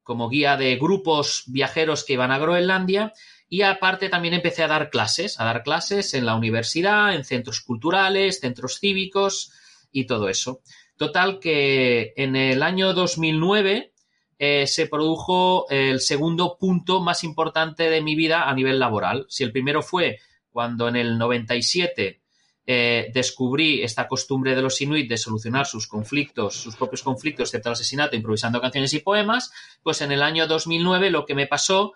como 0.04 0.28
guía 0.28 0.56
de 0.56 0.76
grupos 0.76 1.42
viajeros 1.46 2.04
que 2.04 2.12
iban 2.12 2.30
a 2.30 2.38
Groenlandia, 2.38 3.12
y 3.48 3.62
aparte 3.62 4.08
también 4.08 4.34
empecé 4.34 4.62
a 4.62 4.68
dar 4.68 4.90
clases, 4.90 5.40
a 5.40 5.44
dar 5.44 5.62
clases 5.62 6.14
en 6.14 6.26
la 6.26 6.36
universidad, 6.36 7.14
en 7.14 7.24
centros 7.24 7.60
culturales, 7.60 8.40
centros 8.40 8.78
cívicos 8.78 9.52
y 9.90 10.06
todo 10.06 10.28
eso. 10.28 10.60
Total 10.96 11.40
que 11.40 12.12
en 12.16 12.36
el 12.36 12.62
año 12.62 12.94
2009 12.94 13.92
eh, 14.38 14.66
se 14.66 14.86
produjo 14.86 15.66
el 15.70 16.00
segundo 16.00 16.56
punto 16.58 17.00
más 17.00 17.24
importante 17.24 17.90
de 17.90 18.00
mi 18.00 18.14
vida 18.14 18.48
a 18.48 18.54
nivel 18.54 18.78
laboral. 18.78 19.26
Si 19.28 19.44
el 19.44 19.52
primero 19.52 19.82
fue 19.82 20.18
cuando 20.50 20.88
en 20.88 20.96
el 20.96 21.18
97 21.18 22.23
eh, 22.66 23.10
descubrí 23.12 23.82
esta 23.82 24.08
costumbre 24.08 24.54
de 24.54 24.62
los 24.62 24.80
inuit 24.80 25.08
de 25.08 25.18
solucionar 25.18 25.66
sus 25.66 25.86
conflictos, 25.86 26.54
sus 26.54 26.76
propios 26.76 27.02
conflictos, 27.02 27.48
excepto 27.48 27.68
el 27.68 27.74
asesinato, 27.74 28.16
improvisando 28.16 28.60
canciones 28.60 28.94
y 28.94 29.00
poemas, 29.00 29.52
pues 29.82 30.00
en 30.00 30.12
el 30.12 30.22
año 30.22 30.46
2009 30.46 31.10
lo 31.10 31.26
que 31.26 31.34
me 31.34 31.46
pasó, 31.46 31.92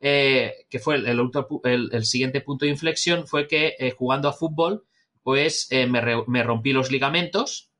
eh, 0.00 0.66
que 0.70 0.78
fue 0.78 0.96
el, 0.96 2.04
siguiente 2.04 2.40
punto 2.40 2.64
de 2.64 2.70
inflexión, 2.70 3.26
fue 3.26 3.48
que 3.48 3.74
eh, 3.78 3.90
jugando 3.90 4.28
a 4.28 4.32
fútbol, 4.32 4.84
pues 5.22 5.68
me, 5.70 6.02
me 6.26 6.42
rompí 6.42 6.72
los 6.72 6.90
ligamentos 6.90 7.70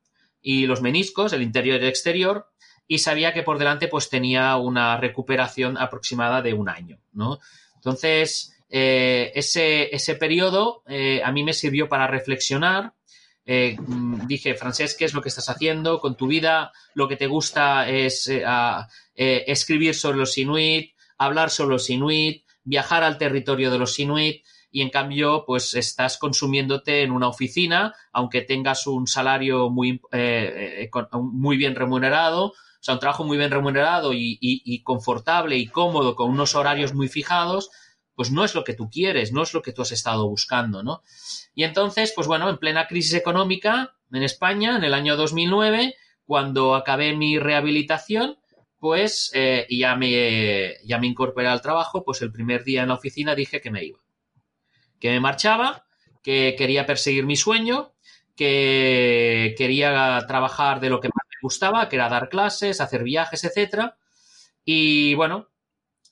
y 0.41 0.67
los 0.67 0.81
meniscos, 0.81 1.33
el 1.33 1.43
interior 1.43 1.81
y 1.81 1.85
el 1.85 1.89
exterior, 1.89 2.47
y 2.87 2.99
sabía 2.99 3.33
que 3.33 3.43
por 3.43 3.59
delante 3.59 3.89
pues 3.89 4.11
tenía 4.11 4.57
una 4.57 4.97
recuperación 4.97 5.77
aproximada 5.79 6.43
de 6.43 6.55
un 6.55 6.69
año, 6.69 7.01
¿no? 7.13 7.39
Entonces, 7.77 8.52
eh, 8.75 9.31
ese, 9.35 9.95
ese 9.95 10.15
periodo 10.15 10.83
eh, 10.89 11.21
a 11.23 11.31
mí 11.31 11.45
me 11.45 11.53
sirvió 11.53 11.91
para 11.91 12.07
reflexionar. 12.07 12.95
Eh, 13.45 13.77
dije, 14.27 14.55
Francés, 14.55 14.97
¿qué 14.99 15.05
es 15.05 15.13
lo 15.13 15.21
que 15.21 15.29
estás 15.29 15.51
haciendo 15.51 16.01
con 16.01 16.17
tu 16.17 16.27
vida? 16.27 16.73
Lo 16.95 17.07
que 17.07 17.17
te 17.17 17.27
gusta 17.27 17.87
es 17.91 18.29
eh, 18.29 18.43
escribir 19.47 19.95
sobre 19.95 20.17
los 20.17 20.39
inuit, 20.39 20.95
hablar 21.19 21.51
sobre 21.51 21.73
los 21.75 21.91
inuit, 21.91 22.47
viajar 22.65 23.05
al 23.05 23.19
territorio 23.19 23.71
de 23.71 23.79
los 23.79 23.99
inuit 23.99 24.43
y 24.71 24.81
en 24.81 24.89
cambio 24.89 25.45
pues 25.47 25.75
estás 25.75 26.17
consumiéndote 26.17 27.03
en 27.03 27.11
una 27.13 27.29
oficina, 27.29 27.95
aunque 28.11 28.41
tengas 28.41 28.87
un 28.87 29.07
salario 29.07 29.69
muy, 29.69 30.01
muy 31.13 31.57
bien 31.59 31.75
remunerado, 31.75 32.47
o 32.47 32.55
sea, 32.81 32.95
un 32.95 33.01
trabajo 33.01 33.25
muy 33.25 33.37
bien 33.37 33.51
remunerado 33.51 34.15
y- 34.15 34.39
y 34.41 34.83
confortable 34.83 35.59
y 35.59 35.67
cómodo, 35.67 36.15
con 36.17 36.31
unos 36.31 36.55
horarios 36.55 36.95
muy 36.95 37.09
fijados, 37.09 37.71
pues 38.15 38.31
no 38.31 38.45
es 38.45 38.55
lo 38.55 38.65
que 38.65 38.75
tú 38.75 38.91
quieres, 38.91 39.33
no 39.33 39.43
es 39.43 39.55
lo 39.55 39.63
que 39.63 39.73
tú 39.73 39.83
has 39.83 39.93
estado 39.93 40.29
buscando, 40.29 40.83
¿no? 40.83 41.03
Y 41.55 41.65
entonces, 41.65 42.13
pues 42.15 42.27
bueno, 42.27 42.49
en 42.49 42.59
plena 42.59 42.87
crisis 42.87 43.15
económica 43.15 43.95
en 44.13 44.23
España, 44.23 44.77
en 44.77 44.85
el 44.85 44.95
año 44.95 45.17
2009, 45.17 45.95
cuando 46.27 46.75
acabé 46.75 47.17
mi 47.17 47.39
rehabilitación, 47.39 48.39
pues, 48.79 49.31
eh, 49.35 49.67
ya 49.71 49.95
me, 49.95 50.75
ya 50.85 50.99
me 50.99 51.07
incorporé 51.07 51.47
al 51.47 51.63
trabajo, 51.63 52.05
pues 52.05 52.21
el 52.21 52.33
primer 52.33 52.65
día 52.65 52.83
en 52.83 52.89
la 52.89 52.95
oficina 52.95 53.35
dije 53.35 53.61
que 53.61 53.71
me 53.71 53.85
iba, 53.85 54.01
que 54.99 55.11
me 55.11 55.21
marchaba, 55.21 55.87
que 56.23 56.55
quería 56.59 56.85
perseguir 56.85 57.25
mi 57.25 57.37
sueño, 57.37 57.93
que 58.37 59.55
quería 59.57 60.25
trabajar 60.27 60.81
de 60.81 60.91
lo 60.91 61.01
que 61.01 61.09
más 61.09 61.27
me 61.29 61.37
gustaba, 61.43 61.89
que 61.89 61.97
era 61.97 62.09
dar 62.09 62.29
clases, 62.29 62.81
hacer 62.81 63.03
viajes, 63.05 63.45
etcétera. 63.45 63.99
Y 64.65 65.15
bueno, 65.15 65.52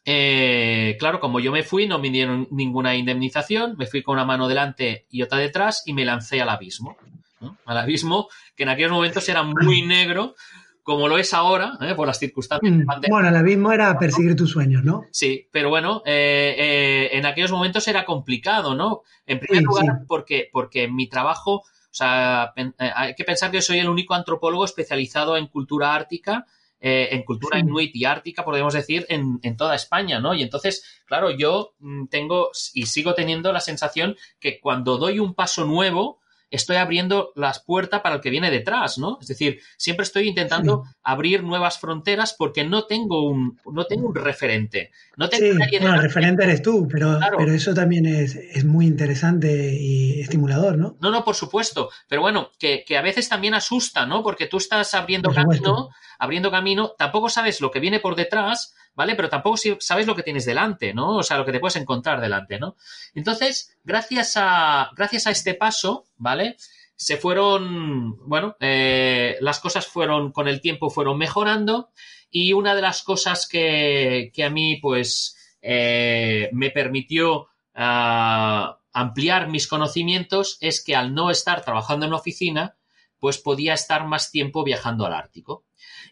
eh, 0.05 0.96
claro, 0.98 1.20
como 1.20 1.40
yo 1.40 1.53
me 1.53 1.62
fui, 1.62 1.86
no 1.86 1.98
me 1.98 2.11
dieron 2.11 2.48
ninguna 2.51 2.94
indemnización, 2.96 3.76
me 3.76 3.86
fui 3.86 4.03
con 4.03 4.14
una 4.14 4.24
mano 4.24 4.48
delante 4.48 5.07
y 5.11 5.22
otra 5.22 5.38
detrás 5.38 5.82
y 5.86 5.92
me 5.92 6.05
lancé 6.05 6.40
al 6.40 6.48
abismo. 6.48 6.96
¿no? 7.40 7.57
Al 7.66 7.78
abismo, 7.78 8.28
que 8.55 8.64
en 8.64 8.68
aquellos 8.70 8.92
momentos 8.92 9.28
era 9.28 9.42
muy 9.42 9.82
negro, 9.82 10.34
como 10.82 11.09
lo 11.09 11.18
es 11.18 11.32
ahora, 11.34 11.78
¿eh? 11.80 11.94
por 11.94 12.07
las 12.07 12.18
circunstancias 12.18 12.72
Mm. 12.72 12.84
Bueno, 13.09 13.28
el 13.28 13.36
abismo 13.36 13.72
era 13.72 13.98
perseguir 13.98 14.36
tus 14.36 14.51
sueños, 14.51 14.82
¿no? 14.84 15.05
Sí, 15.12 15.48
pero 15.53 15.68
bueno, 15.68 16.03
eh, 16.05 16.57
eh, 16.59 17.11
en 17.12 17.26
aquellos 17.26 17.53
momentos 17.53 17.86
era 17.88 18.05
complicado, 18.05 18.74
¿no? 18.74 19.03
En 19.26 19.38
primer 19.38 19.61
Sí, 19.61 19.64
lugar, 19.64 19.84
sí. 19.86 20.05
porque, 20.09 20.48
porque 20.53 20.88
mi 20.88 21.09
trabajo, 21.09 21.57
o 21.57 21.64
sea, 21.92 22.53
hay 22.78 23.14
que 23.14 23.24
pensar 23.24 23.51
que 23.51 23.62
soy 23.62 23.78
el 23.78 23.88
único 23.88 24.14
antropólogo 24.14 24.64
especializado 24.64 25.36
en 25.36 25.46
cultura 25.46 25.94
ártica, 25.94 26.46
eh, 26.80 27.08
en 27.12 27.22
cultura 27.24 27.58
Sí. 27.58 27.64
inuit 27.66 27.94
y 27.94 28.04
ártica, 28.04 28.44
podríamos 28.44 28.74
decir, 28.74 29.06
en, 29.08 29.38
en 29.42 29.56
toda 29.56 29.74
España, 29.74 30.18
¿no? 30.20 30.34
Y 30.34 30.42
entonces, 30.42 30.84
claro, 31.06 31.30
yo 31.30 31.74
mm, 31.80 32.06
tengo 32.06 32.50
y 32.74 32.86
sigo 32.86 33.14
teniendo 33.14 33.52
la 33.52 33.60
sensación 33.60 34.16
que 34.38 34.60
cuando 34.60 34.96
doy 34.96 35.18
un 35.18 35.34
paso 35.34 35.64
nuevo, 35.64 36.20
estoy 36.51 36.76
abriendo 36.76 37.32
las 37.36 37.61
puertas 37.61 38.01
para 38.01 38.16
el 38.16 38.20
que 38.20 38.30
viene 38.30 38.51
detrás, 38.51 38.98
¿no? 38.98 39.18
Es 39.20 39.28
decir, 39.28 39.61
siempre 39.76 40.05
estoy 40.05 40.28
intentando 40.28 40.84
abrir 41.03 41.42
nuevas 41.42 41.78
fronteras 41.78 42.34
porque 42.36 42.64
no 42.64 42.84
tengo 42.86 43.28
un, 43.28 43.59
no 43.72 43.84
tengo 43.84 44.09
un 44.09 44.14
referente. 44.14 44.90
No 45.16 45.28
tengo 45.28 45.64
Sí, 45.64 45.78
bueno, 45.78 45.94
el 45.94 46.03
referente 46.03 46.44
eres 46.44 46.62
tú, 46.62 46.88
pero, 46.90 47.18
Claro. 47.18 47.36
pero 47.38 47.53
eso 47.53 47.72
también 47.74 48.07
es, 48.07 48.34
es 48.34 48.64
muy 48.64 48.86
interesante 48.86 49.74
y 49.74 50.20
estimulador, 50.20 50.76
¿no? 50.76 50.96
No, 51.01 51.11
no, 51.11 51.24
por 51.24 51.34
supuesto. 51.34 51.90
Pero 52.09 52.22
bueno, 52.22 52.51
que, 52.59 52.84
que 52.86 52.96
a 52.96 53.03
veces 53.03 53.28
también 53.28 53.55
asusta, 53.55 54.07
¿no? 54.07 54.22
Porque 54.22 54.46
tú 54.46 54.57
estás 54.57 54.92
abriendo 54.94 55.30
camino, 55.32 55.90
abriendo 56.18 56.51
camino, 56.51 56.94
tampoco 56.98 57.28
sabes 57.28 57.61
lo 57.61 57.70
que 57.70 57.80
viene 57.80 58.01
por 58.01 58.16
detrás, 58.16 58.74
¿vale? 58.95 59.14
Pero 59.14 59.28
tampoco 59.28 59.57
sabes 59.80 60.07
lo 60.07 60.14
que 60.14 60.22
tienes 60.22 60.45
delante, 60.45 60.93
¿no? 60.95 61.16
O 61.16 61.22
sea, 61.22 61.38
lo 61.38 61.45
que 61.45 61.53
te 61.53 61.61
puedes 61.61 61.76
encontrar 61.76 62.20
delante, 62.20 62.59
¿no? 62.59 62.76
Entonces, 63.14 63.76
gracias 63.84 64.34
a, 64.36 64.91
gracias 64.97 65.26
a 65.26 65.30
este 65.30 65.55
paso, 65.55 66.07
¿vale? 66.16 66.57
Se 66.97 67.16
fueron, 67.16 68.18
bueno, 68.28 68.57
eh, 68.61 69.36
las 69.41 69.61
cosas 69.61 69.86
fueron, 69.86 70.32
con 70.32 70.49
el 70.49 70.61
tiempo 70.61 70.91
fueron 70.91 71.16
mejorando 71.18 71.91
y 72.30 72.53
una 72.53 72.74
de 72.74 72.82
las 72.82 73.03
cosas 73.03 73.49
que, 73.49 74.30
que 74.34 74.45
a 74.45 74.51
mí, 74.51 74.76
pues, 74.76 75.36
eh, 75.62 76.49
me 76.53 76.70
permitió 76.70 77.49
ah, 77.74 78.78
ampliar 78.93 79.49
mis 79.49 79.68
conocimientos 79.68 80.59
es 80.61 80.82
que 80.82 80.97
al 80.97 81.14
no 81.14 81.30
estar 81.30 81.64
trabajando 81.64 82.07
en 82.07 82.12
oficina, 82.12 82.76
pues 83.18 83.38
podía 83.38 83.74
estar 83.74 84.07
más 84.07 84.30
tiempo 84.30 84.64
viajando 84.64 85.07
al 85.07 85.14
Ártico. 85.14 85.64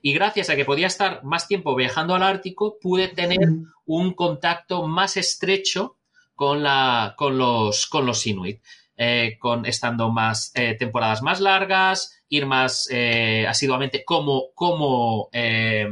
Y 0.03 0.13
gracias 0.13 0.51
a 0.51 0.57
que 0.57 0.65
podía 0.65 0.87
estar 0.87 1.25
más 1.25 1.49
tiempo 1.49 1.75
viajando 1.75 2.15
al 2.15 2.23
Ártico, 2.23 2.79
pude 2.81 3.09
tener 3.09 3.49
un 3.85 4.15
contacto 4.15 4.87
más 4.87 5.17
estrecho 5.17 5.97
con, 6.35 6.63
la, 6.63 7.15
con, 7.17 7.37
los, 7.37 7.87
con 7.87 8.07
los 8.07 8.27
Inuit, 8.27 8.61
eh, 8.97 9.37
con 9.41 9.67
estando 9.67 10.11
más 10.11 10.53
eh, 10.55 10.75
temporadas 10.75 11.23
más 11.23 11.41
largas, 11.41 12.23
ir 12.29 12.47
más 12.47 12.89
eh, 12.91 13.47
asiduamente 13.49 14.05
como, 14.05 14.53
como, 14.55 15.29
eh, 15.33 15.89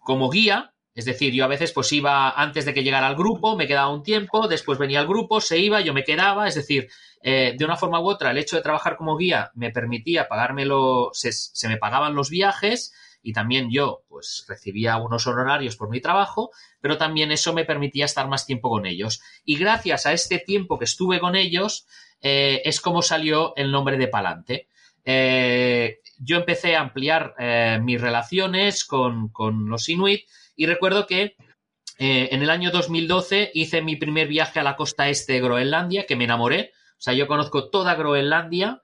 como 0.00 0.28
guía. 0.30 0.74
Es 0.98 1.04
decir, 1.04 1.32
yo 1.32 1.44
a 1.44 1.46
veces 1.48 1.70
pues 1.70 1.92
iba 1.92 2.28
antes 2.30 2.64
de 2.64 2.74
que 2.74 2.82
llegara 2.82 3.06
al 3.06 3.14
grupo, 3.14 3.56
me 3.56 3.68
quedaba 3.68 3.88
un 3.88 4.02
tiempo, 4.02 4.48
después 4.48 4.80
venía 4.80 4.98
el 4.98 5.06
grupo, 5.06 5.40
se 5.40 5.56
iba, 5.56 5.80
yo 5.80 5.94
me 5.94 6.02
quedaba. 6.02 6.48
Es 6.48 6.56
decir, 6.56 6.88
eh, 7.22 7.54
de 7.56 7.64
una 7.64 7.76
forma 7.76 8.00
u 8.00 8.08
otra, 8.08 8.32
el 8.32 8.38
hecho 8.38 8.56
de 8.56 8.62
trabajar 8.62 8.96
como 8.96 9.16
guía 9.16 9.52
me 9.54 9.70
permitía 9.70 10.26
pagármelo, 10.26 11.10
se, 11.12 11.30
se 11.30 11.68
me 11.68 11.76
pagaban 11.76 12.16
los 12.16 12.30
viajes 12.30 12.92
y 13.22 13.32
también 13.32 13.70
yo 13.70 14.02
pues 14.08 14.44
recibía 14.48 14.96
unos 14.96 15.24
honorarios 15.28 15.76
por 15.76 15.88
mi 15.88 16.00
trabajo, 16.00 16.50
pero 16.80 16.98
también 16.98 17.30
eso 17.30 17.54
me 17.54 17.64
permitía 17.64 18.04
estar 18.04 18.26
más 18.26 18.44
tiempo 18.44 18.68
con 18.68 18.84
ellos. 18.84 19.22
Y 19.44 19.56
gracias 19.56 20.04
a 20.04 20.12
este 20.12 20.40
tiempo 20.40 20.80
que 20.80 20.86
estuve 20.86 21.20
con 21.20 21.36
ellos, 21.36 21.86
eh, 22.20 22.60
es 22.64 22.80
como 22.80 23.02
salió 23.02 23.54
el 23.54 23.70
nombre 23.70 23.98
de 23.98 24.08
Palante. 24.08 24.66
Eh, 25.04 26.00
yo 26.18 26.38
empecé 26.38 26.74
a 26.74 26.80
ampliar 26.80 27.36
mis 27.82 28.00
relaciones 28.00 28.84
con 28.84 29.30
los 29.68 29.88
Inuit 29.88 30.22
y 30.58 30.66
recuerdo 30.66 31.06
que 31.06 31.36
eh, 31.98 32.28
en 32.32 32.42
el 32.42 32.50
año 32.50 32.72
2012 32.72 33.52
hice 33.54 33.80
mi 33.80 33.94
primer 33.94 34.26
viaje 34.26 34.58
a 34.58 34.64
la 34.64 34.74
costa 34.74 35.08
este 35.08 35.34
de 35.34 35.40
Groenlandia, 35.40 36.04
que 36.04 36.16
me 36.16 36.24
enamoré. 36.24 36.72
O 36.92 37.00
sea, 37.00 37.14
yo 37.14 37.28
conozco 37.28 37.70
toda 37.70 37.94
Groenlandia, 37.94 38.82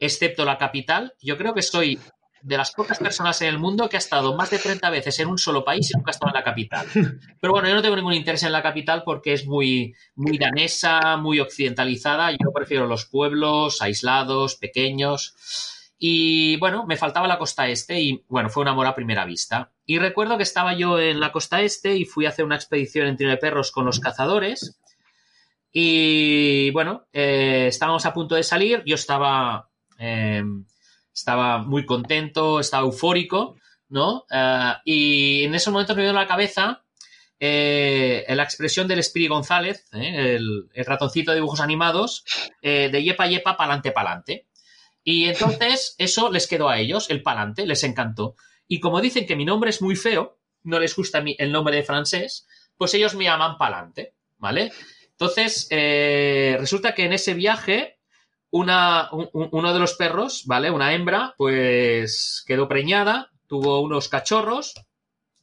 excepto 0.00 0.44
la 0.44 0.58
capital. 0.58 1.14
Yo 1.22 1.38
creo 1.38 1.54
que 1.54 1.62
soy 1.62 2.00
de 2.42 2.56
las 2.56 2.72
pocas 2.72 2.98
personas 2.98 3.40
en 3.42 3.48
el 3.48 3.60
mundo 3.60 3.88
que 3.88 3.96
ha 3.96 3.98
estado 3.98 4.34
más 4.36 4.50
de 4.50 4.58
30 4.58 4.90
veces 4.90 5.20
en 5.20 5.28
un 5.28 5.38
solo 5.38 5.64
país 5.64 5.88
y 5.90 5.96
nunca 5.96 6.10
ha 6.10 6.14
estado 6.14 6.30
en 6.30 6.34
la 6.34 6.42
capital. 6.42 6.86
Pero 7.40 7.52
bueno, 7.52 7.68
yo 7.68 7.76
no 7.76 7.82
tengo 7.82 7.94
ningún 7.94 8.14
interés 8.14 8.42
en 8.42 8.50
la 8.50 8.62
capital 8.62 9.04
porque 9.04 9.32
es 9.32 9.46
muy, 9.46 9.94
muy 10.16 10.38
danesa, 10.38 11.16
muy 11.18 11.38
occidentalizada. 11.38 12.32
Yo 12.32 12.52
prefiero 12.52 12.88
los 12.88 13.06
pueblos 13.06 13.80
aislados, 13.80 14.56
pequeños. 14.56 15.36
Y 15.98 16.56
bueno, 16.56 16.84
me 16.84 16.96
faltaba 16.96 17.28
la 17.28 17.38
costa 17.38 17.68
este 17.68 18.00
y 18.00 18.24
bueno, 18.28 18.50
fue 18.50 18.64
un 18.64 18.68
amor 18.68 18.88
a 18.88 18.94
primera 18.96 19.24
vista. 19.24 19.70
Y 19.86 20.00
recuerdo 20.00 20.36
que 20.36 20.42
estaba 20.42 20.74
yo 20.74 20.98
en 20.98 21.20
la 21.20 21.30
costa 21.30 21.62
este 21.62 21.96
y 21.96 22.04
fui 22.04 22.26
a 22.26 22.30
hacer 22.30 22.44
una 22.44 22.56
expedición 22.56 23.06
en 23.06 23.16
tiro 23.16 23.30
de 23.30 23.36
perros 23.36 23.70
con 23.70 23.86
los 23.86 24.00
cazadores. 24.00 24.80
Y 25.72 26.70
bueno, 26.72 27.06
eh, 27.12 27.66
estábamos 27.68 28.04
a 28.04 28.12
punto 28.12 28.34
de 28.34 28.42
salir. 28.42 28.82
Yo 28.84 28.96
estaba, 28.96 29.70
eh, 29.98 30.42
estaba 31.14 31.58
muy 31.58 31.86
contento, 31.86 32.58
estaba 32.58 32.84
eufórico, 32.84 33.56
¿no? 33.88 34.24
Eh, 34.28 34.72
y 34.84 35.44
en 35.44 35.54
esos 35.54 35.72
momentos 35.72 35.94
me 35.94 36.02
dio 36.02 36.10
en 36.10 36.16
la 36.16 36.26
cabeza 36.26 36.82
eh, 37.38 38.24
la 38.28 38.42
expresión 38.42 38.88
del 38.88 38.98
Espiri 38.98 39.28
González, 39.28 39.86
el, 39.92 40.68
el 40.72 40.84
ratoncito 40.84 41.30
de 41.30 41.36
dibujos 41.36 41.60
animados, 41.60 42.24
de 42.60 43.02
yepa 43.04 43.28
yepa, 43.28 43.56
pa'lante, 43.56 43.92
pa'lante. 43.92 44.46
Y 45.04 45.26
entonces 45.26 45.94
eso 45.98 46.32
les 46.32 46.48
quedó 46.48 46.68
a 46.68 46.80
ellos, 46.80 47.08
el 47.10 47.22
palante, 47.22 47.64
les 47.64 47.84
encantó. 47.84 48.34
Y 48.68 48.80
como 48.80 49.00
dicen 49.00 49.26
que 49.26 49.36
mi 49.36 49.44
nombre 49.44 49.70
es 49.70 49.80
muy 49.82 49.96
feo, 49.96 50.38
no 50.64 50.78
les 50.80 50.94
gusta 50.96 51.22
el 51.38 51.52
nombre 51.52 51.76
de 51.76 51.82
francés, 51.84 52.46
pues 52.76 52.92
ellos 52.94 53.14
me 53.14 53.24
llaman 53.24 53.56
palante, 53.58 54.14
¿vale? 54.38 54.72
Entonces, 55.12 55.68
eh, 55.70 56.56
resulta 56.58 56.94
que 56.94 57.04
en 57.04 57.12
ese 57.12 57.34
viaje, 57.34 57.98
una, 58.50 59.08
un- 59.12 59.28
un- 59.32 59.48
uno 59.52 59.72
de 59.72 59.78
los 59.80 59.94
perros, 59.94 60.44
¿vale? 60.46 60.70
Una 60.70 60.92
hembra, 60.94 61.34
pues 61.38 62.44
quedó 62.46 62.68
preñada, 62.68 63.30
tuvo 63.46 63.80
unos 63.80 64.08
cachorros, 64.08 64.74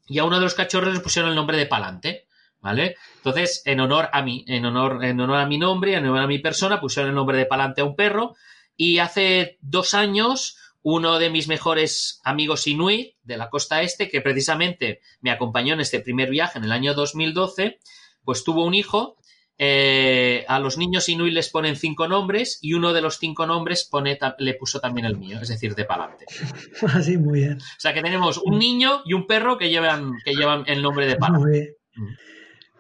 y 0.08 0.20
a 0.20 0.26
uno 0.26 0.38
de 0.38 0.44
los 0.44 0.54
cachorros 0.54 0.94
le 0.94 1.00
pusieron 1.00 1.30
el 1.30 1.36
nombre 1.36 1.58
de 1.58 1.66
Palante, 1.66 2.28
¿vale? 2.60 2.96
Entonces, 3.18 3.62
en 3.66 3.80
honor 3.80 4.10
a 4.12 4.22
mí, 4.22 4.44
en 4.48 4.66
honor, 4.66 5.04
en 5.04 5.20
honor 5.20 5.38
a 5.38 5.46
mi 5.46 5.58
nombre, 5.58 5.96
en 5.96 6.06
honor 6.06 6.24
a 6.24 6.28
mi 6.28 6.40
persona, 6.40 6.80
pusieron 6.82 7.10
el 7.10 7.16
nombre 7.16 7.38
de 7.38 7.46
Palante 7.46 7.82
a 7.82 7.86
un 7.86 7.96
perro, 7.96 8.36
y 8.76 8.98
hace 9.00 9.58
dos 9.62 9.94
años, 9.94 10.58
uno 10.84 11.18
de 11.18 11.30
mis 11.30 11.48
mejores 11.48 12.20
amigos 12.24 12.68
inuit 12.68 13.16
de 13.24 13.38
la 13.38 13.50
costa 13.50 13.82
este, 13.82 14.10
que 14.10 14.22
precisamente 14.22 15.00
me 15.22 15.32
acompañó 15.32 15.74
en 15.74 15.80
este 15.80 16.00
primer 16.02 16.30
viaje 16.30 16.58
en 16.60 16.66
el 16.66 16.72
año 16.72 16.94
2012, 16.94 17.80
pues 18.24 18.44
tuvo 18.44 18.66
un 18.66 18.74
hijo. 18.76 19.18
eh, 19.58 20.44
a 20.48 20.60
los 20.60 20.78
niños 20.78 21.08
inuit 21.10 21.32
les 21.34 21.50
ponen 21.50 21.76
cinco 21.76 22.08
nombres 22.08 22.58
y 22.62 22.74
uno 22.74 22.92
de 22.92 23.02
los 23.02 23.18
cinco 23.20 23.46
nombres 23.46 23.88
pone, 23.90 24.18
le 24.40 24.54
puso 24.56 24.80
también 24.80 25.06
el 25.06 25.16
mío, 25.18 25.40
es 25.42 25.48
decir, 25.48 25.76
de 25.76 25.86
palante. 25.86 26.26
Así, 26.94 27.18
muy 27.18 27.40
bien. 27.42 27.58
O 27.62 27.80
sea 27.80 27.94
que 27.94 28.02
tenemos 28.02 28.40
un 28.40 28.58
niño 28.60 29.04
y 29.06 29.14
un 29.14 29.26
perro 29.28 29.58
que 29.58 29.70
llevan, 29.70 30.14
que 30.26 30.34
llevan 30.34 30.64
el 30.68 30.82
nombre 30.82 31.06
de 31.06 31.16
palante. 31.18 31.46
Muy 31.46 31.52
bien. 31.52 31.76
Mm. 31.96 32.16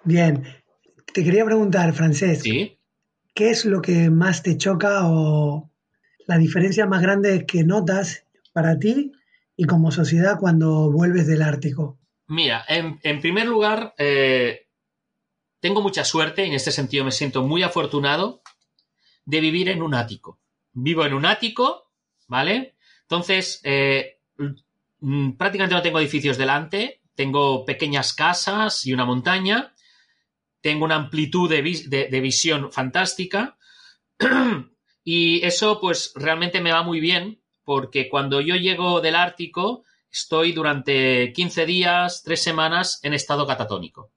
Bien. 0.03 0.55
Te 1.13 1.23
quería 1.23 1.45
preguntar, 1.45 1.93
Francés, 1.93 2.41
Sí. 2.41 2.79
¿qué 3.35 3.51
es 3.51 3.65
lo 3.65 3.81
que 3.81 4.09
más 4.09 4.41
te 4.41 4.57
choca 4.57 5.01
o 5.05 5.71
la 6.27 6.37
diferencia 6.37 6.85
más 6.85 7.01
grande 7.01 7.45
que 7.45 7.63
notas 7.63 8.25
para 8.53 8.79
ti 8.79 9.11
y 9.55 9.65
como 9.65 9.91
sociedad 9.91 10.39
cuando 10.39 10.91
vuelves 10.91 11.27
del 11.27 11.41
Ártico? 11.41 11.99
Mira, 12.27 12.63
en, 12.67 13.19
primer 13.19 13.47
lugar, 13.47 13.93
eh, 13.97 14.67
tengo 15.59 15.81
mucha 15.81 16.05
suerte, 16.05 16.45
en 16.45 16.53
este 16.53 16.71
sentido 16.71 17.05
me 17.05 17.11
siento 17.11 17.43
muy 17.43 17.63
afortunado 17.63 18.41
de 19.25 19.41
vivir 19.41 19.69
en 19.69 19.81
un 19.81 19.93
ático. 19.93 20.39
Vivo 20.71 21.05
en 21.05 21.13
un 21.13 21.25
ático, 21.25 21.91
¿vale? 22.27 22.75
Entonces, 23.01 23.59
eh, 23.63 24.21
mm, 24.99 25.33
prácticamente 25.33 25.75
no 25.75 25.81
tengo 25.81 25.99
edificios 25.99 26.37
delante, 26.37 27.01
tengo 27.15 27.65
pequeñas 27.65 28.13
casas 28.13 28.85
y 28.85 28.93
una 28.93 29.05
montaña, 29.05 29.73
tengo 30.61 30.85
una 30.85 30.95
amplitud 30.95 31.49
de 31.49 32.21
visión 32.21 32.71
fantástica 32.71 33.57
y 35.03 35.45
eso 35.45 35.79
pues 35.79 36.11
realmente 36.15 36.61
me 36.61 36.71
va 36.71 36.83
muy 36.83 36.99
bien 36.99 37.41
porque 37.63 38.09
cuando 38.09 38.41
yo 38.41 38.55
llego 38.55 39.01
del 39.01 39.15
Ártico 39.15 39.83
estoy 40.11 40.51
durante 40.51 41.33
15 41.33 41.65
días, 41.65 42.21
3 42.23 42.41
semanas 42.41 42.99
en 43.03 43.13
estado 43.13 43.47
catatónico. 43.47 44.11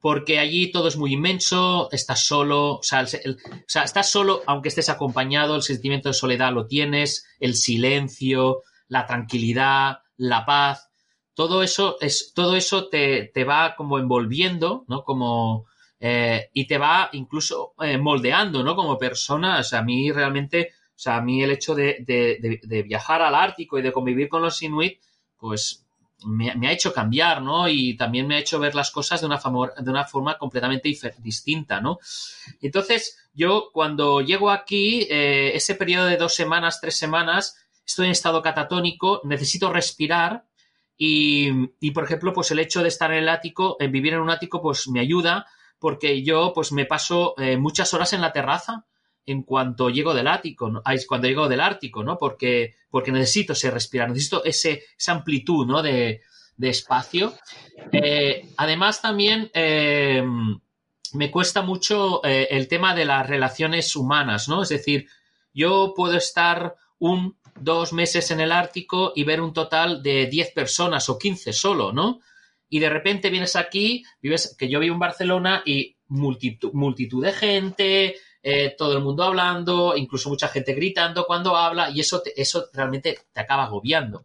Porque 0.00 0.38
allí 0.38 0.72
todo 0.72 0.88
es 0.88 0.96
muy 0.96 1.12
inmenso, 1.12 1.90
estás 1.92 2.24
solo, 2.24 2.76
o 2.76 2.82
sea, 2.82 3.00
el- 3.00 3.36
o 3.36 3.64
sea, 3.66 3.82
estás 3.82 4.10
solo 4.10 4.42
aunque 4.46 4.68
estés 4.70 4.88
acompañado, 4.88 5.54
el 5.54 5.62
sentimiento 5.62 6.08
de 6.08 6.14
soledad 6.14 6.52
lo 6.54 6.66
tienes, 6.66 7.26
el 7.38 7.54
silencio, 7.54 8.62
la 8.88 9.06
tranquilidad, 9.06 9.98
la 10.16 10.46
paz, 10.46 10.88
todo 11.34 11.62
eso 11.62 11.98
es, 12.00 12.32
todo 12.34 12.56
eso 12.56 12.88
te, 12.88 13.30
te 13.34 13.44
va 13.44 13.76
como 13.76 13.98
envolviendo, 13.98 14.84
¿no? 14.88 15.04
Como, 15.04 15.66
eh, 16.00 16.50
y 16.54 16.66
te 16.66 16.78
va 16.78 17.10
incluso 17.12 17.74
eh, 17.80 17.98
moldeando, 17.98 18.62
¿no? 18.62 18.74
Como 18.74 18.98
persona. 18.98 19.58
O 19.60 19.62
sea, 19.62 19.80
a 19.80 19.82
mí 19.82 20.10
realmente, 20.10 20.70
o 20.72 20.98
sea, 20.98 21.16
a 21.16 21.20
mí 21.22 21.42
el 21.42 21.50
hecho 21.52 21.74
de, 21.74 21.96
de- 22.06 22.82
viajar 22.82 23.22
al 23.22 23.34
Ártico 23.34 23.78
y 23.78 23.82
de 23.82 23.92
convivir 23.92 24.28
con 24.28 24.42
los 24.42 24.62
Inuit, 24.62 24.98
pues 25.36 25.86
me, 26.26 26.50
ha 26.68 26.72
hecho 26.72 26.92
cambiar, 26.92 27.40
¿no? 27.42 27.68
Y 27.68 27.96
también 27.96 28.26
me 28.26 28.36
ha 28.36 28.38
hecho 28.40 28.58
ver 28.58 28.74
las 28.74 28.90
cosas 28.90 29.20
de 29.20 29.26
una, 29.26 29.38
famo- 29.40 29.74
de 29.74 29.90
una 29.90 30.04
forma 30.04 30.36
completamente 30.38 30.92
distinta, 31.18 31.80
¿no? 31.80 31.98
Entonces, 32.60 33.16
yo 33.32 33.70
cuando 33.72 34.20
llego 34.20 34.50
aquí, 34.50 35.06
eh, 35.10 35.52
ese 35.54 35.74
periodo 35.74 36.06
de 36.06 36.16
dos 36.16 36.34
semanas, 36.34 36.80
tres 36.80 36.96
semanas, 36.96 37.56
estoy 37.86 38.06
en 38.06 38.12
estado 38.12 38.42
catatónico, 38.42 39.20
necesito 39.24 39.72
respirar 39.72 40.44
y, 40.96 41.48
y, 41.80 41.92
por 41.92 42.04
ejemplo, 42.04 42.32
pues 42.32 42.50
el 42.50 42.58
hecho 42.58 42.82
de 42.82 42.88
estar 42.88 43.10
en 43.12 43.18
el 43.18 43.28
ático, 43.28 43.76
en 43.80 43.90
vivir 43.92 44.12
en 44.14 44.20
un 44.20 44.30
ático, 44.30 44.60
pues 44.60 44.88
me 44.88 45.00
ayuda 45.00 45.46
porque 45.80 46.22
yo 46.22 46.52
pues 46.54 46.70
me 46.70 46.84
paso 46.84 47.34
eh, 47.38 47.56
muchas 47.56 47.92
horas 47.94 48.12
en 48.12 48.20
la 48.20 48.32
terraza 48.32 48.86
en 49.26 49.42
cuanto 49.42 49.90
llego 49.90 50.14
del 50.14 50.28
ático, 50.28 50.82
cuando 51.06 51.28
llego 51.28 51.48
del 51.48 51.60
Ártico, 51.60 52.02
¿no? 52.02 52.18
Porque, 52.18 52.76
porque 52.90 53.12
necesito 53.12 53.52
ese 53.52 53.70
respirar, 53.70 54.08
necesito 54.08 54.44
ese, 54.44 54.84
esa 54.98 55.12
amplitud, 55.12 55.66
¿no? 55.66 55.82
De, 55.82 56.22
de 56.56 56.68
espacio. 56.68 57.34
Eh, 57.92 58.48
además, 58.56 59.00
también 59.00 59.50
eh, 59.54 60.22
me 61.12 61.30
cuesta 61.30 61.62
mucho 61.62 62.22
el 62.24 62.66
tema 62.66 62.94
de 62.94 63.04
las 63.04 63.28
relaciones 63.28 63.94
humanas, 63.94 64.48
¿no? 64.48 64.62
Es 64.62 64.70
decir, 64.70 65.06
yo 65.52 65.92
puedo 65.94 66.16
estar 66.16 66.74
un, 66.98 67.36
dos 67.60 67.92
meses 67.92 68.30
en 68.30 68.40
el 68.40 68.52
Ártico 68.52 69.12
y 69.14 69.24
ver 69.24 69.40
un 69.40 69.52
total 69.52 70.02
de 70.02 70.26
10 70.26 70.52
personas 70.52 71.08
o 71.08 71.18
15 71.18 71.52
solo, 71.52 71.92
¿no? 71.92 72.20
Y 72.70 72.78
de 72.78 72.88
repente 72.88 73.28
vienes 73.28 73.56
aquí, 73.56 74.04
vives, 74.22 74.56
que 74.58 74.68
yo 74.70 74.80
vivo 74.80 74.94
en 74.94 75.00
Barcelona 75.00 75.62
y 75.66 75.96
multitud, 76.08 77.22
de 77.22 77.32
gente, 77.32 78.16
eh, 78.42 78.74
todo 78.78 78.96
el 78.96 79.02
mundo 79.04 79.24
hablando, 79.24 79.94
incluso 79.96 80.30
mucha 80.30 80.48
gente 80.48 80.72
gritando 80.72 81.26
cuando 81.26 81.56
habla, 81.56 81.90
y 81.90 82.00
eso, 82.00 82.22
te- 82.22 82.40
eso 82.40 82.66
realmente 82.72 83.18
te 83.32 83.40
acaba 83.40 83.64
agobiando. 83.64 84.24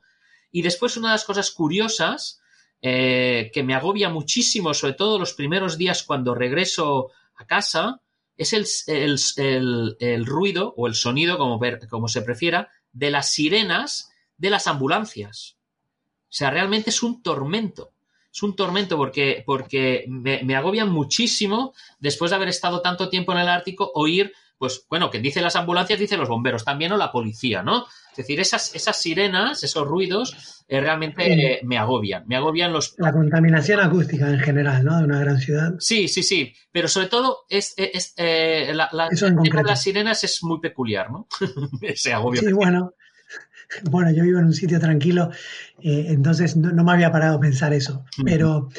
Y 0.52 0.62
después 0.62 0.96
una 0.96 1.10
de 1.10 1.16
las 1.16 1.26
cosas 1.26 1.52
curiosas 1.52 2.40
eh, 2.82 3.50
que 3.54 3.64
me 3.64 3.74
agobia 3.74 4.10
muchísimo, 4.10 4.74
sobre 4.74 4.94
todo 4.94 5.18
los 5.18 5.34
primeros 5.34 5.78
días 5.78 6.04
cuando 6.04 6.36
regreso 6.36 7.10
a 7.36 7.46
casa, 7.48 8.02
es 8.38 8.54
el, 8.54 8.66
el- 8.88 9.96
el- 10.00 10.26
ruido 10.26 10.74
o 10.78 10.86
el 10.88 10.94
sonido, 10.94 11.38
como, 11.40 11.60
como 11.90 12.08
se 12.08 12.22
prefiera, 12.22 12.70
de 12.92 13.10
las 13.10 13.32
sirenas 13.32 14.12
de 14.38 14.50
las 14.52 14.68
ambulancias. 14.68 15.58
O 16.24 16.38
sea, 16.38 16.52
realmente 16.52 16.90
es 16.92 17.02
un 17.02 17.24
tormento. 17.24 17.94
Es 18.36 18.44
un 18.44 18.54
tormento 18.54 18.98
porque, 18.98 19.44
porque 19.46 20.04
me, 20.10 20.44
me 20.44 20.58
agobian 20.58 20.92
muchísimo 20.92 21.74
después 22.00 22.32
de 22.32 22.36
haber 22.36 22.50
estado 22.50 22.82
tanto 22.82 23.08
tiempo 23.08 23.32
en 23.32 23.38
el 23.40 23.48
Ártico 23.48 23.90
oír, 23.96 24.34
pues 24.58 24.86
bueno, 24.90 25.10
que 25.10 25.20
dice 25.20 25.40
las 25.42 25.56
ambulancias, 25.56 25.98
dice 26.00 26.18
los 26.18 26.28
bomberos 26.28 26.66
también 26.66 26.92
o 26.92 26.98
la 26.98 27.14
policía, 27.14 27.64
¿no? 27.64 27.86
Es 28.12 28.18
decir, 28.18 28.40
esas, 28.42 28.76
esas 28.76 29.02
sirenas, 29.02 29.64
esos 29.64 29.88
ruidos, 29.88 30.64
eh, 30.68 30.80
realmente 30.82 31.24
eh, 31.54 31.60
me 31.64 31.78
agobian. 31.78 32.24
Me 32.28 32.36
agobian 32.36 32.74
los, 32.74 32.96
La 32.98 33.14
contaminación 33.14 33.80
acústica 33.80 34.28
en 34.30 34.40
general, 34.40 34.84
¿no? 34.84 34.98
De 34.98 35.04
una 35.06 35.20
gran 35.20 35.38
ciudad. 35.40 35.72
Sí, 35.80 36.08
sí, 36.10 36.22
sí, 36.24 36.54
pero 36.72 36.88
sobre 36.90 37.08
todo 37.08 37.46
es, 37.50 37.74
es, 37.78 38.14
eh, 38.18 38.72
la, 38.74 38.90
la- 38.92 39.08
Eso 39.08 39.28
en 39.28 39.34
el 39.34 39.36
tema 39.36 39.44
concreto. 39.44 39.58
de 39.68 39.72
las 39.72 39.82
sirenas 39.82 40.24
es 40.26 40.44
muy 40.44 40.60
peculiar, 40.60 41.10
¿no? 41.10 41.28
Ese 41.82 42.14
agobio. 42.14 42.42
Sí, 42.42 42.52
bueno. 42.52 42.94
Bueno, 43.90 44.12
yo 44.12 44.24
vivo 44.24 44.40
en 44.40 44.46
un 44.46 44.54
sitio 44.54 44.80
tranquilo, 44.80 45.30
eh, 45.82 46.06
entonces 46.10 46.56
no, 46.56 46.72
no 46.72 46.84
me 46.84 46.92
había 46.94 47.12
parado 47.12 47.38
a 47.38 47.40
pensar 47.40 47.74
eso. 47.74 48.06
Pero 48.24 48.70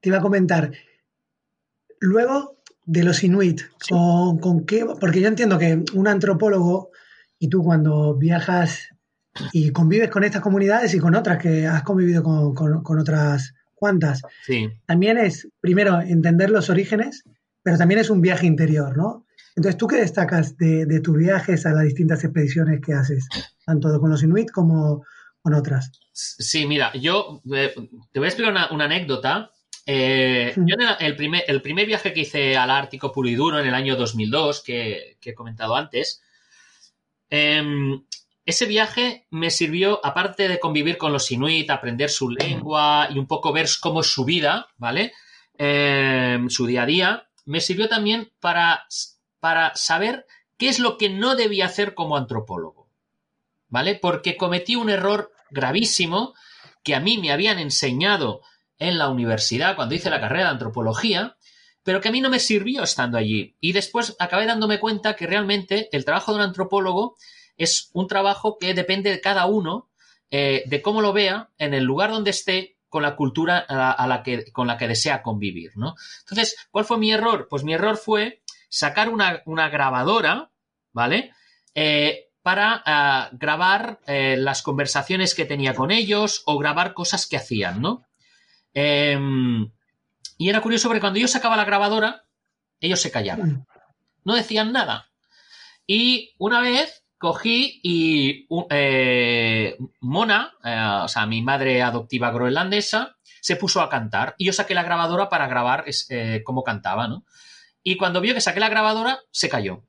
te 0.00 0.08
iba 0.10 0.18
a 0.18 0.22
comentar, 0.22 0.72
luego 2.00 2.58
de 2.86 3.02
los 3.04 3.22
Inuit, 3.24 3.62
con, 3.88 4.38
con 4.38 4.66
qué, 4.66 4.84
porque 5.00 5.20
yo 5.20 5.28
entiendo 5.28 5.58
que 5.58 5.82
un 5.94 6.06
antropólogo 6.08 6.90
y 7.38 7.48
tú 7.48 7.62
cuando 7.62 8.14
viajas 8.14 8.88
y 9.52 9.70
convives 9.70 10.10
con 10.10 10.22
estas 10.24 10.42
comunidades 10.42 10.94
y 10.94 10.98
con 10.98 11.14
otras 11.14 11.38
que 11.38 11.66
has 11.66 11.82
convivido 11.82 12.22
con, 12.22 12.54
con- 12.54 12.82
con 12.82 12.98
otras 12.98 13.54
cuantas, 13.74 14.22
Sí, 14.46 14.68
también 14.86 15.18
es, 15.18 15.48
primero, 15.60 16.00
entender 16.00 16.50
los 16.50 16.70
orígenes, 16.70 17.24
pero 17.62 17.76
también 17.76 18.00
es 18.00 18.10
un 18.10 18.20
viaje 18.20 18.46
interior, 18.46 18.96
¿no? 18.96 19.26
Entonces, 19.56 19.78
¿tú 19.78 19.86
qué 19.86 19.96
destacas 19.96 20.56
de, 20.56 20.84
de 20.86 21.00
tus 21.00 21.16
viajes 21.16 21.64
a 21.66 21.72
las 21.72 21.84
distintas 21.84 22.24
expediciones 22.24 22.80
que 22.80 22.92
haces, 22.92 23.28
tanto 23.64 24.00
con 24.00 24.10
los 24.10 24.22
Inuit 24.22 24.50
como 24.50 25.04
con 25.40 25.54
otras? 25.54 25.92
sí, 26.12 26.66
mira, 26.66 26.92
yo 26.94 27.42
eh, 27.54 27.74
te 28.12 28.18
voy 28.18 28.26
a 28.26 28.28
explicar 28.28 28.52
una, 28.52 28.70
una 28.70 28.84
anécdota. 28.84 29.50
Eh, 29.86 30.54
yo 30.56 30.74
en 30.78 30.80
el, 30.80 30.96
el 31.00 31.16
primer, 31.16 31.44
el 31.46 31.60
primer 31.60 31.86
viaje 31.86 32.12
que 32.12 32.20
hice 32.20 32.56
al 32.56 32.70
Ártico 32.70 33.12
puro 33.12 33.28
y 33.28 33.34
duro 33.34 33.58
en 33.58 33.66
el 33.66 33.74
año 33.74 33.96
2002, 33.96 34.62
que, 34.62 35.18
que 35.20 35.30
he 35.30 35.34
comentado 35.34 35.76
antes, 35.76 36.22
em, 37.28 38.02
ese 38.46 38.66
viaje 38.66 39.26
me 39.30 39.50
sirvió, 39.50 40.04
aparte 40.04 40.48
de 40.48 40.60
convivir 40.60 40.98
con 40.98 41.12
los 41.12 41.30
inuit, 41.30 41.70
aprender 41.70 42.10
su 42.10 42.30
lengua 42.30 43.08
y 43.10 43.18
un 43.18 43.26
poco 43.26 43.52
ver 43.52 43.66
cómo 43.80 44.00
es 44.00 44.06
su 44.06 44.24
vida, 44.24 44.68
¿vale? 44.76 45.12
Em, 45.56 46.48
su 46.48 46.66
día 46.66 46.82
a 46.82 46.86
día, 46.86 47.28
me 47.44 47.60
sirvió 47.60 47.88
también 47.88 48.32
para, 48.40 48.86
para 49.44 49.74
saber 49.74 50.24
qué 50.56 50.70
es 50.70 50.78
lo 50.78 50.96
que 50.96 51.10
no 51.10 51.36
debía 51.36 51.66
hacer 51.66 51.92
como 51.92 52.16
antropólogo, 52.16 52.88
¿vale? 53.68 53.94
Porque 53.94 54.38
cometí 54.38 54.74
un 54.74 54.88
error 54.88 55.32
gravísimo 55.50 56.32
que 56.82 56.94
a 56.94 57.00
mí 57.00 57.18
me 57.18 57.30
habían 57.30 57.58
enseñado 57.58 58.40
en 58.78 58.96
la 58.96 59.10
universidad 59.10 59.76
cuando 59.76 59.94
hice 59.94 60.08
la 60.08 60.18
carrera 60.18 60.44
de 60.44 60.52
antropología, 60.52 61.36
pero 61.82 62.00
que 62.00 62.08
a 62.08 62.10
mí 62.10 62.22
no 62.22 62.30
me 62.30 62.38
sirvió 62.38 62.84
estando 62.84 63.18
allí. 63.18 63.54
Y 63.60 63.72
después 63.72 64.16
acabé 64.18 64.46
dándome 64.46 64.80
cuenta 64.80 65.14
que 65.14 65.26
realmente 65.26 65.90
el 65.92 66.06
trabajo 66.06 66.32
de 66.32 66.38
un 66.38 66.44
antropólogo 66.44 67.18
es 67.58 67.90
un 67.92 68.08
trabajo 68.08 68.56
que 68.58 68.72
depende 68.72 69.10
de 69.10 69.20
cada 69.20 69.44
uno, 69.44 69.90
eh, 70.30 70.62
de 70.64 70.80
cómo 70.80 71.02
lo 71.02 71.12
vea, 71.12 71.50
en 71.58 71.74
el 71.74 71.84
lugar 71.84 72.12
donde 72.12 72.30
esté, 72.30 72.78
con 72.88 73.02
la 73.02 73.14
cultura 73.14 73.58
a 73.58 73.74
la, 73.74 73.90
a 73.90 74.06
la 74.06 74.22
que, 74.22 74.50
con 74.52 74.68
la 74.68 74.78
que 74.78 74.88
desea 74.88 75.20
convivir, 75.20 75.72
¿no? 75.74 75.96
Entonces, 76.20 76.56
¿cuál 76.70 76.86
fue 76.86 76.96
mi 76.96 77.12
error? 77.12 77.46
Pues 77.50 77.62
mi 77.62 77.74
error 77.74 77.98
fue 77.98 78.43
sacar 78.74 79.08
una, 79.08 79.40
una 79.46 79.68
grabadora, 79.68 80.50
¿vale? 80.92 81.32
Eh, 81.76 82.32
para 82.42 82.82
ah, 82.84 83.28
grabar 83.32 84.00
eh, 84.06 84.36
las 84.36 84.62
conversaciones 84.62 85.34
que 85.34 85.44
tenía 85.44 85.74
con 85.74 85.92
ellos 85.92 86.42
o 86.44 86.58
grabar 86.58 86.92
cosas 86.92 87.28
que 87.28 87.36
hacían, 87.36 87.80
¿no? 87.80 88.04
Em, 88.74 89.70
y 90.38 90.48
era 90.48 90.60
curioso 90.60 90.88
porque 90.88 91.00
cuando 91.00 91.20
yo 91.20 91.28
sacaba 91.28 91.56
la 91.56 91.64
grabadora, 91.64 92.24
ellos 92.80 93.00
se 93.00 93.12
callaban. 93.12 93.64
No 94.24 94.34
decían 94.34 94.72
nada. 94.72 95.08
Y 95.86 96.34
una 96.38 96.60
vez 96.60 97.04
cogí 97.16 97.80
y 97.84 98.48
eh, 98.70 99.78
Mona, 100.00 100.52
o 101.04 101.08
sea, 101.08 101.26
mi 101.26 101.42
madre 101.42 101.80
adoptiva 101.80 102.32
groenlandesa, 102.32 103.16
se 103.40 103.54
puso 103.54 103.80
a 103.80 103.88
cantar. 103.88 104.34
Y 104.36 104.46
yo 104.46 104.52
saqué 104.52 104.74
la 104.74 104.82
grabadora 104.82 105.28
para 105.28 105.46
grabar 105.46 105.84
cómo 106.44 106.64
cantaba, 106.64 107.06
¿no? 107.06 107.24
Y 107.84 107.96
cuando 107.96 108.20
vio 108.20 108.34
que 108.34 108.40
saqué 108.40 108.58
la 108.58 108.68
grabadora, 108.68 109.20
se 109.30 109.48
cayó. 109.48 109.84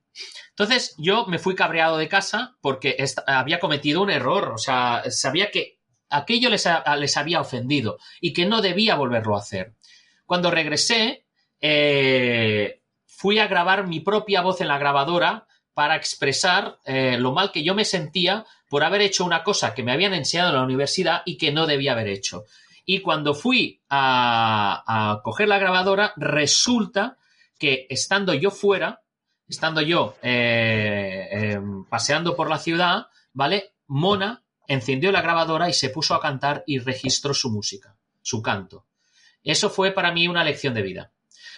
Entonces 0.49 0.95
yo 0.97 1.25
me 1.25 1.39
fui 1.39 1.55
cabreado 1.55 1.97
de 1.97 2.07
casa 2.07 2.55
porque 2.61 2.95
había 3.25 3.59
cometido 3.59 4.01
un 4.01 4.11
error. 4.11 4.51
O 4.53 4.57
sea, 4.57 5.03
sabía 5.09 5.49
que 5.49 5.79
aquello 6.09 6.49
les 6.49 7.17
había 7.17 7.41
ofendido 7.41 7.97
y 8.21 8.33
que 8.33 8.45
no 8.45 8.61
debía 8.61 8.95
volverlo 8.95 9.35
a 9.35 9.39
hacer. 9.39 9.73
Cuando 10.25 10.51
regresé, 10.51 11.25
eh, 11.61 12.81
fui 13.05 13.39
a 13.39 13.47
grabar 13.47 13.87
mi 13.87 13.99
propia 14.01 14.41
voz 14.41 14.61
en 14.61 14.67
la 14.67 14.77
grabadora 14.77 15.47
para 15.73 15.95
expresar 15.95 16.79
eh, 16.85 17.17
lo 17.19 17.33
mal 17.33 17.51
que 17.51 17.63
yo 17.63 17.75
me 17.75 17.85
sentía 17.85 18.45
por 18.69 18.83
haber 18.83 19.01
hecho 19.01 19.25
una 19.25 19.43
cosa 19.43 19.73
que 19.73 19.83
me 19.83 19.91
habían 19.91 20.13
enseñado 20.13 20.49
en 20.49 20.55
la 20.55 20.63
universidad 20.63 21.21
y 21.25 21.37
que 21.37 21.51
no 21.51 21.65
debía 21.65 21.93
haber 21.93 22.07
hecho. 22.07 22.43
Y 22.85 23.01
cuando 23.01 23.33
fui 23.33 23.81
a, 23.89 24.83
a 24.85 25.21
coger 25.21 25.47
la 25.47 25.59
grabadora, 25.59 26.13
resulta 26.17 27.17
que 27.57 27.87
estando 27.89 28.33
yo 28.33 28.51
fuera, 28.51 29.01
estando 29.47 29.81
yo 29.81 30.15
eh, 30.21 31.27
eh, 31.31 31.61
paseando 31.89 32.35
por 32.35 32.49
la 32.49 32.59
ciudad, 32.59 33.07
¿vale? 33.33 33.75
Mona 33.87 34.43
encendió 34.67 35.11
la 35.11 35.21
grabadora 35.21 35.69
y 35.69 35.73
se 35.73 35.89
puso 35.89 36.15
a 36.15 36.21
cantar 36.21 36.63
y 36.65 36.79
registró 36.79 37.33
su 37.33 37.51
música, 37.51 37.95
su 38.21 38.41
canto. 38.41 38.85
Eso 39.43 39.69
fue 39.69 39.91
para 39.91 40.11
mí 40.11 40.27
una 40.27 40.43
lección 40.43 40.73
de 40.73 40.81
vida. 40.81 41.11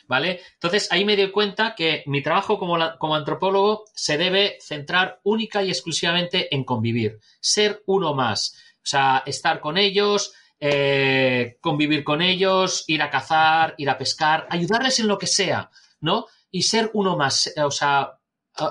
¿Vale? 0.10 0.40
Entonces 0.54 0.88
ahí 0.90 1.04
me 1.04 1.18
di 1.18 1.30
cuenta 1.32 1.76
que 1.76 2.04
mi 2.06 2.24
trabajo 2.24 2.58
como, 2.58 2.78
como 2.98 3.16
antropólogo 3.16 3.84
se 3.94 4.18
debe 4.18 4.58
centrar 4.62 5.20
única 5.24 5.64
y 5.64 5.70
exclusivamente 5.70 6.54
en 6.56 6.64
convivir, 6.64 7.20
ser 7.42 7.84
uno 7.88 8.14
más, 8.14 8.56
o 8.76 8.86
sea, 8.86 9.24
estar 9.26 9.60
con 9.60 9.78
ellos, 9.78 10.34
eh, 10.62 11.58
convivir 11.60 12.06
con 12.06 12.22
ellos, 12.22 12.86
ir 12.88 13.02
a 13.02 13.10
cazar, 13.10 13.76
ir 13.78 13.90
a 13.90 13.98
pescar, 13.98 14.48
ayudarles 14.50 15.00
en 15.00 15.08
lo 15.08 15.18
que 15.18 15.28
sea, 15.28 15.70
¿no? 16.00 16.26
Y 16.52 16.64
ser 16.64 16.90
uno 16.94 17.16
más, 17.18 17.48
eh, 17.56 17.62
o 17.62 17.72
sea, 17.72 18.20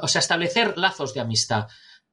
o 0.03 0.09
sea, 0.09 0.19
establecer 0.21 0.77
lazos 0.79 1.15
de 1.15 1.21
amistad. 1.21 1.69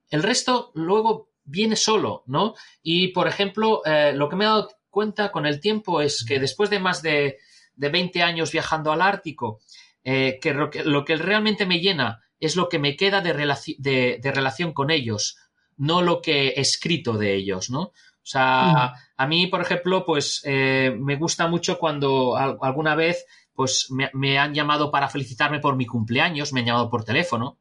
El 0.10 0.22
resto 0.24 0.72
luego 0.76 1.30
viene 1.44 1.76
solo, 1.76 2.24
¿no? 2.28 2.54
Y, 2.84 3.10
por 3.10 3.28
ejemplo, 3.28 3.82
eh, 3.86 4.14
lo 4.14 4.30
que 4.30 4.36
me 4.36 4.44
he 4.46 4.48
dado 4.48 4.70
cuenta 4.90 5.32
con 5.32 5.46
el 5.46 5.60
tiempo 5.60 6.02
es 6.02 6.24
que 6.24 6.40
después 6.40 6.70
de 6.70 6.80
más 6.80 7.02
de, 7.02 7.38
de 7.76 7.90
20 7.90 8.22
años 8.22 8.52
viajando 8.52 8.92
al 8.92 9.02
Ártico, 9.02 9.60
eh, 10.04 10.38
que, 10.42 10.54
lo 10.54 10.70
que 10.70 10.84
lo 10.84 11.04
que 11.06 11.16
realmente 11.16 11.66
me 11.66 11.80
llena 11.80 12.22
es 12.40 12.56
lo 12.56 12.70
que 12.70 12.78
me 12.80 12.96
queda 12.96 13.22
de, 13.22 13.34
relaci- 13.36 13.78
de- 13.80 14.20
de 14.22 14.32
relación 14.32 14.74
con 14.74 14.92
ellos, 14.92 15.38
no 15.78 16.02
lo 16.02 16.22
que 16.22 16.50
he 16.50 16.60
escrito 16.62 17.14
de 17.18 17.34
ellos, 17.36 17.70
¿no? 17.70 17.82
O 17.82 18.26
sea, 18.26 18.94
a 19.18 19.28
mí, 19.28 19.48
por 19.48 19.62
ejemplo, 19.62 20.06
pues 20.06 20.42
eh, 20.46 20.96
me 20.98 21.16
gusta 21.18 21.48
mucho 21.48 21.78
cuando 21.80 22.38
al- 22.38 22.58
alguna 22.62 22.96
vez 22.96 23.26
pues 23.56 23.88
me, 23.92 24.10
me 24.14 24.38
han 24.40 24.54
llamado 24.54 24.92
para 24.92 25.10
felicitarme 25.10 25.60
por 25.60 25.76
mi 25.76 25.86
cumpleaños, 25.86 26.54
me 26.54 26.62
han 26.62 26.66
llamado 26.68 26.90
por 26.90 27.04
teléfono, 27.06 27.58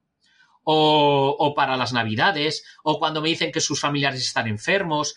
o, 0.65 1.37
o 1.39 1.55
para 1.55 1.77
las 1.77 1.93
navidades, 1.93 2.65
o 2.85 2.99
cuando 2.99 3.21
me 3.21 3.29
dicen 3.29 3.53
que 3.53 3.61
sus 3.61 3.81
familiares 3.81 4.23
están 4.23 4.47
enfermos. 4.47 5.15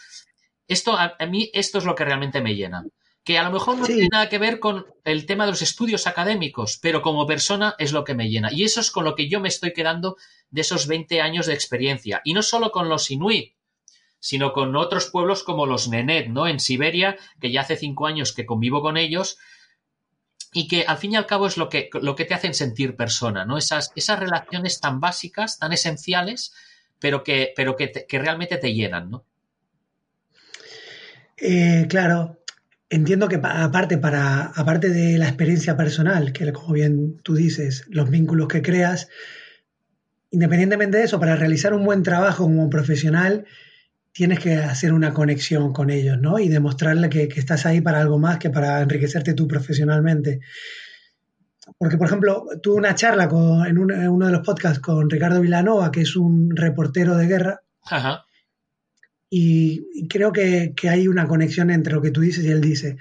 Esto, 0.68 0.94
a, 0.98 1.16
a 1.20 1.26
mí, 1.28 1.50
esto 1.54 1.78
es 1.78 1.86
lo 1.86 1.96
que 1.96 2.06
realmente 2.06 2.42
me 2.42 2.56
llena. 2.56 2.86
Que 3.24 3.38
a 3.40 3.44
lo 3.44 3.52
mejor 3.52 3.78
no 3.78 3.86
Sí. 3.86 3.94
tiene 3.94 4.10
nada 4.12 4.30
que 4.30 4.38
ver 4.38 4.60
con 4.60 4.86
el 5.04 5.26
tema 5.26 5.46
de 5.46 5.52
los 5.52 5.62
estudios 5.62 6.06
académicos, 6.08 6.80
pero 6.82 7.02
como 7.02 7.26
persona 7.26 7.76
es 7.80 7.92
lo 7.92 8.04
que 8.04 8.14
me 8.14 8.30
llena. 8.30 8.52
Y 8.52 8.64
eso 8.64 8.80
es 8.82 8.92
con 8.92 9.04
lo 9.04 9.16
que 9.16 9.30
yo 9.30 9.40
me 9.40 9.48
estoy 9.50 9.74
quedando 9.74 10.18
de 10.50 10.62
esos 10.62 10.88
20 10.88 11.22
años 11.22 11.46
de 11.48 11.54
experiencia. 11.54 12.22
Y 12.24 12.34
no 12.34 12.42
solo 12.44 12.72
con 12.72 12.88
los 12.90 13.10
inuit, 13.12 13.56
sino 14.20 14.54
con 14.54 14.76
otros 14.76 15.08
pueblos 15.12 15.44
como 15.44 15.66
los 15.68 15.88
Nenet, 15.88 16.28
¿no? 16.30 16.48
En 16.48 16.60
Siberia, 16.60 17.18
que 17.40 17.52
ya 17.52 17.62
hace 17.62 17.76
cinco 17.78 18.08
años 18.08 18.34
que 18.34 18.46
convivo 18.46 18.82
con 18.82 18.98
ellos, 18.98 19.38
y 20.56 20.68
que 20.70 20.86
al 20.88 20.98
fin 20.98 21.12
y 21.14 21.16
al 21.18 21.28
cabo 21.28 21.48
es 21.48 21.58
lo 21.58 21.70
que, 21.70 21.90
lo 22.02 22.16
que 22.16 22.26
te 22.26 22.34
hacen 22.34 22.54
sentir 22.56 22.96
persona, 22.96 23.46
¿no? 23.46 23.58
Esas, 23.58 23.92
esas 23.96 24.20
relaciones 24.20 24.80
tan 24.80 25.00
básicas, 25.02 25.60
tan 25.60 25.74
esenciales, 25.74 26.54
pero 27.00 27.24
que, 27.24 27.54
pero 27.56 27.76
que, 27.76 27.92
que 28.08 28.20
realmente 28.20 28.58
te 28.58 28.74
llenan, 28.74 29.12
¿no? 29.12 29.26
Eh, 31.38 31.86
claro, 31.90 32.40
entiendo 32.90 33.28
que 33.28 33.40
pa- 33.40 33.64
aparte, 33.64 33.98
para, 33.98 34.46
aparte 34.56 34.90
de 34.90 35.18
la 35.18 35.28
experiencia 35.28 35.76
personal, 35.78 36.32
que 36.34 36.52
como 36.54 36.74
bien 36.74 37.20
tú 37.24 37.36
dices, 37.36 37.86
los 37.90 38.10
vínculos 38.10 38.48
que 38.48 38.62
creas, 38.62 39.10
independientemente 40.32 40.98
de 40.98 41.04
eso, 41.06 41.20
para 41.20 41.36
realizar 41.36 41.74
un 41.74 41.86
buen 41.86 42.04
trabajo 42.04 42.44
como 42.44 42.70
profesional, 42.70 43.46
tienes 44.18 44.40
que 44.40 44.56
hacer 44.56 44.94
una 44.94 45.14
conexión 45.14 45.74
con 45.74 45.90
ellos, 45.90 46.18
¿no? 46.18 46.40
Y 46.40 46.48
demostrarle 46.48 47.10
que, 47.10 47.28
que 47.28 47.40
estás 47.42 47.66
ahí 47.66 47.82
para 47.82 48.00
algo 48.00 48.18
más 48.18 48.38
que 48.40 48.50
para 48.50 48.80
enriquecerte 48.82 49.34
tú 49.34 49.46
profesionalmente. 49.46 50.40
Porque, 51.78 51.98
por 51.98 52.08
ejemplo, 52.08 52.46
tuve 52.64 52.78
una 52.78 52.96
charla 52.96 53.28
con- 53.28 53.68
en, 53.68 53.78
un- 53.78 53.92
en 53.92 54.08
uno 54.08 54.28
de 54.28 54.32
los 54.32 54.46
podcasts 54.46 54.80
con 54.80 55.10
Ricardo 55.10 55.42
Vilanova, 55.42 55.92
que 55.92 56.02
es 56.02 56.16
un 56.16 56.56
reportero 56.56 57.18
de 57.18 57.28
guerra, 57.28 57.60
Ajá. 57.84 58.24
y, 59.30 60.08
creo 60.08 60.32
que, 60.32 60.72
que 60.78 60.88
hay 60.88 61.08
una 61.10 61.28
conexión 61.28 61.70
entre 61.70 61.94
lo 61.94 62.02
que 62.02 62.12
tú 62.12 62.22
dices 62.22 62.46
y 62.46 62.52
él 62.52 62.62
dice. 62.62 62.96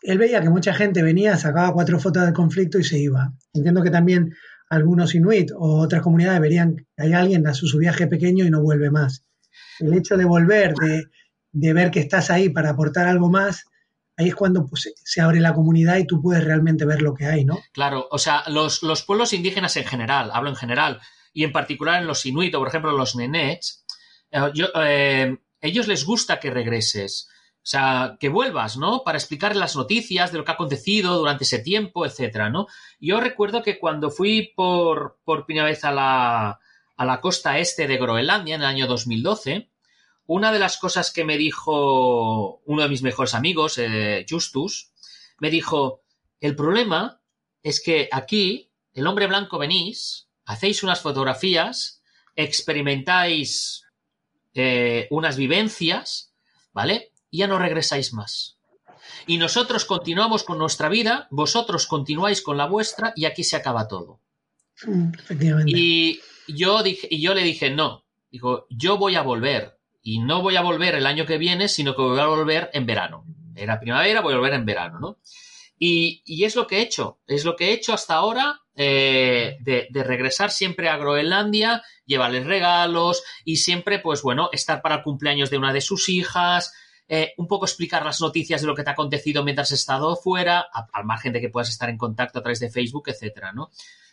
Él 0.00 0.16
veía 0.16 0.40
que 0.40 0.48
mucha 0.50 0.72
gente 0.72 1.02
venía, 1.02 1.36
sacaba 1.36 1.74
cuatro 1.74 1.98
fotos 1.98 2.24
del 2.24 2.32
conflicto 2.32 2.78
y 2.78 2.84
se 2.84 2.98
iba. 2.98 3.34
Entiendo 3.52 3.82
que 3.82 3.90
también 3.90 4.34
algunos 4.70 5.14
inuit 5.14 5.50
o 5.54 5.80
otras 5.80 6.00
comunidades 6.00 6.40
verían 6.40 6.76
que 6.76 6.84
hay 6.96 7.12
alguien 7.12 7.46
hace 7.46 7.66
su 7.66 7.76
viaje 7.78 8.06
pequeño 8.06 8.44
y 8.46 8.50
no 8.50 8.62
vuelve 8.62 8.90
más. 8.90 9.24
El 9.80 9.94
hecho 9.94 10.16
de 10.16 10.24
volver, 10.24 10.74
de, 10.74 11.04
de 11.52 11.72
ver 11.72 11.90
que 11.90 12.00
estás 12.00 12.30
ahí 12.30 12.48
para 12.48 12.70
aportar 12.70 13.06
algo 13.06 13.30
más, 13.30 13.64
ahí 14.16 14.28
es 14.28 14.34
cuando 14.34 14.66
pues, 14.66 14.92
se- 15.04 15.20
abre 15.20 15.40
la 15.40 15.54
comunidad 15.54 15.96
y 15.98 16.06
tú 16.06 16.20
puedes 16.22 16.44
realmente 16.44 16.84
ver 16.84 17.02
lo 17.02 17.14
que 17.14 17.26
hay, 17.26 17.44
¿no? 17.44 17.58
Claro, 17.72 18.06
o 18.10 18.18
sea, 18.18 18.44
los, 18.48 18.82
los 18.82 19.02
pueblos 19.02 19.32
indígenas 19.32 19.76
en 19.76 19.84
general, 19.84 20.30
hablo 20.32 20.50
en 20.50 20.56
general, 20.56 21.00
y 21.32 21.44
en 21.44 21.52
particular 21.52 22.00
en 22.00 22.06
los 22.06 22.24
inuit 22.26 22.54
o, 22.54 22.58
por 22.60 22.68
ejemplo, 22.68 22.92
los 22.96 23.16
nenets, 23.16 23.84
eh, 24.30 24.40
eh, 24.76 25.36
ellos 25.60 25.88
les 25.88 26.04
gusta 26.04 26.38
que 26.40 26.50
regreses. 26.50 27.28
O 27.56 27.66
sea, 27.66 28.16
que 28.20 28.28
vuelvas, 28.28 28.76
¿no? 28.76 29.02
Para 29.04 29.16
explicar 29.16 29.56
las 29.56 29.74
noticias 29.74 30.30
de 30.30 30.36
lo 30.38 30.44
que 30.44 30.50
ha 30.50 30.54
acontecido 30.54 31.16
durante 31.16 31.44
ese 31.44 31.60
tiempo, 31.60 32.04
etcétera, 32.04 32.50
¿no? 32.50 32.66
Yo 33.00 33.20
recuerdo 33.20 33.62
que 33.62 33.78
cuando 33.78 34.10
fui 34.10 34.52
por, 34.54 35.18
por 35.24 35.46
primera 35.46 35.66
vez 35.66 35.82
a 35.84 35.90
la, 35.92 36.60
a 36.96 37.04
la 37.04 37.20
costa 37.20 37.58
este 37.58 37.86
de 37.86 37.96
Groenlandia 37.96 38.54
en 38.54 38.62
el 38.62 38.66
año 38.66 38.86
2012, 38.86 39.70
una 40.26 40.52
de 40.52 40.58
las 40.58 40.78
cosas 40.78 41.12
que 41.12 41.24
me 41.24 41.36
dijo 41.36 42.60
uno 42.64 42.82
de 42.82 42.88
mis 42.88 43.02
mejores 43.02 43.34
amigos, 43.34 43.78
eh, 43.78 44.24
Justus, 44.28 44.92
me 45.38 45.50
dijo, 45.50 46.02
el 46.40 46.56
problema 46.56 47.20
es 47.62 47.82
que 47.82 48.08
aquí, 48.10 48.70
el 48.94 49.06
hombre 49.06 49.26
blanco 49.26 49.58
venís, 49.58 50.28
hacéis 50.46 50.82
unas 50.82 51.00
fotografías, 51.00 52.02
experimentáis 52.36 53.84
eh, 54.54 55.08
unas 55.10 55.36
vivencias, 55.36 56.32
¿vale? 56.72 57.12
Y 57.30 57.38
ya 57.38 57.48
no 57.48 57.58
regresáis 57.58 58.12
más. 58.12 58.58
Y 59.26 59.38
nosotros 59.38 59.84
continuamos 59.84 60.44
con 60.44 60.58
nuestra 60.58 60.88
vida, 60.88 61.28
vosotros 61.30 61.86
continuáis 61.86 62.42
con 62.42 62.56
la 62.56 62.66
vuestra 62.66 63.12
y 63.16 63.24
aquí 63.24 63.44
se 63.44 63.56
acaba 63.56 63.88
todo. 63.88 64.20
Mm, 64.86 65.14
Efectivamente. 65.18 65.72
Y 65.74 66.20
yo, 66.48 66.82
dije, 66.82 67.08
y 67.10 67.20
yo 67.20 67.34
le 67.34 67.42
dije, 67.42 67.70
no, 67.70 68.04
digo, 68.30 68.66
yo 68.70 68.98
voy 68.98 69.16
a 69.16 69.22
volver. 69.22 69.78
Y 70.02 70.18
no 70.18 70.42
voy 70.42 70.56
a 70.56 70.62
volver 70.62 70.94
el 70.94 71.06
año 71.06 71.24
que 71.24 71.38
viene, 71.38 71.68
sino 71.68 71.96
que 71.96 72.02
voy 72.02 72.20
a 72.20 72.26
volver 72.26 72.70
en 72.74 72.84
verano. 72.84 73.24
Era 73.56 73.80
primavera, 73.80 74.20
voy 74.20 74.34
a 74.34 74.36
volver 74.36 74.54
en 74.54 74.66
verano, 74.66 75.00
¿no? 75.00 75.18
Y, 75.78 76.22
y 76.26 76.44
es 76.44 76.56
lo 76.56 76.66
que 76.66 76.78
he 76.78 76.82
hecho, 76.82 77.18
es 77.26 77.44
lo 77.44 77.56
que 77.56 77.68
he 77.68 77.72
hecho 77.72 77.92
hasta 77.94 78.14
ahora, 78.14 78.60
eh, 78.76 79.56
de, 79.60 79.88
de 79.90 80.04
regresar 80.04 80.50
siempre 80.50 80.88
a 80.88 80.96
Groenlandia, 80.96 81.82
llevarles 82.06 82.46
regalos 82.46 83.22
y 83.44 83.56
siempre, 83.56 83.98
pues 83.98 84.22
bueno, 84.22 84.50
estar 84.52 84.82
para 84.82 84.96
el 84.96 85.02
cumpleaños 85.02 85.50
de 85.50 85.58
una 85.58 85.72
de 85.72 85.80
sus 85.80 86.08
hijas, 86.08 86.72
eh, 87.06 87.34
un 87.36 87.46
poco 87.46 87.66
explicar 87.66 88.04
las 88.04 88.20
noticias 88.20 88.62
de 88.62 88.66
lo 88.66 88.74
que 88.74 88.82
te 88.82 88.90
ha 88.90 88.94
acontecido 88.94 89.44
mientras 89.44 89.72
has 89.72 89.80
estado 89.80 90.16
fuera, 90.16 90.66
al 90.92 91.04
margen 91.04 91.32
de 91.32 91.40
que 91.40 91.50
puedas 91.50 91.68
estar 91.68 91.90
en 91.90 91.98
contacto 91.98 92.38
a 92.38 92.42
través 92.42 92.60
de 92.60 92.70
Facebook, 92.70 93.08
etcétera, 93.08 93.52
¿no? 93.52 93.70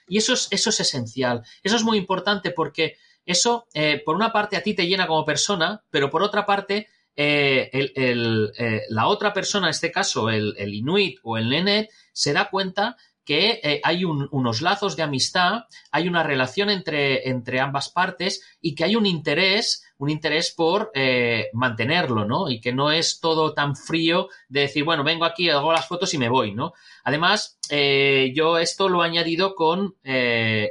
Y 0.08 0.18
eso 0.18 0.34
es, 0.34 0.47
eso 0.52 0.70
es 0.70 0.80
esencial. 0.80 1.43
Eso 1.64 1.76
es 1.76 1.84
muy 1.84 1.97
importante 1.97 2.52
porque 2.52 2.95
eso, 3.26 3.68
eh, 3.74 4.02
por 4.06 4.16
una 4.16 4.32
parte, 4.34 4.58
a 4.58 4.64
ti 4.64 4.74
te 4.74 4.88
llena 4.88 5.08
como 5.08 5.26
persona, 5.26 5.84
pero 5.89 6.10
por 6.10 6.24
otra 6.24 6.45
parte, 6.45 6.88
eh, 7.16 7.70
el- 7.74 7.91
el, 7.95 8.52
eh, 8.58 8.82
la 8.89 9.08
otra 9.08 9.34
persona, 9.34 9.68
en 9.68 9.72
este 9.72 9.91
caso 9.91 10.30
el, 10.30 10.56
el 10.58 10.74
Inuit 10.74 11.20
o 11.24 11.38
el 11.38 11.49
Nenet, 11.49 11.89
se 12.14 12.34
da 12.34 12.49
cuenta 12.49 12.95
que 13.26 13.60
eh, 13.64 13.82
hay 13.84 14.04
un- 14.04 14.28
unos 14.32 14.62
lazos 14.62 14.96
de 14.96 15.04
amistad, 15.04 15.64
hay 15.92 16.08
una 16.08 16.24
relación 16.24 16.70
entre, 16.70 17.30
entre 17.30 17.60
ambas 17.60 17.90
partes 17.90 18.42
y 18.62 18.76
que 18.76 18.84
hay 18.84 18.96
un 18.96 19.06
interés, 19.06 19.84
un 19.98 20.10
interés 20.10 20.52
por 20.52 20.92
eh, 20.96 21.50
mantenerlo, 21.54 22.26
¿no? 22.26 22.50
Y 22.50 22.60
que 22.60 22.74
no 22.74 22.92
es 22.92 23.20
todo 23.20 23.54
tan 23.54 23.76
frío 23.76 24.28
de 24.50 24.62
decir, 24.62 24.84
bueno, 24.84 25.04
vengo 25.04 25.26
aquí, 25.26 25.50
hago 25.50 25.72
las 25.72 25.88
fotos 25.88 26.14
y 26.14 26.18
me 26.18 26.30
voy, 26.30 26.54
¿no? 26.54 26.74
Además, 27.04 27.58
eh, 27.70 28.32
yo 28.36 28.58
esto 28.58 28.90
lo 28.90 29.04
he 29.04 29.08
añadido 29.08 29.54
con, 29.56 29.96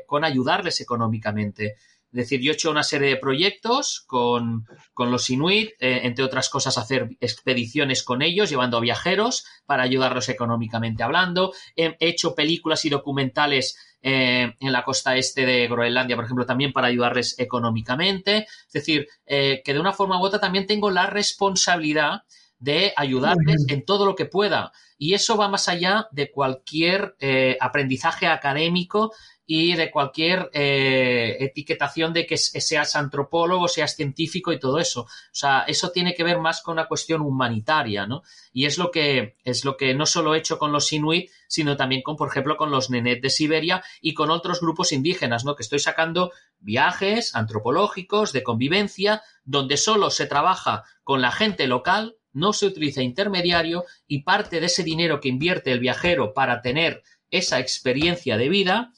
con 0.07 0.25
ayudarles 0.25 0.81
económicamente. 0.81 1.77
Es 2.13 2.17
decir, 2.17 2.41
yo 2.41 2.51
he 2.51 2.55
hecho 2.55 2.73
una 2.73 2.83
serie 2.83 3.11
de 3.11 3.17
proyectos 3.17 4.03
con, 4.05 4.67
con 4.93 5.13
los 5.13 5.31
Inuit, 5.31 5.71
eh, 5.79 6.01
entre 6.03 6.25
otras 6.25 6.49
cosas, 6.49 6.77
hacer 6.77 7.09
expediciones 7.21 8.03
con 8.03 8.21
ellos, 8.21 8.51
llevando 8.51 8.79
a 8.79 8.81
viajeros 8.81 9.47
para 9.65 9.85
ayudarlos 9.85 10.29
económicamente 10.29 11.05
hablando. 11.05 11.53
He 11.77 11.97
he 12.01 12.09
hecho 12.09 12.35
películas 12.35 12.85
y 12.85 12.91
documentales 12.91 13.77
eh, 14.03 14.55
en 14.59 14.73
la 14.73 14.83
costa 14.83 15.17
este 15.17 15.47
de 15.47 15.69
Groenlandia, 15.69 16.17
por 16.17 16.25
ejemplo, 16.25 16.47
también 16.47 16.73
para 16.73 16.89
ayudarles 16.89 17.39
económicamente. 17.39 18.47
Es 18.67 18.73
decir, 18.73 19.07
eh, 19.27 19.63
que 19.65 19.73
de 19.73 19.81
una 19.81 19.93
forma 19.93 20.21
u 20.21 20.25
otra 20.25 20.41
también 20.41 20.67
tengo 20.67 20.91
la 20.91 21.07
responsabilidad 21.07 22.23
de 22.59 22.93
ayudarles 22.97 23.65
en 23.69 23.85
todo 23.85 24.05
lo 24.05 24.17
que 24.17 24.27
pueda. 24.27 24.73
Y 24.99 25.15
eso 25.15 25.37
va 25.37 25.49
más 25.49 25.69
allá 25.69 26.09
de 26.11 26.31
cualquier 26.31 27.17
aprendizaje 27.59 28.27
académico 28.27 29.13
y 29.53 29.75
de 29.75 29.91
cualquier 29.91 30.49
eh, 30.53 31.37
etiquetación 31.41 32.13
de 32.13 32.25
que 32.25 32.37
seas 32.37 32.95
antropólogo, 32.95 33.67
seas 33.67 33.97
científico 33.97 34.53
y 34.53 34.61
todo 34.61 34.79
eso. 34.79 35.01
O 35.01 35.09
sea, 35.33 35.65
eso 35.67 35.91
tiene 35.91 36.15
que 36.15 36.23
ver 36.23 36.39
más 36.39 36.63
con 36.63 36.75
una 36.75 36.87
cuestión 36.87 37.21
humanitaria, 37.21 38.07
¿no? 38.07 38.23
Y 38.53 38.67
es 38.67 38.79
lo 38.79 38.93
que, 38.93 39.39
es 39.43 39.65
lo 39.65 39.77
que 39.77 39.93
no 39.93 40.07
solo 40.07 40.37
he 40.37 40.39
hecho 40.39 40.57
con 40.57 40.71
los 40.71 40.93
inuit, 40.93 41.31
sino 41.49 41.77
también 41.77 42.03
con, 42.03 42.15
por 42.15 42.29
ejemplo, 42.29 42.57
con 42.57 42.71
los 42.71 42.91
nenet 42.91 43.21
de 43.21 43.29
Siberia 43.29 43.83
y 44.01 44.15
con 44.15 44.31
otros 44.31 44.61
grupos 44.61 44.93
indígenas, 44.93 45.45
¿no? 45.45 45.57
Que 45.57 45.65
estoy 45.65 45.81
sacando 45.81 46.31
viajes 46.61 47.35
antropológicos, 47.35 48.33
de 48.33 48.45
convivencia, 48.45 49.21
donde 49.43 49.79
solo 49.79 50.11
se 50.11 50.27
trabaja 50.27 50.85
con 51.03 51.23
la 51.23 51.33
gente 51.33 51.67
local, 51.67 52.15
no 52.33 52.53
se 52.53 52.67
utiliza 52.67 53.03
intermediario 53.03 53.85
y 54.07 54.23
parte 54.23 54.61
de 54.61 54.67
ese 54.67 54.85
dinero 54.85 55.19
que 55.19 55.29
invierte 55.29 55.73
el 55.73 55.81
viajero 55.81 56.35
para 56.35 56.63
tener 56.63 57.03
esa 57.33 57.59
experiencia 57.59 58.37
de 58.37 58.49
vida 58.49 58.93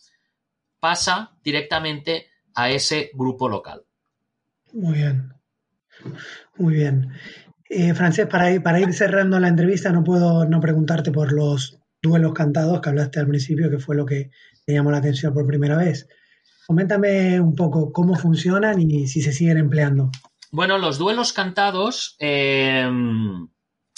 pasa 0.82 1.30
directamente 1.44 2.26
a 2.56 2.68
ese 2.70 3.12
grupo 3.14 3.48
local. 3.48 3.82
Muy 4.72 4.94
bien. 4.94 5.32
Muy 6.56 6.74
bien. 6.74 7.12
Eh, 7.70 7.94
Francés, 7.94 8.26
para 8.26 8.50
ir, 8.50 8.62
para 8.64 8.80
ir 8.80 8.92
cerrando 8.92 9.38
la 9.38 9.46
entrevista, 9.46 9.92
no 9.92 10.02
puedo 10.02 10.44
no 10.44 10.58
preguntarte 10.60 11.12
por 11.12 11.32
los 11.32 11.78
duelos 12.02 12.34
cantados 12.34 12.80
que 12.80 12.88
hablaste 12.88 13.20
al 13.20 13.28
principio, 13.28 13.70
que 13.70 13.78
fue 13.78 13.94
lo 13.94 14.04
que 14.04 14.30
te 14.66 14.72
llamó 14.72 14.90
la 14.90 14.98
atención 14.98 15.32
por 15.32 15.46
primera 15.46 15.76
vez. 15.76 16.08
Coméntame 16.66 17.40
un 17.40 17.54
poco 17.54 17.92
cómo 17.92 18.16
funcionan 18.16 18.80
y 18.80 19.06
si 19.06 19.22
se 19.22 19.30
siguen 19.32 19.58
empleando. 19.58 20.10
Bueno, 20.50 20.78
los 20.78 20.98
duelos 20.98 21.32
cantados, 21.32 22.16
eh, 22.18 22.90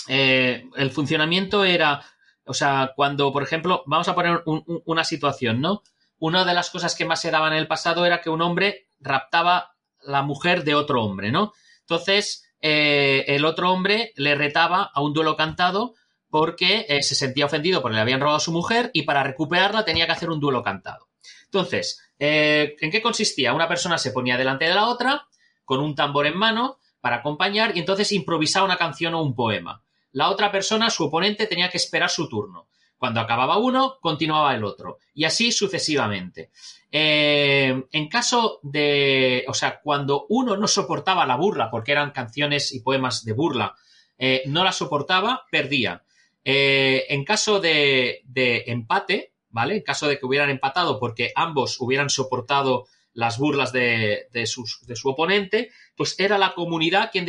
eh, 0.09 0.65
el 0.77 0.91
funcionamiento 0.91 1.65
era, 1.65 2.03
o 2.45 2.53
sea, 2.53 2.93
cuando, 2.95 3.33
por 3.33 3.43
ejemplo, 3.43 3.83
vamos 3.87 4.07
a 4.09 4.15
poner 4.15 4.43
un- 4.45 4.63
un- 4.67 4.83
una 4.85 5.03
situación, 5.03 5.63
¿no? 5.63 5.83
Una 6.25 6.47
de 6.47 6.55
las 6.55 6.71
cosas 6.71 6.95
que 6.95 7.05
más 7.05 7.21
se 7.21 7.31
daba 7.31 7.49
en 7.49 7.53
el 7.53 7.67
pasado 7.67 8.07
era 8.07 8.23
que 8.23 8.31
un 8.31 8.41
hombre 8.41 8.89
raptaba 8.99 9.75
la 10.01 10.23
mujer 10.23 10.65
de 10.65 10.75
otro 10.75 11.05
hombre, 11.05 11.31
¿no? 11.31 11.53
Entonces, 11.81 12.51
eh, 12.63 13.27
el 13.29 13.45
otro 13.45 13.71
hombre 13.71 14.15
le 14.17 14.35
retaba 14.35 14.91
a 14.95 15.03
un 15.03 15.13
duelo 15.13 15.37
cantado 15.37 15.93
porque 16.31 16.87
eh, 16.89 17.03
se 17.03 17.15
sentía 17.15 17.45
ofendido 17.45 17.83
porque 17.83 17.97
le 17.97 18.01
habían 18.01 18.21
robado 18.21 18.39
a 18.39 18.41
su 18.41 18.53
mujer 18.53 18.91
y 18.95 19.03
para 19.03 19.23
recuperarla 19.23 19.85
tenía 19.85 20.07
que 20.07 20.13
hacer 20.13 20.31
un 20.31 20.41
duelo 20.41 20.63
cantado. 20.63 21.11
Entonces, 21.45 22.01
eh, 22.19 22.75
¿en 22.81 22.91
qué 22.91 23.03
consistía? 23.03 23.53
Una 23.53 23.69
persona 23.69 23.99
se 23.99 24.11
ponía 24.11 24.39
delante 24.39 24.65
de 24.65 24.75
la 24.75 24.89
otra 24.89 25.27
con 25.67 25.81
un 25.81 25.95
tambor 25.95 26.25
en 26.25 26.39
mano 26.39 26.79
para 27.03 27.17
acompañar 27.17 27.77
y 27.77 27.81
entonces 27.81 28.13
improvisaba 28.13 28.65
una 28.65 28.79
canción 28.79 29.13
o 29.13 29.23
un 29.23 29.35
poema. 29.35 29.83
La 30.11 30.31
otra 30.31 30.51
persona, 30.51 30.89
su 30.89 31.05
oponente, 31.05 31.47
tenía 31.47 31.69
que 31.69 31.77
esperar 31.77 32.09
su 32.09 32.31
turno. 32.31 32.69
Cuando 32.99 33.21
acababa 33.21 33.59
uno, 33.59 33.99
continuaba 34.01 34.55
el 34.55 34.65
otro. 34.65 34.99
Y 35.15 35.25
así 35.25 35.53
sucesivamente. 35.53 36.51
Eh, 36.91 37.85
en 37.93 38.09
caso 38.09 38.61
de. 38.63 39.45
O 39.49 39.55
sea, 39.55 39.81
cuando 39.83 40.27
uno 40.29 40.57
no 40.57 40.69
soportaba 40.69 41.27
la 41.27 41.37
burla, 41.37 41.71
porque 41.71 41.93
eran 41.93 42.13
canciones 42.13 42.73
y 42.73 42.81
poemas 42.81 43.25
de 43.25 43.33
burla, 43.33 43.75
eh, 44.17 44.43
no 44.47 44.65
la 44.65 44.73
soportaba, 44.73 45.45
perdía. 45.51 46.03
Eh, 46.45 47.07
en 47.09 47.25
caso 47.25 47.59
de, 47.61 48.23
de 48.25 48.65
empate, 48.69 49.33
¿vale? 49.51 49.77
En 49.77 49.83
caso 49.83 50.07
de 50.09 50.19
que 50.19 50.27
hubieran 50.27 50.51
empatado 50.51 51.01
porque 51.01 51.33
ambos 51.35 51.81
hubieran 51.81 52.11
soportado 52.11 52.87
las 53.13 53.39
burlas 53.39 53.73
de, 53.73 54.29
de 54.33 54.47
sus- 54.47 54.85
de 54.87 54.97
su 54.97 55.09
oponente, 55.09 55.71
pues 55.97 56.19
era 56.19 56.37
la 56.39 56.55
comunidad 56.55 57.11
quien 57.13 57.27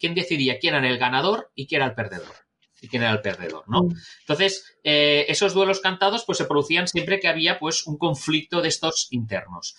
quien 0.00 0.14
decidía 0.14 0.58
quién 0.58 0.74
era 0.74 0.88
el 0.88 0.98
ganador 0.98 1.50
y 1.54 1.66
quién 1.66 1.82
era 1.82 1.90
el 1.90 1.94
perdedor. 1.94 2.45
Y 2.86 2.88
quién 2.88 3.02
era 3.02 3.10
el 3.10 3.20
perdedor, 3.20 3.64
¿no? 3.66 3.82
Mm. 3.82 3.96
Entonces, 4.20 4.78
eh, 4.84 5.26
esos 5.28 5.54
duelos 5.54 5.80
cantados 5.80 6.24
pues 6.24 6.38
se 6.38 6.44
producían 6.44 6.86
siempre 6.86 7.18
que 7.18 7.26
había 7.26 7.58
pues 7.58 7.84
un 7.86 7.98
conflicto 7.98 8.62
de 8.62 8.68
estos 8.68 9.08
internos. 9.10 9.74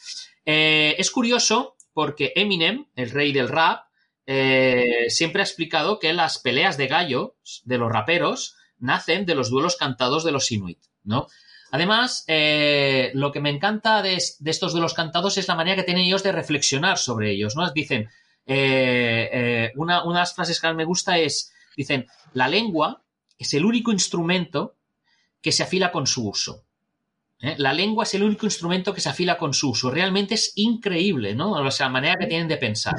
Eh, 0.45 0.95
es 0.97 1.09
curioso 1.09 1.77
porque 1.93 2.33
Eminem, 2.35 2.87
el 2.97 3.11
rey 3.11 3.31
del 3.31 3.47
rap, 3.47 3.85
eh, 4.25 5.05
siempre 5.07 5.41
ha 5.41 5.45
explicado 5.45 5.99
que 5.99 6.11
las 6.11 6.39
peleas 6.39 6.75
de 6.75 6.87
gallo 6.87 7.37
de 7.63 7.77
los 7.77 7.89
raperos 7.89 8.57
nacen 8.77 9.25
de 9.25 9.35
los 9.35 9.49
duelos 9.49 9.77
cantados 9.77 10.25
de 10.25 10.33
los 10.33 10.51
inuit, 10.51 10.79
¿no? 11.05 11.27
Además, 11.71 12.25
eh, 12.27 13.11
lo 13.13 13.31
que 13.31 13.39
me 13.39 13.49
encanta 13.49 14.01
de, 14.01 14.21
de 14.39 14.51
estos 14.51 14.73
duelos 14.73 14.93
cantados 14.93 15.37
es 15.37 15.47
la 15.47 15.55
manera 15.55 15.77
que 15.77 15.83
tienen 15.83 16.03
ellos 16.03 16.23
de 16.23 16.33
reflexionar 16.33 16.97
sobre 16.97 17.31
ellos, 17.31 17.55
¿no? 17.55 17.71
Dicen, 17.71 18.09
eh, 18.45 19.29
eh, 19.31 19.71
una, 19.75 20.05
unas 20.05 20.33
frases 20.33 20.61
que 20.61 20.73
me 20.73 20.85
gusta 20.85 21.17
es, 21.17 21.53
dicen, 21.77 22.07
la 22.33 22.49
lengua 22.49 23.03
es 23.37 23.53
el 23.53 23.63
único 23.63 23.93
instrumento 23.93 24.75
que 25.41 25.53
se 25.53 25.63
afila 25.63 25.91
con 25.91 26.07
su 26.07 26.27
uso. 26.27 26.65
¿eh? 27.39 27.55
La 27.57 27.71
lengua 27.71 28.03
es 28.03 28.13
el 28.15 28.23
único 28.23 28.45
instrumento 28.45 28.93
que 28.93 28.99
se 28.99 29.09
afila 29.09 29.37
con 29.37 29.53
su 29.53 29.69
uso. 29.69 29.91
Realmente 29.91 30.33
es 30.33 30.51
increíble, 30.55 31.35
¿no? 31.35 31.51
O 31.51 31.71
sea, 31.71 31.85
la 31.85 31.93
manera 31.93 32.15
que 32.19 32.27
tienen 32.27 32.47
de 32.47 32.57
pensar. 32.57 32.95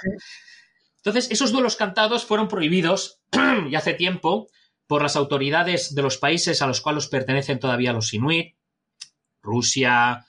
Entonces, 0.96 1.30
esos 1.30 1.52
duelos 1.52 1.76
cantados 1.76 2.24
fueron 2.24 2.48
prohibidos 2.48 3.20
ya 3.70 3.78
hace 3.78 3.94
tiempo 3.94 4.48
por 4.86 5.02
las 5.02 5.16
autoridades 5.16 5.94
de 5.94 6.02
los 6.02 6.16
países 6.16 6.62
a 6.62 6.66
los 6.66 6.80
cuales 6.80 7.08
pertenecen 7.08 7.58
todavía 7.58 7.92
los 7.92 8.14
inuit, 8.14 8.56
Rusia, 9.42 10.24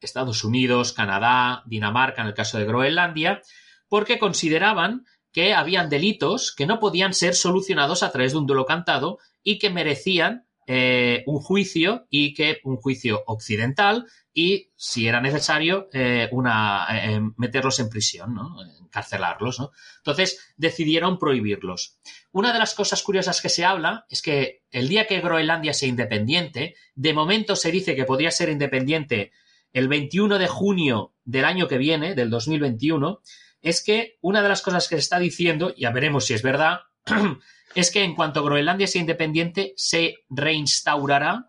Estados 0.00 0.44
Unidos, 0.44 0.92
Canadá, 0.92 1.62
Dinamarca, 1.66 2.22
en 2.22 2.28
el 2.28 2.34
caso 2.34 2.58
de 2.58 2.64
Groenlandia, 2.64 3.42
porque 3.88 4.18
consideraban 4.18 5.06
que 5.32 5.54
habían 5.54 5.88
delitos 5.88 6.54
que 6.54 6.66
no 6.66 6.78
podían 6.78 7.14
ser 7.14 7.34
solucionados 7.34 8.02
a 8.02 8.12
través 8.12 8.32
de 8.32 8.38
un 8.38 8.46
duelo 8.46 8.66
cantado 8.66 9.18
y 9.42 9.58
que 9.58 9.70
merecían 9.70 10.46
eh, 10.66 11.24
un 11.26 11.40
juicio 11.40 12.06
y 12.08 12.34
que 12.34 12.60
un 12.62 12.76
juicio 12.76 13.24
occidental 13.26 14.06
y, 14.32 14.70
si 14.76 15.08
era 15.08 15.20
necesario, 15.20 15.88
eh, 15.92 16.28
una, 16.30 16.86
eh, 16.90 17.20
meterlos 17.36 17.80
en 17.80 17.88
prisión, 17.88 18.34
¿no? 18.34 18.56
encarcelarlos. 18.80 19.58
¿no? 19.58 19.72
Entonces 19.98 20.54
decidieron 20.56 21.18
prohibirlos. 21.18 21.98
Una 22.30 22.52
de 22.52 22.60
las 22.60 22.74
cosas 22.74 23.02
curiosas 23.02 23.40
que 23.40 23.48
se 23.48 23.64
habla 23.64 24.06
es 24.08 24.22
que 24.22 24.62
el 24.70 24.88
día 24.88 25.06
que 25.06 25.20
Groenlandia 25.20 25.74
sea 25.74 25.88
independiente, 25.88 26.76
de 26.94 27.12
momento 27.12 27.56
se 27.56 27.72
dice 27.72 27.96
que 27.96 28.04
podría 28.04 28.30
ser 28.30 28.48
independiente 28.48 29.32
el 29.72 29.88
21 29.88 30.38
de 30.38 30.46
junio 30.46 31.14
del 31.24 31.44
año 31.44 31.66
que 31.66 31.78
viene, 31.78 32.14
del 32.14 32.30
2021, 32.30 33.20
es 33.62 33.82
que 33.82 34.18
una 34.20 34.42
de 34.42 34.48
las 34.48 34.62
cosas 34.62 34.88
que 34.88 34.96
se 34.96 35.00
está 35.00 35.18
diciendo, 35.18 35.74
ya 35.76 35.90
veremos 35.90 36.26
si 36.26 36.34
es 36.34 36.42
verdad, 36.42 36.80
es 37.74 37.90
que 37.90 38.02
en 38.02 38.14
cuanto 38.14 38.44
Groenlandia 38.44 38.86
sea 38.86 39.00
independiente, 39.00 39.72
se 39.76 40.16
reinstaurará 40.28 41.48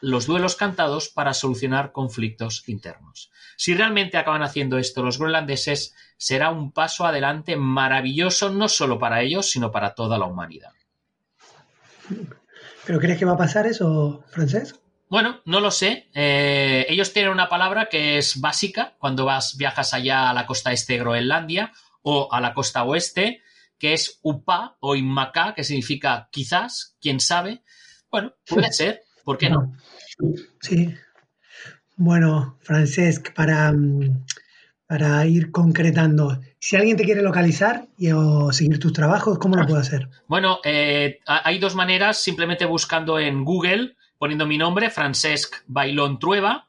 los 0.00 0.26
duelos 0.26 0.56
cantados 0.56 1.08
para 1.08 1.34
solucionar 1.34 1.92
conflictos 1.92 2.68
internos. 2.68 3.30
Si 3.56 3.74
realmente 3.74 4.16
acaban 4.16 4.42
haciendo 4.42 4.78
esto 4.78 5.02
los 5.02 5.18
groenlandeses, 5.18 5.94
será 6.16 6.50
un 6.50 6.72
paso 6.72 7.04
adelante 7.04 7.56
maravilloso 7.56 8.50
no 8.50 8.68
solo 8.68 8.98
para 8.98 9.20
ellos, 9.20 9.50
sino 9.50 9.70
para 9.70 9.94
toda 9.94 10.18
la 10.18 10.24
humanidad. 10.24 10.72
¿Pero 12.86 12.98
crees 12.98 13.18
que 13.18 13.26
va 13.26 13.32
a 13.32 13.38
pasar 13.38 13.66
eso, 13.66 14.24
Francés? 14.30 14.80
Bueno, 15.10 15.40
no 15.44 15.60
lo 15.60 15.70
sé. 15.72 16.08
Eh, 16.14 16.86
ellos 16.88 17.12
tienen 17.12 17.32
una 17.32 17.48
palabra 17.48 17.88
que 17.90 18.16
es 18.16 18.40
básica 18.40 18.94
cuando 18.98 19.24
vas, 19.24 19.56
viajas 19.56 19.92
allá 19.92 20.30
a 20.30 20.34
la 20.34 20.46
costa 20.46 20.72
este 20.72 20.92
de 20.94 20.98
Groenlandia 21.00 21.72
o 22.02 22.32
a 22.32 22.40
la 22.40 22.54
costa 22.54 22.84
oeste, 22.84 23.42
que 23.76 23.92
es 23.92 24.20
upa 24.22 24.76
o 24.80 24.94
inmaca, 24.94 25.52
que 25.54 25.64
significa 25.64 26.28
quizás, 26.30 26.96
quién 27.00 27.18
sabe. 27.18 27.62
Bueno, 28.10 28.34
puede 28.46 28.72
ser, 28.72 29.02
¿por 29.24 29.36
qué 29.36 29.50
no? 29.50 29.74
Sí. 30.60 30.94
Bueno, 31.96 32.56
Francesc, 32.62 33.34
para, 33.34 33.72
mm, 33.72 34.24
para 34.86 35.26
ir 35.26 35.50
concretando, 35.50 36.40
si 36.58 36.76
alguien 36.76 36.96
te 36.96 37.04
quiere 37.04 37.22
localizar 37.22 37.88
y, 37.98 38.10
o 38.12 38.52
seguir 38.52 38.78
tus 38.78 38.92
trabajos, 38.92 39.38
¿cómo 39.38 39.56
lo 39.56 39.66
puede 39.66 39.80
hacer? 39.82 40.08
Bueno, 40.26 40.60
eh, 40.64 41.18
ha- 41.26 41.42
hay 41.48 41.58
dos 41.58 41.74
maneras, 41.74 42.22
simplemente 42.22 42.64
buscando 42.64 43.18
en 43.18 43.44
Google, 43.44 43.96
poniendo 44.20 44.46
mi 44.46 44.58
nombre, 44.58 44.90
Francesc 44.90 45.62
Bailón 45.66 46.18
Trueba, 46.18 46.68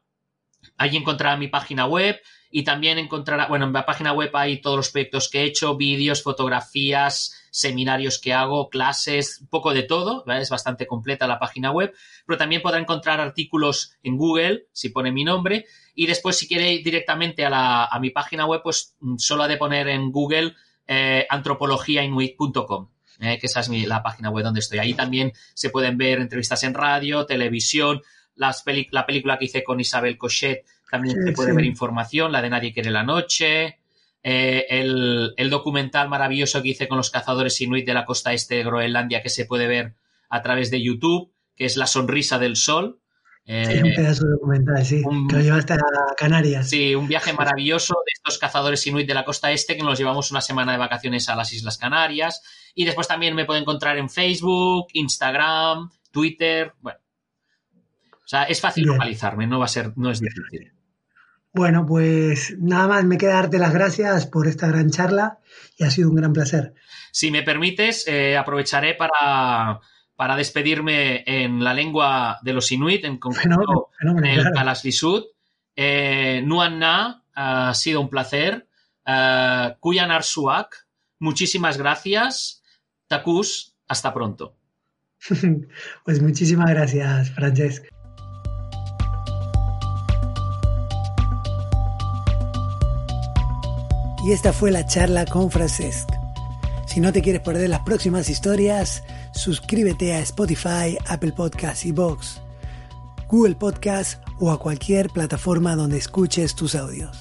ahí 0.77 0.95
encontrará 0.95 1.35
mi 1.35 1.49
página 1.49 1.85
web 1.85 2.17
y 2.49 2.63
también 2.63 2.97
encontrará, 2.97 3.47
bueno, 3.47 3.65
en 3.65 3.73
la 3.73 3.85
página 3.85 4.13
web 4.13 4.29
hay 4.33 4.61
todos 4.61 4.77
los 4.77 4.89
proyectos 4.89 5.27
que 5.29 5.41
he 5.41 5.43
hecho, 5.43 5.75
vídeos, 5.75 6.23
fotografías, 6.23 7.45
seminarios 7.51 8.19
que 8.19 8.31
hago, 8.31 8.69
clases, 8.69 9.39
un 9.41 9.47
poco 9.47 9.73
de 9.73 9.83
todo, 9.83 10.23
es 10.27 10.49
bastante 10.49 10.87
completa 10.87 11.27
la 11.27 11.39
página 11.39 11.71
web, 11.71 11.93
pero 12.25 12.37
también 12.37 12.61
podrá 12.61 12.79
encontrar 12.79 13.19
artículos 13.19 13.97
en 14.01 14.15
Google, 14.15 14.67
si 14.71 14.87
pone 14.87 15.11
mi 15.11 15.25
nombre, 15.25 15.65
y 15.93 16.05
después 16.05 16.37
si 16.37 16.47
quiere 16.47 16.71
ir 16.71 16.85
directamente 16.85 17.45
a, 17.45 17.49
la, 17.49 17.83
a 17.83 17.99
mi 17.99 18.11
página 18.11 18.45
web, 18.45 18.61
pues 18.63 18.95
mm, 19.01 19.17
solo 19.17 19.43
ha 19.43 19.49
de 19.49 19.57
poner 19.57 19.89
en 19.89 20.09
Google 20.09 20.55
eh, 20.87 21.27
antropologiainuit.com. 21.29 22.87
eh, 23.21 23.37
que 23.39 23.45
esa 23.47 23.61
es 23.61 23.69
mi- 23.69 23.85
la 23.85 24.03
página 24.03 24.29
web 24.29 24.43
donde 24.43 24.59
estoy. 24.59 24.79
Ahí 24.79 24.93
también 24.93 25.31
se 25.53 25.69
pueden 25.69 25.97
ver 25.97 26.19
entrevistas 26.19 26.63
en 26.63 26.73
radio, 26.73 27.25
televisión, 27.25 28.01
las 28.35 28.63
peli- 28.63 28.87
la 28.91 29.05
película 29.05 29.37
que 29.37 29.45
hice 29.45 29.63
con 29.63 29.79
Isabel 29.79 30.17
Cochet, 30.17 30.65
también 30.89 31.15
Sí, 31.17 31.21
se 31.27 31.31
puede 31.33 31.51
sí. 31.51 31.55
ver 31.55 31.65
información, 31.65 32.31
la 32.31 32.41
de 32.41 32.49
Nadie 32.49 32.73
quiere 32.73 32.91
la 32.91 33.03
noche, 33.03 33.77
eh, 34.23 34.65
el, 34.69 35.33
el 35.37 35.49
documental 35.49 36.07
maravilloso 36.09 36.61
que 36.61 36.69
hice 36.69 36.87
con 36.87 36.97
los 36.97 37.09
cazadores 37.09 37.59
inuit 37.61 37.85
de 37.85 37.93
la 37.93 38.05
costa 38.05 38.33
este 38.33 38.55
de 38.55 38.63
Groenlandia 38.63 39.21
que 39.23 39.29
se 39.29 39.45
puede 39.45 39.67
ver 39.67 39.93
a 40.29 40.41
través 40.41 40.71
de 40.71 40.81
YouTube, 40.81 41.31
que 41.55 41.65
es 41.65 41.75
La 41.77 41.87
sonrisa 41.87 42.39
del 42.39 42.55
sol, 42.55 42.99
Eh, 43.53 43.81
un 43.83 43.93
pedazo 43.93 44.23
de 44.25 44.31
documental, 44.31 44.85
sí. 44.85 45.01
un- 45.05 45.27
Que 45.27 45.35
lo 45.35 45.41
llevaste 45.41 45.73
a 45.73 45.77
Canarias. 46.15 46.69
Sí, 46.69 46.95
un 46.95 47.05
viaje 47.07 47.33
maravilloso 47.33 47.95
de 48.05 48.11
estos 48.13 48.37
cazadores 48.37 48.87
inuit 48.87 49.05
de 49.07 49.13
la 49.13 49.25
costa 49.25 49.51
este 49.51 49.75
que 49.75 49.83
nos 49.83 49.99
llevamos 49.99 50.31
una 50.31 50.39
semana 50.39 50.71
de 50.71 50.77
vacaciones 50.77 51.27
a 51.27 51.35
las 51.35 51.51
Islas 51.51 51.77
Canarias. 51.77 52.41
Y 52.75 52.85
después 52.85 53.09
también 53.09 53.35
me 53.35 53.43
puede 53.43 53.59
encontrar 53.59 53.97
en 53.97 54.09
Facebook, 54.09 54.87
Instagram, 54.93 55.89
Twitter. 56.11 56.73
Bueno. 56.79 56.99
O 58.23 58.27
sea, 58.31 58.43
es 58.43 58.61
fácil 58.61 58.85
Bien. 58.85 58.95
localizarme, 58.95 59.45
no 59.47 59.59
va 59.59 59.65
a 59.65 59.67
ser, 59.67 59.91
no 59.97 60.09
es 60.11 60.21
difícil. 60.21 60.71
Bueno, 61.53 61.85
pues 61.85 62.55
nada 62.59 62.87
más 62.87 63.03
me 63.03 63.17
queda 63.17 63.33
darte 63.33 63.59
las 63.59 63.73
gracias 63.73 64.27
por 64.27 64.47
esta 64.47 64.67
gran 64.67 64.89
charla 64.89 65.39
y 65.77 65.83
ha 65.83 65.89
sido 65.91 66.07
un 66.09 66.15
gran 66.15 66.31
placer. 66.31 66.73
Si 67.11 67.29
me 67.29 67.43
permites, 67.43 68.07
eh, 68.07 68.37
aprovecharé 68.37 68.93
para, 68.95 69.81
para 70.21 70.35
despedirme 70.35 71.23
en 71.25 71.63
la 71.63 71.73
lengua 71.73 72.37
de 72.43 72.53
los 72.53 72.71
inuit, 72.71 73.05
en 73.05 73.17
concreto 73.17 73.89
en 74.01 74.23
el. 74.23 74.51
Kalaslisut. 74.53 75.25
Eh, 75.75 76.43
Nuan 76.45 76.77
Na, 76.77 77.23
ha 77.33 77.73
sido 77.73 78.01
un 78.01 78.07
placer. 78.07 78.67
Eh, 79.03 79.75
Kuyan 79.79 80.11
Arsuak, 80.11 80.85
muchísimas 81.17 81.79
gracias. 81.79 82.61
Takus, 83.07 83.75
hasta 83.87 84.13
pronto. 84.13 84.55
Pues 86.05 86.21
muchísimas 86.21 86.69
gracias, 86.69 87.31
Francesc. 87.31 87.85
Y 94.23 94.31
esta 94.31 94.53
fue 94.53 94.69
la 94.69 94.85
charla 94.85 95.25
con 95.25 95.49
Francesc. 95.49 96.07
Si 96.85 96.99
no 96.99 97.11
te 97.11 97.23
quieres 97.23 97.41
perder 97.41 97.71
las 97.71 97.79
próximas 97.79 98.29
historias, 98.29 99.03
suscríbete 99.33 100.13
a 100.13 100.19
Spotify, 100.19 100.97
Apple 101.07 101.33
Podcasts 101.33 101.85
y 101.85 101.91
Vox, 101.91 102.41
Google 103.27 103.55
Podcasts 103.55 104.19
o 104.39 104.51
a 104.51 104.59
cualquier 104.59 105.09
plataforma 105.09 105.75
donde 105.75 105.97
escuches 105.97 106.55
tus 106.55 106.75
audios. 106.75 107.17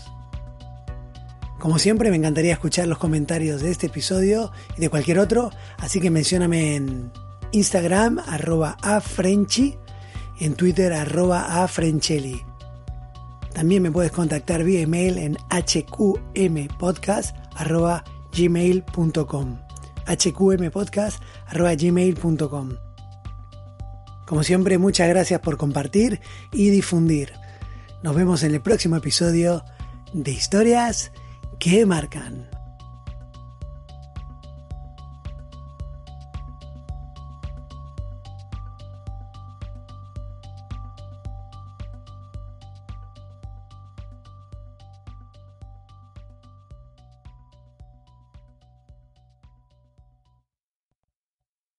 Como 1.58 1.78
siempre, 1.78 2.10
me 2.10 2.16
encantaría 2.16 2.54
escuchar 2.54 2.88
los 2.88 2.98
comentarios 2.98 3.60
de 3.60 3.70
este 3.70 3.88
episodio 3.88 4.50
y 4.76 4.80
de 4.80 4.88
cualquier 4.88 5.18
otro, 5.18 5.50
así 5.76 6.00
que 6.00 6.10
mencióname 6.10 6.76
en 6.76 7.12
Instagram, 7.52 8.18
arroba 8.26 8.78
afrenchi, 8.80 9.76
en 10.40 10.54
Twitter, 10.54 10.94
arroba 10.94 11.62
afrenchelli. 11.62 12.42
También 13.52 13.82
me 13.82 13.90
puedes 13.90 14.12
contactar 14.12 14.64
vía 14.64 14.80
email 14.80 15.18
en 15.18 15.36
hqmpodcast, 15.50 17.36
arroba 20.10 20.54
gmail.com. 20.54 20.70
hqmpodcast, 20.70 21.22
arroba 21.46 21.74
gmail.com. 21.74 22.70
Como 24.26 24.44
siempre, 24.44 24.78
muchas 24.78 25.08
gracias 25.08 25.40
por 25.40 25.56
compartir 25.56 26.20
y 26.52 26.70
difundir. 26.70 27.32
Nos 28.02 28.14
vemos 28.14 28.42
en 28.42 28.54
el 28.54 28.60
próximo 28.60 28.96
episodio 28.96 29.64
de 30.12 30.30
Historias 30.30 31.12
que 31.58 31.84
marcan. 31.84 32.59